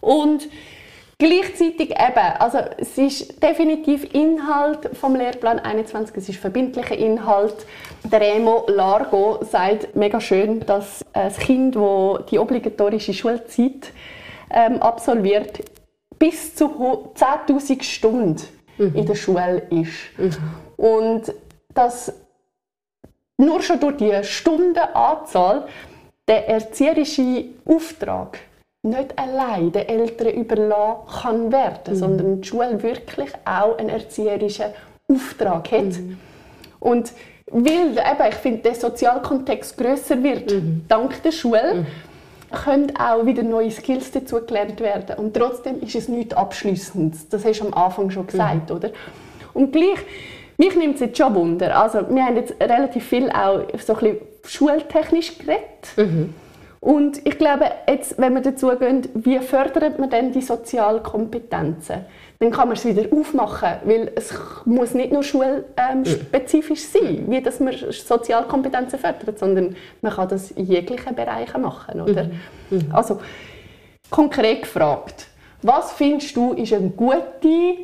Und 0.00 0.48
gleichzeitig 1.18 1.90
eben, 1.90 2.36
also 2.38 2.58
es 2.78 2.96
ist 2.96 3.42
definitiv 3.42 4.12
Inhalt 4.14 4.96
vom 4.96 5.16
Lehrplan 5.16 5.58
21, 5.58 6.16
es 6.16 6.28
ist 6.30 6.38
verbindlicher 6.38 6.96
Inhalt. 6.96 7.66
Der 8.10 8.20
Remo 8.20 8.64
Largo 8.68 9.40
sagt 9.42 9.94
mega 9.94 10.18
schön, 10.20 10.60
dass 10.60 11.04
ein 11.12 11.32
Kind, 11.34 11.76
das 11.76 12.26
die 12.30 12.38
obligatorische 12.38 13.12
Schulzeit 13.12 13.92
ähm, 14.50 14.80
absolviert, 14.80 15.60
bis 16.18 16.54
zu 16.54 16.78
ho- 16.78 17.12
10'000 17.14 17.82
Stunden 17.82 18.42
in 18.78 19.06
der 19.06 19.14
Schule 19.14 19.62
ist. 19.70 19.94
Und 20.76 21.32
dass 21.74 22.12
nur 23.40 23.62
schon 23.62 23.80
durch 23.80 23.96
die 23.96 24.24
Stundenanzahl 24.24 25.66
der 26.26 26.48
erzieherische 26.48 27.44
Auftrag 27.64 28.38
nicht 28.82 29.18
allein 29.18 29.72
den 29.72 29.88
Eltern 29.88 30.28
überlassen 30.28 31.20
kann 31.22 31.52
werden, 31.52 31.96
sondern 31.96 32.40
die 32.40 32.48
Schule 32.48 32.82
wirklich 32.82 33.30
auch 33.44 33.76
einen 33.78 33.88
erzieherischen 33.90 34.66
Auftrag 35.10 35.70
hat. 35.72 35.98
Und 36.80 37.12
weil 37.50 37.92
eben, 37.92 38.28
ich 38.28 38.34
finde, 38.36 38.58
der 38.62 38.74
Sozialkontext 38.74 39.76
grösser 39.78 40.22
wird, 40.22 40.52
dank 40.86 41.22
der 41.22 41.32
Schule, 41.32 41.86
können 42.50 42.96
auch 42.96 43.26
wieder 43.26 43.42
neue 43.42 43.70
Skills 43.70 44.10
dazu 44.10 44.40
gelernt 44.44 44.80
werden. 44.80 45.16
Und 45.18 45.34
trotzdem 45.34 45.80
ist 45.80 45.94
es 45.94 46.08
nichts 46.08 46.34
Abschließendes. 46.34 47.28
Das 47.28 47.44
hast 47.44 47.60
du 47.60 47.66
am 47.66 47.74
Anfang 47.74 48.10
schon 48.10 48.26
gesagt, 48.26 48.70
oder? 48.70 48.90
Und 49.54 49.72
gleich, 49.72 49.98
mich 50.56 50.74
nimmt 50.76 50.94
es 50.96 51.00
jetzt 51.00 51.18
schon 51.18 51.34
Wunder. 51.34 51.80
Also, 51.80 52.08
wir 52.08 52.24
haben 52.24 52.36
jetzt 52.36 52.54
relativ 52.60 53.06
viel 53.06 53.30
auch 53.30 53.60
so 53.78 53.94
ein 53.94 53.98
bisschen 54.00 54.16
schultechnisch 54.44 55.38
geredet. 55.38 55.96
Und 56.80 57.26
ich 57.26 57.38
glaube, 57.38 57.66
jetzt, 57.88 58.18
wenn 58.18 58.34
wir 58.34 58.40
dazu 58.40 58.68
gehen, 58.78 59.08
wie 59.14 59.38
fördert 59.40 59.98
man 59.98 60.10
denn 60.10 60.32
die 60.32 60.42
Sozialkompetenzen? 60.42 62.04
Dann 62.38 62.50
kann 62.52 62.68
man 62.68 62.76
es 62.76 62.84
wieder 62.84 63.04
aufmachen, 63.12 63.78
weil 63.84 64.12
es 64.14 64.32
muss 64.64 64.94
nicht 64.94 65.12
nur 65.12 65.24
schulspezifisch 65.24 66.82
sein, 66.82 67.24
wie 67.26 67.42
dass 67.42 67.58
man 67.58 67.74
Sozialkompetenzen 67.74 68.98
fördert, 68.98 69.40
sondern 69.40 69.74
man 70.02 70.12
kann 70.12 70.28
das 70.28 70.52
in 70.52 70.66
jeglichen 70.66 71.16
Bereichen 71.16 71.62
machen, 71.62 72.00
oder? 72.00 72.30
Also, 72.92 73.20
konkret 74.08 74.62
gefragt, 74.62 75.26
was 75.62 75.92
findest 75.92 76.36
du 76.36 76.52
ist 76.52 76.72
eine 76.72 76.90
gute 76.90 77.78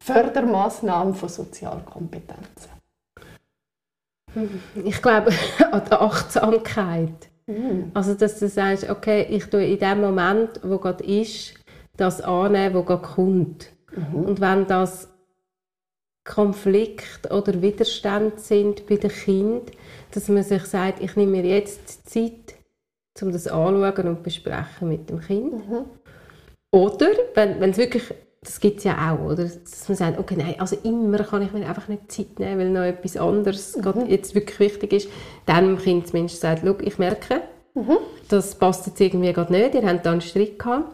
Fördermaßnahme 0.00 1.12
von 1.12 1.28
Sozialkompetenzen? 1.28 2.70
Ich 4.84 5.02
glaube 5.02 5.32
an 5.70 5.82
die 5.84 5.92
Achtsamkeit. 5.92 7.28
Also, 7.94 8.14
dass 8.14 8.38
du 8.38 8.48
sagst, 8.48 8.88
okay, 8.90 9.26
ich 9.30 9.46
tue 9.46 9.64
in 9.64 9.78
dem 9.78 10.00
Moment, 10.00 10.60
wo 10.62 10.78
gerade 10.78 11.04
ist, 11.04 11.54
das 11.96 12.20
annehmen, 12.20 12.74
wo 12.74 12.82
gerade 12.82 13.02
kommt. 13.02 13.72
Und 14.12 14.40
wenn 14.40 14.66
das 14.66 15.08
Konflikt 16.24 17.32
oder 17.32 17.62
Widerstand 17.62 18.38
sind 18.38 18.86
bei 18.86 18.96
den 18.96 19.10
Kindern, 19.10 19.62
dass 20.10 20.28
man 20.28 20.42
sich 20.42 20.62
sagt, 20.64 21.02
ich 21.02 21.16
nehme 21.16 21.32
mir 21.32 21.44
jetzt 21.44 22.08
Zeit, 22.08 22.54
um 23.20 23.32
das 23.32 23.48
anzuschauen 23.48 24.08
und 24.08 24.22
besprechen 24.22 24.88
mit 24.88 25.08
dem 25.08 25.20
Kind. 25.20 25.54
Oder, 26.70 27.08
wenn 27.34 27.60
wenn 27.60 27.70
es 27.70 27.78
wirklich, 27.78 28.14
das 28.48 28.60
gibt 28.60 28.78
es 28.78 28.84
ja 28.84 29.12
auch, 29.12 29.26
oder? 29.30 29.44
dass 29.44 29.88
man 29.88 29.96
sagt, 29.96 30.18
okay, 30.18 30.34
nein, 30.38 30.54
also 30.58 30.74
immer 30.82 31.18
kann 31.18 31.42
ich 31.42 31.52
mir 31.52 31.68
einfach 31.68 31.86
nicht 31.88 32.10
Zeit 32.10 32.38
nehmen, 32.38 32.58
weil 32.58 32.70
noch 32.70 32.80
etwas 32.80 33.18
anderes 33.18 33.74
gerade 33.74 34.06
jetzt 34.06 34.34
wirklich 34.34 34.58
wichtig 34.58 34.92
ist, 34.94 35.08
dann 35.44 35.66
dem 35.66 35.78
Kind 35.78 36.06
zumindest 36.08 36.40
sagt, 36.40 36.62
schau, 36.64 36.74
ich 36.80 36.98
merke, 36.98 37.42
das 38.30 38.54
passt 38.54 38.86
jetzt 38.86 39.00
irgendwie 39.02 39.34
gerade 39.34 39.52
nicht, 39.52 39.74
ihr 39.74 39.86
habt 39.86 40.06
da 40.06 40.12
einen 40.12 40.22
Streit 40.22 40.58
gehabt, 40.58 40.88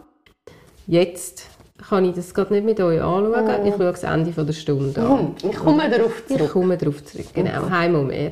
jetzt 0.88 1.46
kann 1.88 2.04
ich 2.04 2.16
das 2.16 2.34
gerade 2.34 2.54
nicht 2.54 2.64
mit 2.64 2.80
euch 2.80 3.00
anschauen, 3.00 3.66
ich 3.66 3.74
schaue 3.74 3.92
das 3.92 4.02
Ende 4.02 4.32
von 4.32 4.46
der 4.46 4.52
Stunde 4.52 5.00
an. 5.00 5.36
Ich 5.48 5.56
komme 5.56 5.88
darauf 5.88 6.24
Ich 6.28 6.36
zurück. 6.36 6.52
komme 6.52 6.76
darauf 6.76 7.04
zurück, 7.04 7.26
genau, 7.32 7.70
heim 7.70 7.94
und 7.94 8.08
mehr. 8.08 8.30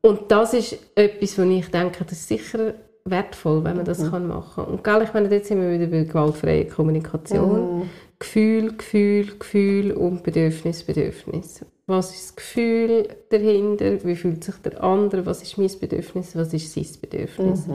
Und 0.00 0.22
das 0.28 0.52
ist 0.54 0.76
etwas, 0.96 1.38
wo 1.38 1.42
ich 1.42 1.70
denke, 1.70 2.04
das 2.04 2.18
ist 2.18 2.26
sicher 2.26 2.74
wertvoll, 3.04 3.62
wenn 3.64 3.76
man 3.76 3.84
das 3.84 4.10
kann 4.10 4.26
machen 4.26 4.64
kann. 4.64 4.64
Und 4.66 4.84
gell, 4.84 5.02
ich 5.02 5.12
meine, 5.12 5.28
jetzt 5.30 5.48
sind 5.48 5.60
wir 5.60 5.70
wieder 5.70 5.86
bei 5.86 6.04
gewaltfreier 6.04 6.64
Kommunikation. 6.64 7.88
Gefühl, 8.22 8.76
Gefühl, 8.76 9.36
Gefühl 9.36 9.92
und 9.92 10.22
Bedürfnis, 10.22 10.84
Bedürfnis. 10.84 11.64
Was 11.86 12.14
ist 12.14 12.28
das 12.28 12.36
Gefühl 12.36 13.08
dahinter? 13.30 14.04
Wie 14.04 14.14
fühlt 14.14 14.44
sich 14.44 14.54
der 14.58 14.82
andere? 14.82 15.26
Was 15.26 15.42
ist 15.42 15.58
mein 15.58 15.70
Bedürfnis? 15.80 16.36
Was 16.36 16.54
ist 16.54 16.72
sein 16.72 16.86
Bedürfnis? 17.00 17.66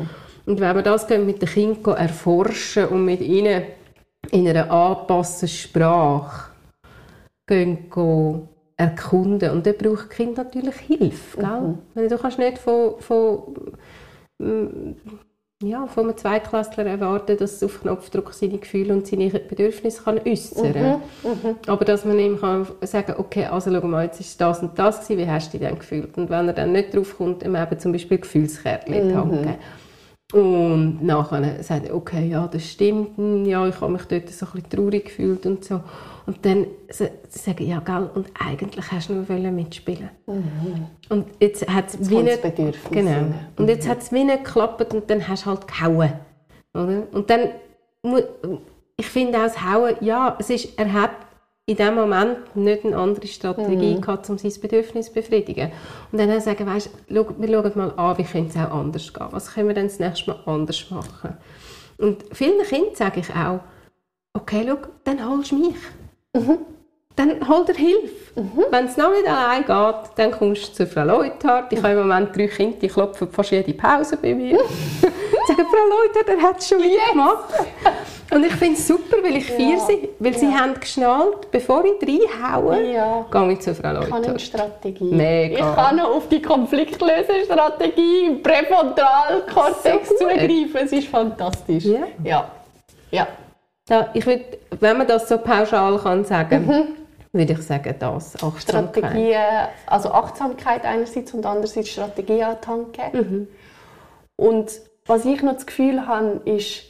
Und 0.45 0.59
wenn 0.61 0.75
wir 0.75 0.83
das 0.83 1.09
mit 1.09 1.41
den 1.41 1.49
Kindern 1.49 1.97
erforschen 1.97 2.87
und 2.87 3.03
mit 3.03 3.19
ihnen 3.19 3.63
in 4.31 4.47
einer 4.47 4.71
angepassten 4.71 5.49
Sprache 5.49 6.51
gehen, 7.45 7.89
gehen 7.93 8.47
erkunden. 8.77 9.51
Und 9.51 9.65
dann 9.65 9.75
braucht 9.75 10.09
das 10.09 10.09
Kind 10.09 10.37
natürlich 10.37 10.75
Hilfe. 10.75 11.39
Gell? 11.39 11.77
Weil 11.93 12.07
Du 12.07 12.17
kannst 12.17 12.39
nicht 12.39 12.57
von, 12.59 12.99
von, 12.99 13.53
mm, 14.39 14.91
ja, 15.63 15.87
von 15.87 16.03
einem 16.03 16.17
Zweiklässler 16.17 16.85
erwarten, 16.85 17.35
dass 17.35 17.61
er 17.61 17.65
auf 17.65 17.81
Knopfdruck 17.81 18.31
seine 18.33 18.59
Gefühle 18.59 18.93
und 18.93 19.07
seine 19.07 19.29
Bedürfnisse 19.29 20.03
kann 20.03 20.19
äußern 20.23 20.73
kann. 20.73 21.01
Aber 21.65 21.83
dass 21.83 22.05
man 22.05 22.19
ihm 22.19 22.39
kann 22.39 22.67
sagen 22.81 23.15
okay, 23.17 23.45
also 23.45 23.71
schau 23.71 23.87
mal, 23.87 24.05
jetzt 24.05 24.19
ist 24.19 24.39
das 24.39 24.61
und 24.61 24.77
das 24.77 25.07
gewesen, 25.07 25.17
wie 25.19 25.31
hast 25.31 25.51
du 25.51 25.57
dich 25.57 25.67
denn 25.67 25.79
gefühlt? 25.79 26.15
Und 26.17 26.29
wenn 26.29 26.47
er 26.47 26.53
dann 26.53 26.73
nicht 26.73 26.95
drauf 26.95 27.17
kommt, 27.17 27.41
ihm 27.43 27.55
eben 27.55 27.79
zum 27.79 27.91
Beispiel 27.91 28.19
Gefühlskärtchen 28.19 28.93
in 28.93 29.09
die 29.09 29.15
Hand 29.15 29.31
geben. 29.31 29.55
Und 30.33 31.03
nachher 31.03 31.63
sagt 31.63 31.87
er, 31.87 31.95
okay, 31.95 32.27
ja, 32.27 32.47
das 32.47 32.63
stimmt, 32.65 33.17
hm, 33.17 33.45
ja, 33.45 33.65
ich 33.67 33.79
habe 33.81 33.93
mich 33.93 34.03
dort 34.03 34.29
so 34.29 34.45
ein 34.45 34.51
bisschen 34.51 34.69
traurig 34.69 35.05
gefühlt 35.05 35.45
und 35.45 35.63
so. 35.63 35.81
Und 36.27 36.45
dann 36.45 36.67
sa- 36.89 37.07
sagen 37.29 37.65
ja, 37.65 37.79
gell, 37.79 38.09
und 38.13 38.29
eigentlich 38.37 38.91
hast 38.91 39.09
du 39.09 39.13
nur 39.13 39.29
wollen 39.29 39.55
mitspielen. 39.55 40.09
Und 41.09 41.25
jetzt 41.39 41.67
hat 41.67 41.87
es 41.87 42.09
wie 42.09 42.17
nicht... 42.21 42.43
Genau. 42.91 43.33
Und 43.55 43.69
jetzt 43.69 43.87
hat 43.87 44.01
es 44.01 44.11
wie 44.11 44.23
nicht 44.25 44.43
geklappt 44.43 44.93
und 44.93 45.09
dann 45.09 45.25
hast 45.27 45.45
du 45.45 45.49
halt 45.51 45.65
gehauen. 45.67 46.11
Oder? 46.73 47.03
Und 47.13 47.29
dann, 47.29 47.49
ich 48.97 49.07
finde 49.07 49.37
auch 49.37 49.43
das 49.43 49.63
Hauen, 49.63 49.95
ja, 50.01 50.35
es 50.37 50.49
ist, 50.49 50.77
er 50.77 50.91
hat 50.91 51.11
in 51.65 51.77
dem 51.77 51.95
Moment 51.95 52.55
nicht 52.55 52.85
eine 52.85 52.97
andere 52.97 53.27
Strategie 53.27 53.95
Mhm. 53.95 54.01
gehabt, 54.01 54.29
um 54.29 54.37
sein 54.37 54.51
Bedürfnis 54.61 55.07
zu 55.07 55.13
befriedigen. 55.13 55.71
Und 56.11 56.17
dann 56.19 56.39
sagen, 56.41 56.65
weißt, 56.65 56.89
schau, 57.09 57.25
wir 57.37 57.47
schauen 57.49 57.71
mal 57.75 57.91
an, 57.95 58.17
wie 58.17 58.23
könnte 58.23 58.49
es 58.49 58.65
auch 58.65 58.71
anders 58.71 59.13
gehen. 59.13 59.27
Was 59.31 59.53
können 59.53 59.69
wir 59.69 59.75
denn 59.75 59.87
das 59.87 59.99
nächste 59.99 60.31
Mal 60.31 60.39
anders 60.45 60.91
machen? 60.91 61.37
Und 61.97 62.23
vielen 62.33 62.61
Kindern 62.63 62.95
sage 62.95 63.21
ich 63.21 63.29
auch, 63.33 63.61
okay, 64.33 64.65
schau, 64.67 64.77
dann 65.05 65.25
holst 65.29 65.51
du 65.51 65.55
mich. 65.57 65.75
Mhm. 66.39 66.57
Dann 67.15 67.49
hol 67.49 67.65
dir 67.65 67.73
Hilfe. 67.73 68.13
Wenn 68.69 68.85
es 68.85 68.95
noch 68.95 69.09
nicht 69.09 69.27
allein 69.27 69.65
geht, 69.65 70.11
dann 70.17 70.31
kommst 70.31 70.69
du 70.69 70.73
zu 70.73 70.87
Frau 70.87 71.03
Leuthard. 71.03 71.73
Ich 71.73 71.79
habe 71.81 71.93
im 71.93 71.99
Moment 72.07 72.35
drei 72.37 72.45
Kinder, 72.47 72.77
die 72.79 72.87
klopfen 72.87 73.27
fast 73.31 73.49
jede 73.49 73.73
Pause 73.73 74.17
bei 74.21 74.35
mir. 74.35 74.59
sagen, 75.47 75.65
Frau 75.69 75.97
Leuthard, 75.97 76.29
er 76.29 76.41
hat 76.47 76.59
es 76.59 76.67
schon 76.69 76.79
wieder 76.79 77.11
gemacht. 77.11 77.53
Und 78.31 78.45
ich 78.45 78.53
finde 78.53 78.75
es 78.77 78.87
super, 78.87 79.17
weil 79.23 79.37
ich 79.37 79.45
feiere 79.45 79.79
sie. 79.79 80.09
Weil 80.19 80.37
sie 80.37 80.53
haben 80.53 80.79
geschnallt, 80.79 81.49
bevor 81.49 81.83
ich 81.85 81.93
reinhaue, 82.07 82.83
Ja. 82.91 83.25
gehe 83.31 83.51
ich 83.53 83.59
zu 83.61 83.73
Frau 83.73 83.89
Ich 83.89 83.95
habe 83.97 84.05
eine 84.13 84.17
Leuthard. 84.27 84.41
Strategie. 84.41 85.11
Mega. 85.15 85.55
Ich 85.55 85.75
kann 85.75 85.95
noch 85.95 86.15
auf 86.15 86.27
die 86.27 86.41
Konfliktlösestrategie 86.41 88.25
im 88.27 88.43
Präfrontalkortex 88.43 90.09
So 90.09 90.15
zugreifen. 90.17 90.75
Es 90.83 90.91
ist 90.91 91.07
fantastisch. 91.07 91.85
Ja. 91.85 92.07
Ja. 92.23 92.51
ja. 93.11 93.27
Ja, 93.89 94.09
ich 94.13 94.25
würd, 94.25 94.57
wenn 94.79 94.97
man 94.97 95.07
das 95.07 95.29
so 95.29 95.37
pauschal 95.37 95.97
kann 95.99 96.25
sagen, 96.25 96.95
würde 97.31 97.53
ich 97.53 97.61
sagen, 97.61 97.95
das, 97.97 98.35
Achtsamkeit. 98.43 99.03
Strategien, 99.03 99.67
also 99.85 100.11
Achtsamkeit 100.11 100.83
einerseits 100.85 101.33
und 101.33 101.45
andererseits 101.45 101.89
Strategie 101.89 102.43
an 102.43 102.57
die 102.61 102.67
Hand 102.67 102.93
geben. 102.93 103.47
Und 104.35 104.71
was 105.05 105.25
ich 105.25 105.41
noch 105.41 105.53
das 105.53 105.65
Gefühl 105.65 106.05
habe, 106.05 106.41
ist 106.45 106.83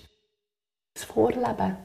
das 0.96 1.04
Vorleben. 1.04 1.78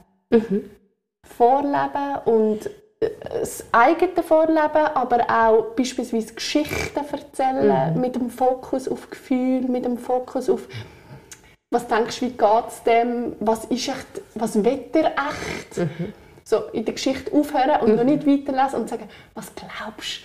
Vorleben 1.25 2.19
und 2.25 2.67
äh, 3.01 3.11
das 3.31 3.65
eigene 3.71 4.23
Vorleben, 4.23 4.87
aber 4.95 5.25
auch 5.29 5.75
beispielsweise 5.77 6.35
Geschichten 6.35 7.01
erzählen 7.13 8.01
mit 8.01 8.17
dem 8.17 8.31
Fokus 8.31 8.89
auf 8.89 9.11
Gefühl, 9.11 9.63
mit 9.63 9.85
dem 9.85 9.99
Fokus 9.99 10.49
auf 10.49 10.69
was 11.73 11.89
denkst 11.89 12.21
du, 12.21 12.27
wie 12.27 12.31
geht 12.31 12.69
es 12.69 12.83
dem, 12.83 13.33
was 13.41 13.65
ist 13.65 13.89
echt, 13.89 14.23
was 14.35 14.63
will 14.63 14.85
er 14.93 15.07
echt? 15.07 15.89
So 16.45 16.65
in 16.73 16.85
der 16.85 16.95
Geschichte 16.95 17.33
aufhören 17.33 17.81
und 17.81 17.97
noch 17.97 18.05
nicht 18.05 18.27
weiterlesen 18.27 18.81
und 18.81 18.89
sagen, 18.89 19.09
was 19.35 19.53
glaubst 19.55 20.21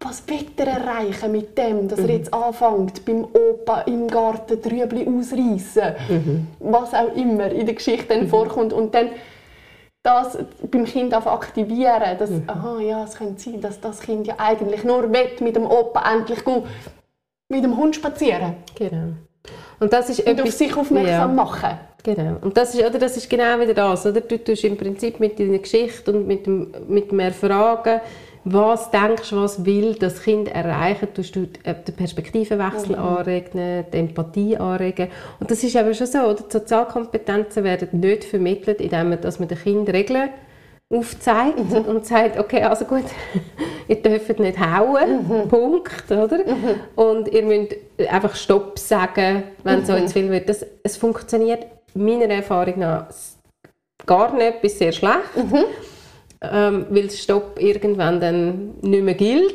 du, 0.00 0.06
was 0.06 0.26
will 0.26 0.46
er 0.56 0.66
erreichen 0.68 1.32
mit 1.32 1.58
dem, 1.58 1.88
dass 1.88 1.98
er 1.98 2.10
jetzt 2.10 2.32
anfängt, 2.32 3.04
beim 3.04 3.24
Opa 3.24 3.82
im 3.82 4.08
Garten 4.08 4.62
Trübli 4.62 5.06
ausreißen, 5.06 6.46
was 6.60 6.94
auch 6.94 7.14
immer 7.14 7.50
in 7.50 7.66
der 7.66 7.74
Geschichte 7.74 8.08
dann 8.08 8.28
vorkommt 8.28 8.72
und 8.72 8.94
dann 8.94 9.10
das 10.02 10.38
beim 10.70 10.84
Kind 10.84 11.14
auf 11.14 11.26
aktivieren, 11.26 12.16
dass, 12.16 12.30
aha, 12.46 12.78
ja, 12.80 13.04
es 13.04 13.16
könnte 13.16 13.42
sein, 13.42 13.60
dass 13.60 13.80
das 13.80 14.00
Kind 14.00 14.26
ja 14.26 14.36
eigentlich 14.38 14.84
nur 14.84 15.12
will, 15.12 15.30
mit 15.40 15.56
dem 15.56 15.66
Opa 15.66 16.10
endlich 16.10 16.44
gut 16.44 16.64
mit 17.48 17.62
dem 17.62 17.76
Hund 17.76 17.96
spazieren. 17.96 18.56
Genau. 18.76 19.14
Und 19.80 19.92
das 19.92 20.08
ist 20.10 20.20
Und 20.20 20.34
auf 20.34 20.38
etwas, 20.40 20.58
sich 20.58 20.76
aufmerksam 20.76 21.08
Ja. 21.08 21.26
machen. 21.28 21.70
Genau. 22.02 22.36
Und 22.40 22.56
das 22.56 22.74
ist, 22.74 22.80
oder, 22.86 22.98
das 22.98 23.16
ist 23.16 23.28
genau 23.28 23.58
wieder 23.60 23.74
das. 23.74 24.06
Oder? 24.06 24.20
Du 24.20 24.38
tust 24.38 24.64
im 24.64 24.76
Prinzip 24.76 25.18
mit 25.18 25.38
deiner 25.40 25.58
Geschichte 25.58 26.12
und 26.12 26.26
mit 26.26 26.46
dem, 26.46 26.72
mit 26.88 27.10
dem 27.10 27.18
Erfragen, 27.18 28.00
was 28.44 28.92
denkst 28.92 29.30
du, 29.30 29.36
was 29.42 29.64
will 29.64 29.94
das 29.94 30.22
Kind 30.22 30.46
erreichen, 30.54 31.08
tust 31.12 31.34
du 31.34 31.48
äh, 31.64 31.74
den 31.74 31.96
Perspektivenwechsel 31.96 32.94
anregen, 32.94 33.84
die 33.92 33.96
Empathie 33.96 34.56
anregen. 34.56 35.08
Und 35.40 35.50
das 35.50 35.64
ist 35.64 35.76
aber 35.76 35.92
schon 35.94 36.06
so, 36.06 36.18
oder? 36.20 36.44
Die 36.48 36.52
Sozialkompetenzen 36.52 37.64
werden 37.64 37.88
nicht 38.00 38.22
vermittelt, 38.22 38.80
indem 38.80 39.08
man, 39.10 39.20
dass 39.20 39.40
man 39.40 39.48
den 39.48 39.58
Kind 39.58 39.88
Regeln 39.88 40.30
aufzeigt 40.88 41.58
und 41.72 42.06
sagt, 42.06 42.38
okay, 42.38 42.62
also 42.62 42.84
gut, 42.84 43.04
ihr 43.88 44.02
dürft 44.02 44.38
nicht 44.38 44.58
hauen, 44.58 45.48
Punkt, 45.48 46.10
oder? 46.10 46.40
Und 46.94 47.28
ihr 47.28 47.42
müsst 47.42 47.74
einfach 48.08 48.34
Stopp 48.36 48.78
sagen, 48.78 49.44
wenn 49.64 49.82
es 49.82 49.90
euch 49.90 50.06
zu 50.06 50.12
viel 50.12 50.30
wird. 50.30 50.48
Das, 50.48 50.64
es 50.82 50.96
funktioniert 50.96 51.66
meiner 51.94 52.26
Erfahrung 52.26 52.78
nach 52.78 53.06
gar 54.04 54.32
nicht 54.34 54.60
bis 54.62 54.78
sehr 54.78 54.92
schlecht, 54.92 55.16
ähm, 56.42 56.86
weil 56.90 57.10
Stopp 57.10 57.60
irgendwann 57.60 58.20
dann 58.20 58.74
nicht 58.82 59.02
mehr 59.02 59.14
gilt 59.14 59.54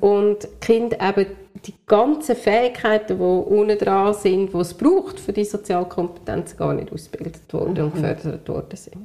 und 0.00 0.42
die 0.42 0.48
Kinder 0.60 0.98
eben 1.00 1.26
die 1.64 1.74
ganzen 1.86 2.36
Fähigkeiten, 2.36 3.18
die 3.18 3.22
unten 3.24 3.78
dran 3.78 4.14
sind, 4.14 4.52
die 4.52 4.58
es 4.58 4.74
braucht 4.74 5.18
für 5.18 5.32
die 5.32 5.44
Sozialkompetenz, 5.44 6.56
gar 6.56 6.72
nicht 6.74 6.92
ausgebildet 6.92 7.52
worden 7.52 7.84
und 7.84 7.94
gefördert 7.94 8.48
worden 8.48 8.76
sind. 8.76 8.96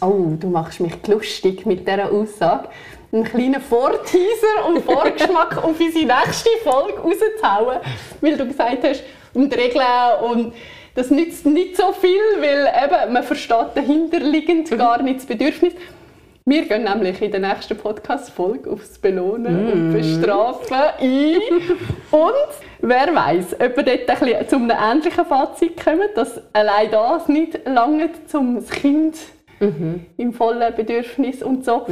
Oh, 0.00 0.36
du 0.38 0.48
machst 0.48 0.80
mich 0.80 0.94
lustig 1.06 1.66
mit 1.66 1.86
dieser 1.86 2.10
Aussage. 2.12 2.68
Einen 3.10 3.24
kleinen 3.24 3.60
Vorteaser 3.60 4.66
und 4.68 4.84
Vorgeschmack 4.84 5.56
auf 5.64 5.80
unsere 5.80 6.06
nächste 6.06 6.50
Folge 6.62 6.98
rauszuhauen, 6.98 7.78
weil 8.20 8.36
du 8.36 8.46
gesagt 8.46 8.84
hast, 8.84 9.02
um 9.34 9.48
die 9.48 9.56
Regeln 9.56 9.84
und 10.30 10.52
das 10.94 11.10
nützt 11.10 11.46
nicht 11.46 11.76
so 11.76 11.92
viel, 11.92 12.20
weil 12.40 12.66
eben, 12.84 13.12
man 13.12 13.22
versteht 13.22 13.68
dahinterliegend 13.76 14.68
gar 14.76 15.00
nicht 15.00 15.20
das 15.20 15.26
Bedürfnis. 15.26 15.72
Wir 16.48 16.62
gehen 16.66 16.84
nämlich 16.84 17.20
in 17.20 17.30
der 17.30 17.40
nächsten 17.40 17.76
Podcast-Folge 17.76 18.70
aufs 18.70 18.98
Belohnen 18.98 19.70
und 19.70 19.92
Bestrafen 19.92 20.76
ein. 20.98 21.36
Und 22.10 22.32
wer 22.80 23.14
weiß, 23.14 23.60
ob 23.60 23.76
wir 23.76 23.82
dort 23.82 24.08
ein 24.08 24.18
bisschen 24.18 24.48
zu 24.48 24.56
einem 24.56 24.70
ähnlichen 24.70 25.26
Fazit 25.26 25.84
kommen, 25.84 26.08
dass 26.14 26.40
allein 26.54 26.90
das 26.90 27.28
nicht 27.28 27.60
lange 27.66 28.08
um 28.32 28.54
das 28.54 28.70
Kind 28.70 29.16
im 30.16 30.32
vollen 30.32 30.74
Bedürfnis 30.74 31.42
und 31.42 31.66
so. 31.66 31.84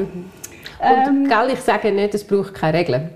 Ähm, 0.80 1.07
Und 1.07 1.28
gell, 1.28 1.50
ich 1.52 1.61
sage 1.61 1.92
nicht, 1.92 2.14
es 2.14 2.24
braucht 2.24 2.54
keine 2.54 2.78
Regeln. 2.78 3.11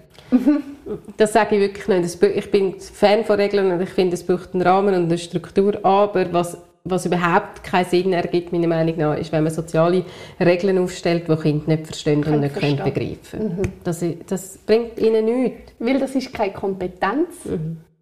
Das 1.16 1.32
sage 1.32 1.56
ich 1.56 1.62
wirklich 1.62 1.88
nicht. 1.88 2.22
Ich 2.36 2.50
bin 2.50 2.78
Fan 2.78 3.24
von 3.24 3.36
Regeln 3.40 3.72
und 3.72 3.80
ich 3.80 3.88
finde, 3.88 4.12
es 4.12 4.26
braucht 4.26 4.52
einen 4.52 4.60
Rahmen 4.60 4.94
und 4.94 5.04
eine 5.04 5.16
Struktur. 5.16 5.78
Aber 5.84 6.30
was, 6.34 6.58
was 6.84 7.04
überhaupt 7.06 7.62
keinen 7.62 7.84
Sinn 7.84 8.12
ergibt, 8.12 8.52
meiner 8.52 8.66
Meinung 8.66 8.96
nach, 8.96 9.16
ist, 9.18 9.30
wenn 9.32 9.44
man 9.44 9.52
soziale 9.52 10.04
Regeln 10.40 10.78
aufstellt, 10.78 11.28
die 11.28 11.36
Kinder 11.36 11.66
nicht 11.76 11.86
verstehen 11.86 12.18
und 12.18 12.24
Können 12.24 12.40
nicht 12.40 12.54
können 12.56 12.76
verstehen. 12.78 12.94
begreifen 12.94 13.74
Das, 13.84 14.02
i- 14.02 14.18
das 14.26 14.58
bringt 14.58 14.98
ihnen 14.98 15.24
nichts. 15.26 15.72
Weil 15.78 15.98
das 15.98 16.14
ist 16.14 16.32
keine 16.32 16.52
Kompetenz, 16.52 17.36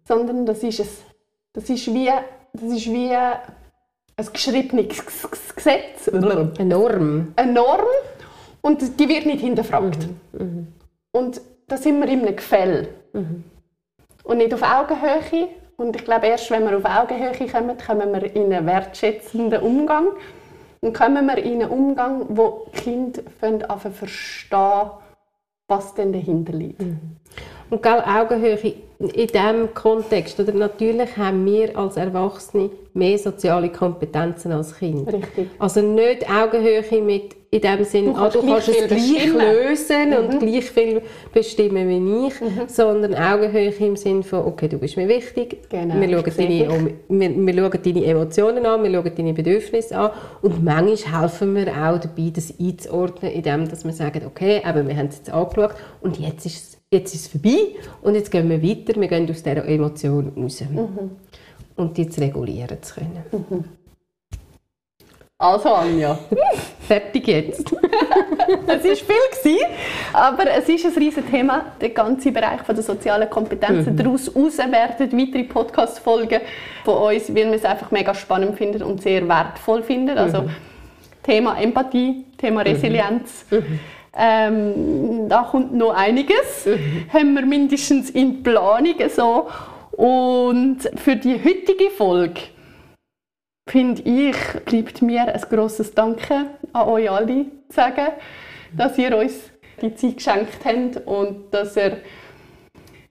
sondern 0.07 0.45
das 0.45 0.63
ist, 0.63 0.79
es, 0.79 1.01
das 1.53 1.69
ist 1.69 1.93
wie, 1.93 2.09
das 2.53 2.63
ist 2.71 2.87
wie 2.87 3.13
ein 3.13 3.37
geschriebenes 4.33 5.03
Gesetz, 5.55 6.07
Eine 6.09 6.65
Norm. 6.65 7.33
eine 7.35 7.51
Norm 7.53 7.81
und 8.61 8.99
die 8.99 9.09
wird 9.09 9.25
nicht 9.25 9.41
hinterfragt. 9.41 10.07
Und 11.11 11.41
da 11.67 11.77
sind 11.77 11.99
wir 11.99 12.07
in 12.07 12.21
einem 12.21 12.35
Gefäll. 12.35 12.87
Und 14.23 14.37
nicht 14.37 14.53
auf 14.53 14.61
Augenhöhe. 14.63 15.49
Und 15.79 15.95
ich 15.95 16.03
glaube, 16.03 16.27
erst 16.27 16.51
wenn 16.51 16.69
wir 16.69 16.77
auf 16.77 16.83
Augenhöhe 16.83 17.47
kommen, 17.47 17.77
kommen 17.77 18.11
wir 18.11 18.35
in 18.35 18.51
einen 18.53 18.65
wertschätzenden 18.65 19.61
Umgang. 19.61 20.07
Und 20.81 20.93
kommen 20.93 21.25
wir 21.25 21.37
in 21.37 21.61
einen 21.61 21.71
Umgang, 21.71 22.25
wo 22.29 22.67
die 22.73 22.79
Kinder 22.81 23.69
anfangen 23.69 23.95
verstehen, 23.95 24.89
was 25.69 25.93
denn 25.93 26.11
dahinter 26.11 26.51
liegt. 26.51 26.81
Und 27.69 27.83
gell, 27.83 28.03
Augenhöhe 28.05 28.57
in 28.99 29.27
diesem 29.27 29.73
Kontext, 29.73 30.39
oder 30.39 30.51
natürlich 30.51 31.15
haben 31.15 31.45
wir 31.45 31.77
als 31.77 31.95
Erwachsene 31.95 32.69
mehr 32.93 33.17
soziale 33.17 33.69
Kompetenzen 33.69 34.51
als 34.51 34.77
Kinder. 34.77 35.13
Richtig. 35.13 35.47
Also 35.57 35.81
nicht 35.81 36.29
Augenhöhe 36.29 36.83
mit 37.01 37.35
in 37.51 37.61
dem 37.61 37.83
Sinn, 37.83 38.05
Du 38.05 38.15
ah, 38.15 38.29
du 38.29 38.41
kannst 38.41 38.67
es 38.67 38.75
gleich 38.75 38.89
bestimmen. 38.89 39.33
Mhm. 39.33 39.39
lösen 39.39 40.13
und 40.13 40.39
gleich 40.39 40.69
viel 40.69 41.01
bestimmen 41.33 41.87
wie 41.87 42.27
ich, 42.27 42.33
sondern 42.67 43.15
Augenhöhe 43.15 43.73
im 43.79 43.95
Sinn 43.95 44.21
von, 44.21 44.45
okay, 44.45 44.67
du 44.67 44.77
bist 44.77 44.97
mir 44.97 45.07
wichtig, 45.07 45.57
Genau, 45.69 45.95
wir, 45.99 46.09
schauen 46.09 46.33
deine, 46.37 46.95
wir, 47.07 47.47
wir 47.47 47.53
schauen 47.53 47.79
deine 47.83 48.05
Emotionen 48.05 48.65
an, 48.65 48.83
wir 48.83 48.91
schauen 48.91 49.11
deine 49.15 49.33
Bedürfnisse 49.33 49.97
an 49.97 50.11
und 50.41 50.63
manchmal 50.63 51.21
helfen 51.21 51.55
wir 51.55 51.69
auch 51.69 51.97
dabei, 51.99 52.31
das 52.31 52.53
einzuordnen, 52.59 53.31
indem 53.31 53.67
dass 53.67 53.83
wir 53.83 53.93
sagen, 53.93 54.23
okay, 54.27 54.61
aber 54.63 54.87
wir 54.87 54.95
haben 54.95 55.07
es 55.07 55.17
jetzt 55.17 55.31
angeschaut 55.31 55.73
und 56.01 56.19
jetzt 56.19 56.45
ist 56.45 56.55
es 56.55 56.78
jetzt 56.91 57.13
ist 57.13 57.25
es 57.25 57.27
vorbei 57.27 57.75
und 58.01 58.15
jetzt 58.15 58.31
gehen 58.31 58.49
wir 58.49 58.61
weiter, 58.61 58.99
wir 58.99 59.07
gehen 59.07 59.29
aus 59.29 59.43
dieser 59.43 59.65
Emotion 59.65 60.33
raus. 60.35 60.61
Mhm. 60.61 61.11
Und 61.75 61.97
die 61.97 62.09
zu 62.09 62.19
regulieren 62.21 62.81
zu 62.81 62.95
können. 62.95 63.65
Also 65.37 65.69
Anja, 65.73 66.19
Fertig 66.87 67.27
jetzt. 67.27 67.71
es 68.67 68.67
war 68.67 68.77
viel, 68.81 68.95
gewesen, 68.95 69.65
aber 70.11 70.51
es 70.51 70.67
ist 70.67 70.85
ein 70.85 70.93
riesiges 70.93 71.29
Thema, 71.29 71.67
der 71.79 71.89
ganze 71.91 72.31
Bereich 72.31 72.61
von 72.63 72.75
der 72.75 72.83
sozialen 72.83 73.29
Kompetenzen. 73.29 73.95
Daraus 73.95 74.27
heraus 74.27 74.57
werden 74.57 75.17
weitere 75.17 75.43
Podcast-Folgen 75.43 76.41
von 76.83 77.13
uns, 77.13 77.29
weil 77.29 77.45
wir 77.45 77.53
es 77.53 77.63
einfach 77.63 77.91
mega 77.91 78.13
spannend 78.13 78.57
finden 78.57 78.83
und 78.83 79.01
sehr 79.01 79.25
wertvoll 79.29 79.83
finden. 79.83 80.17
Also 80.17 80.49
Thema 81.23 81.57
Empathie, 81.61 82.25
Thema 82.37 82.61
Resilienz. 82.61 83.45
Ähm, 84.21 85.29
da 85.29 85.43
kommt 85.43 85.73
noch 85.73 85.93
einiges, 85.93 86.67
haben 87.13 87.35
wir 87.35 87.45
mindestens 87.45 88.09
in 88.09 88.43
Planung 88.43 88.95
so. 89.07 89.47
Und 89.91 90.79
für 90.95 91.15
die 91.15 91.35
heutige 91.35 91.89
Folge 91.89 92.41
finde 93.69 94.01
ich, 94.01 94.35
bleibt 94.65 95.01
mir 95.01 95.33
ein 95.33 95.41
grosses 95.49 95.93
Danke 95.93 96.47
an 96.73 96.87
euch 96.89 97.09
alle 97.09 97.45
zu 97.45 97.49
sagen, 97.69 98.07
dass 98.75 98.97
ihr 98.97 99.17
uns 99.17 99.51
die 99.81 99.95
Zeit 99.95 100.17
geschenkt 100.17 100.65
habt 100.65 101.07
und 101.07 101.53
dass 101.53 101.77
ihr 101.77 101.97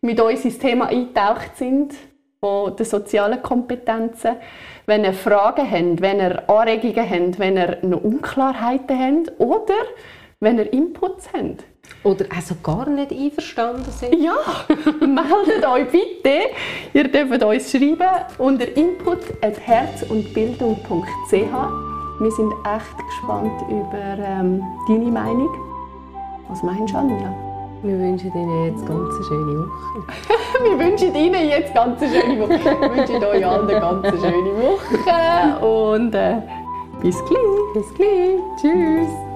mit 0.03 0.21
uns 0.21 0.45
ins 0.45 0.59
Thema 0.59 0.89
eingetaucht 0.89 1.57
sind, 1.57 1.95
von 2.41 2.77
den 2.77 2.87
sozialen 2.87 3.43
Kompetenzen. 3.43 4.37
Wenn 4.87 5.05
ihr 5.05 5.13
Fragen 5.13 5.71
habt, 5.71 6.01
wenn 6.01 6.21
ihr 6.21 6.49
Anregungen 6.49 7.11
habt, 7.11 7.39
wenn 7.39 7.57
ihr 7.57 7.79
noch 7.83 8.05
Unklarheiten 8.05 8.99
habt 8.99 9.41
oder 9.41 9.75
wenn 10.41 10.59
ihr 10.59 10.73
Inputs 10.73 11.29
habt, 11.33 11.65
Oder 12.05 12.27
also 12.35 12.55
gar 12.63 12.89
nicht 12.89 13.11
einverstanden 13.13 13.91
sind. 13.91 14.15
ja, 14.23 14.37
meldet 15.01 15.67
euch 15.67 15.89
bitte. 15.91 16.39
Ihr 16.95 17.09
dürft 17.09 17.43
uns 17.43 17.71
schreiben 17.71 17.99
unter 18.39 18.67
input.herzundbildung.ch. 18.77 21.55
Wir 22.21 22.31
sind 22.33 22.53
echt 22.65 22.99
gespannt 23.09 23.63
über 23.69 24.17
ähm, 24.25 24.63
deine 24.89 25.11
Meinung. 25.11 25.51
Was 26.49 26.63
meinst 26.63 26.95
du, 26.95 26.99
Anja? 26.99 27.35
Wir 27.83 27.97
wünschen 27.99 28.33
Ihnen 28.35 28.65
jetzt 28.67 28.87
ganz 28.87 29.15
eine 29.15 29.25
schöne 29.25 29.59
Woche. 29.61 30.05
Wir 30.65 30.77
wünschen 30.79 31.15
Ihnen 31.15 31.49
jetzt 31.49 31.73
ganz 31.75 32.03
eine 32.03 32.11
schöne 32.13 32.41
Woche. 32.41 32.59
Wir 32.65 32.91
wünschen 32.97 33.23
euch 33.25 33.47
allen 33.47 33.69
eine 33.69 33.81
ganz 33.81 34.07
schöne 34.09 34.53
Woche. 34.57 34.99
Und 35.95 36.13
äh, 36.15 36.41
bis 37.01 37.17
gleich. 37.25 37.73
Bis 37.75 37.95
gleich. 37.95 38.41
Tschüss. 38.61 39.28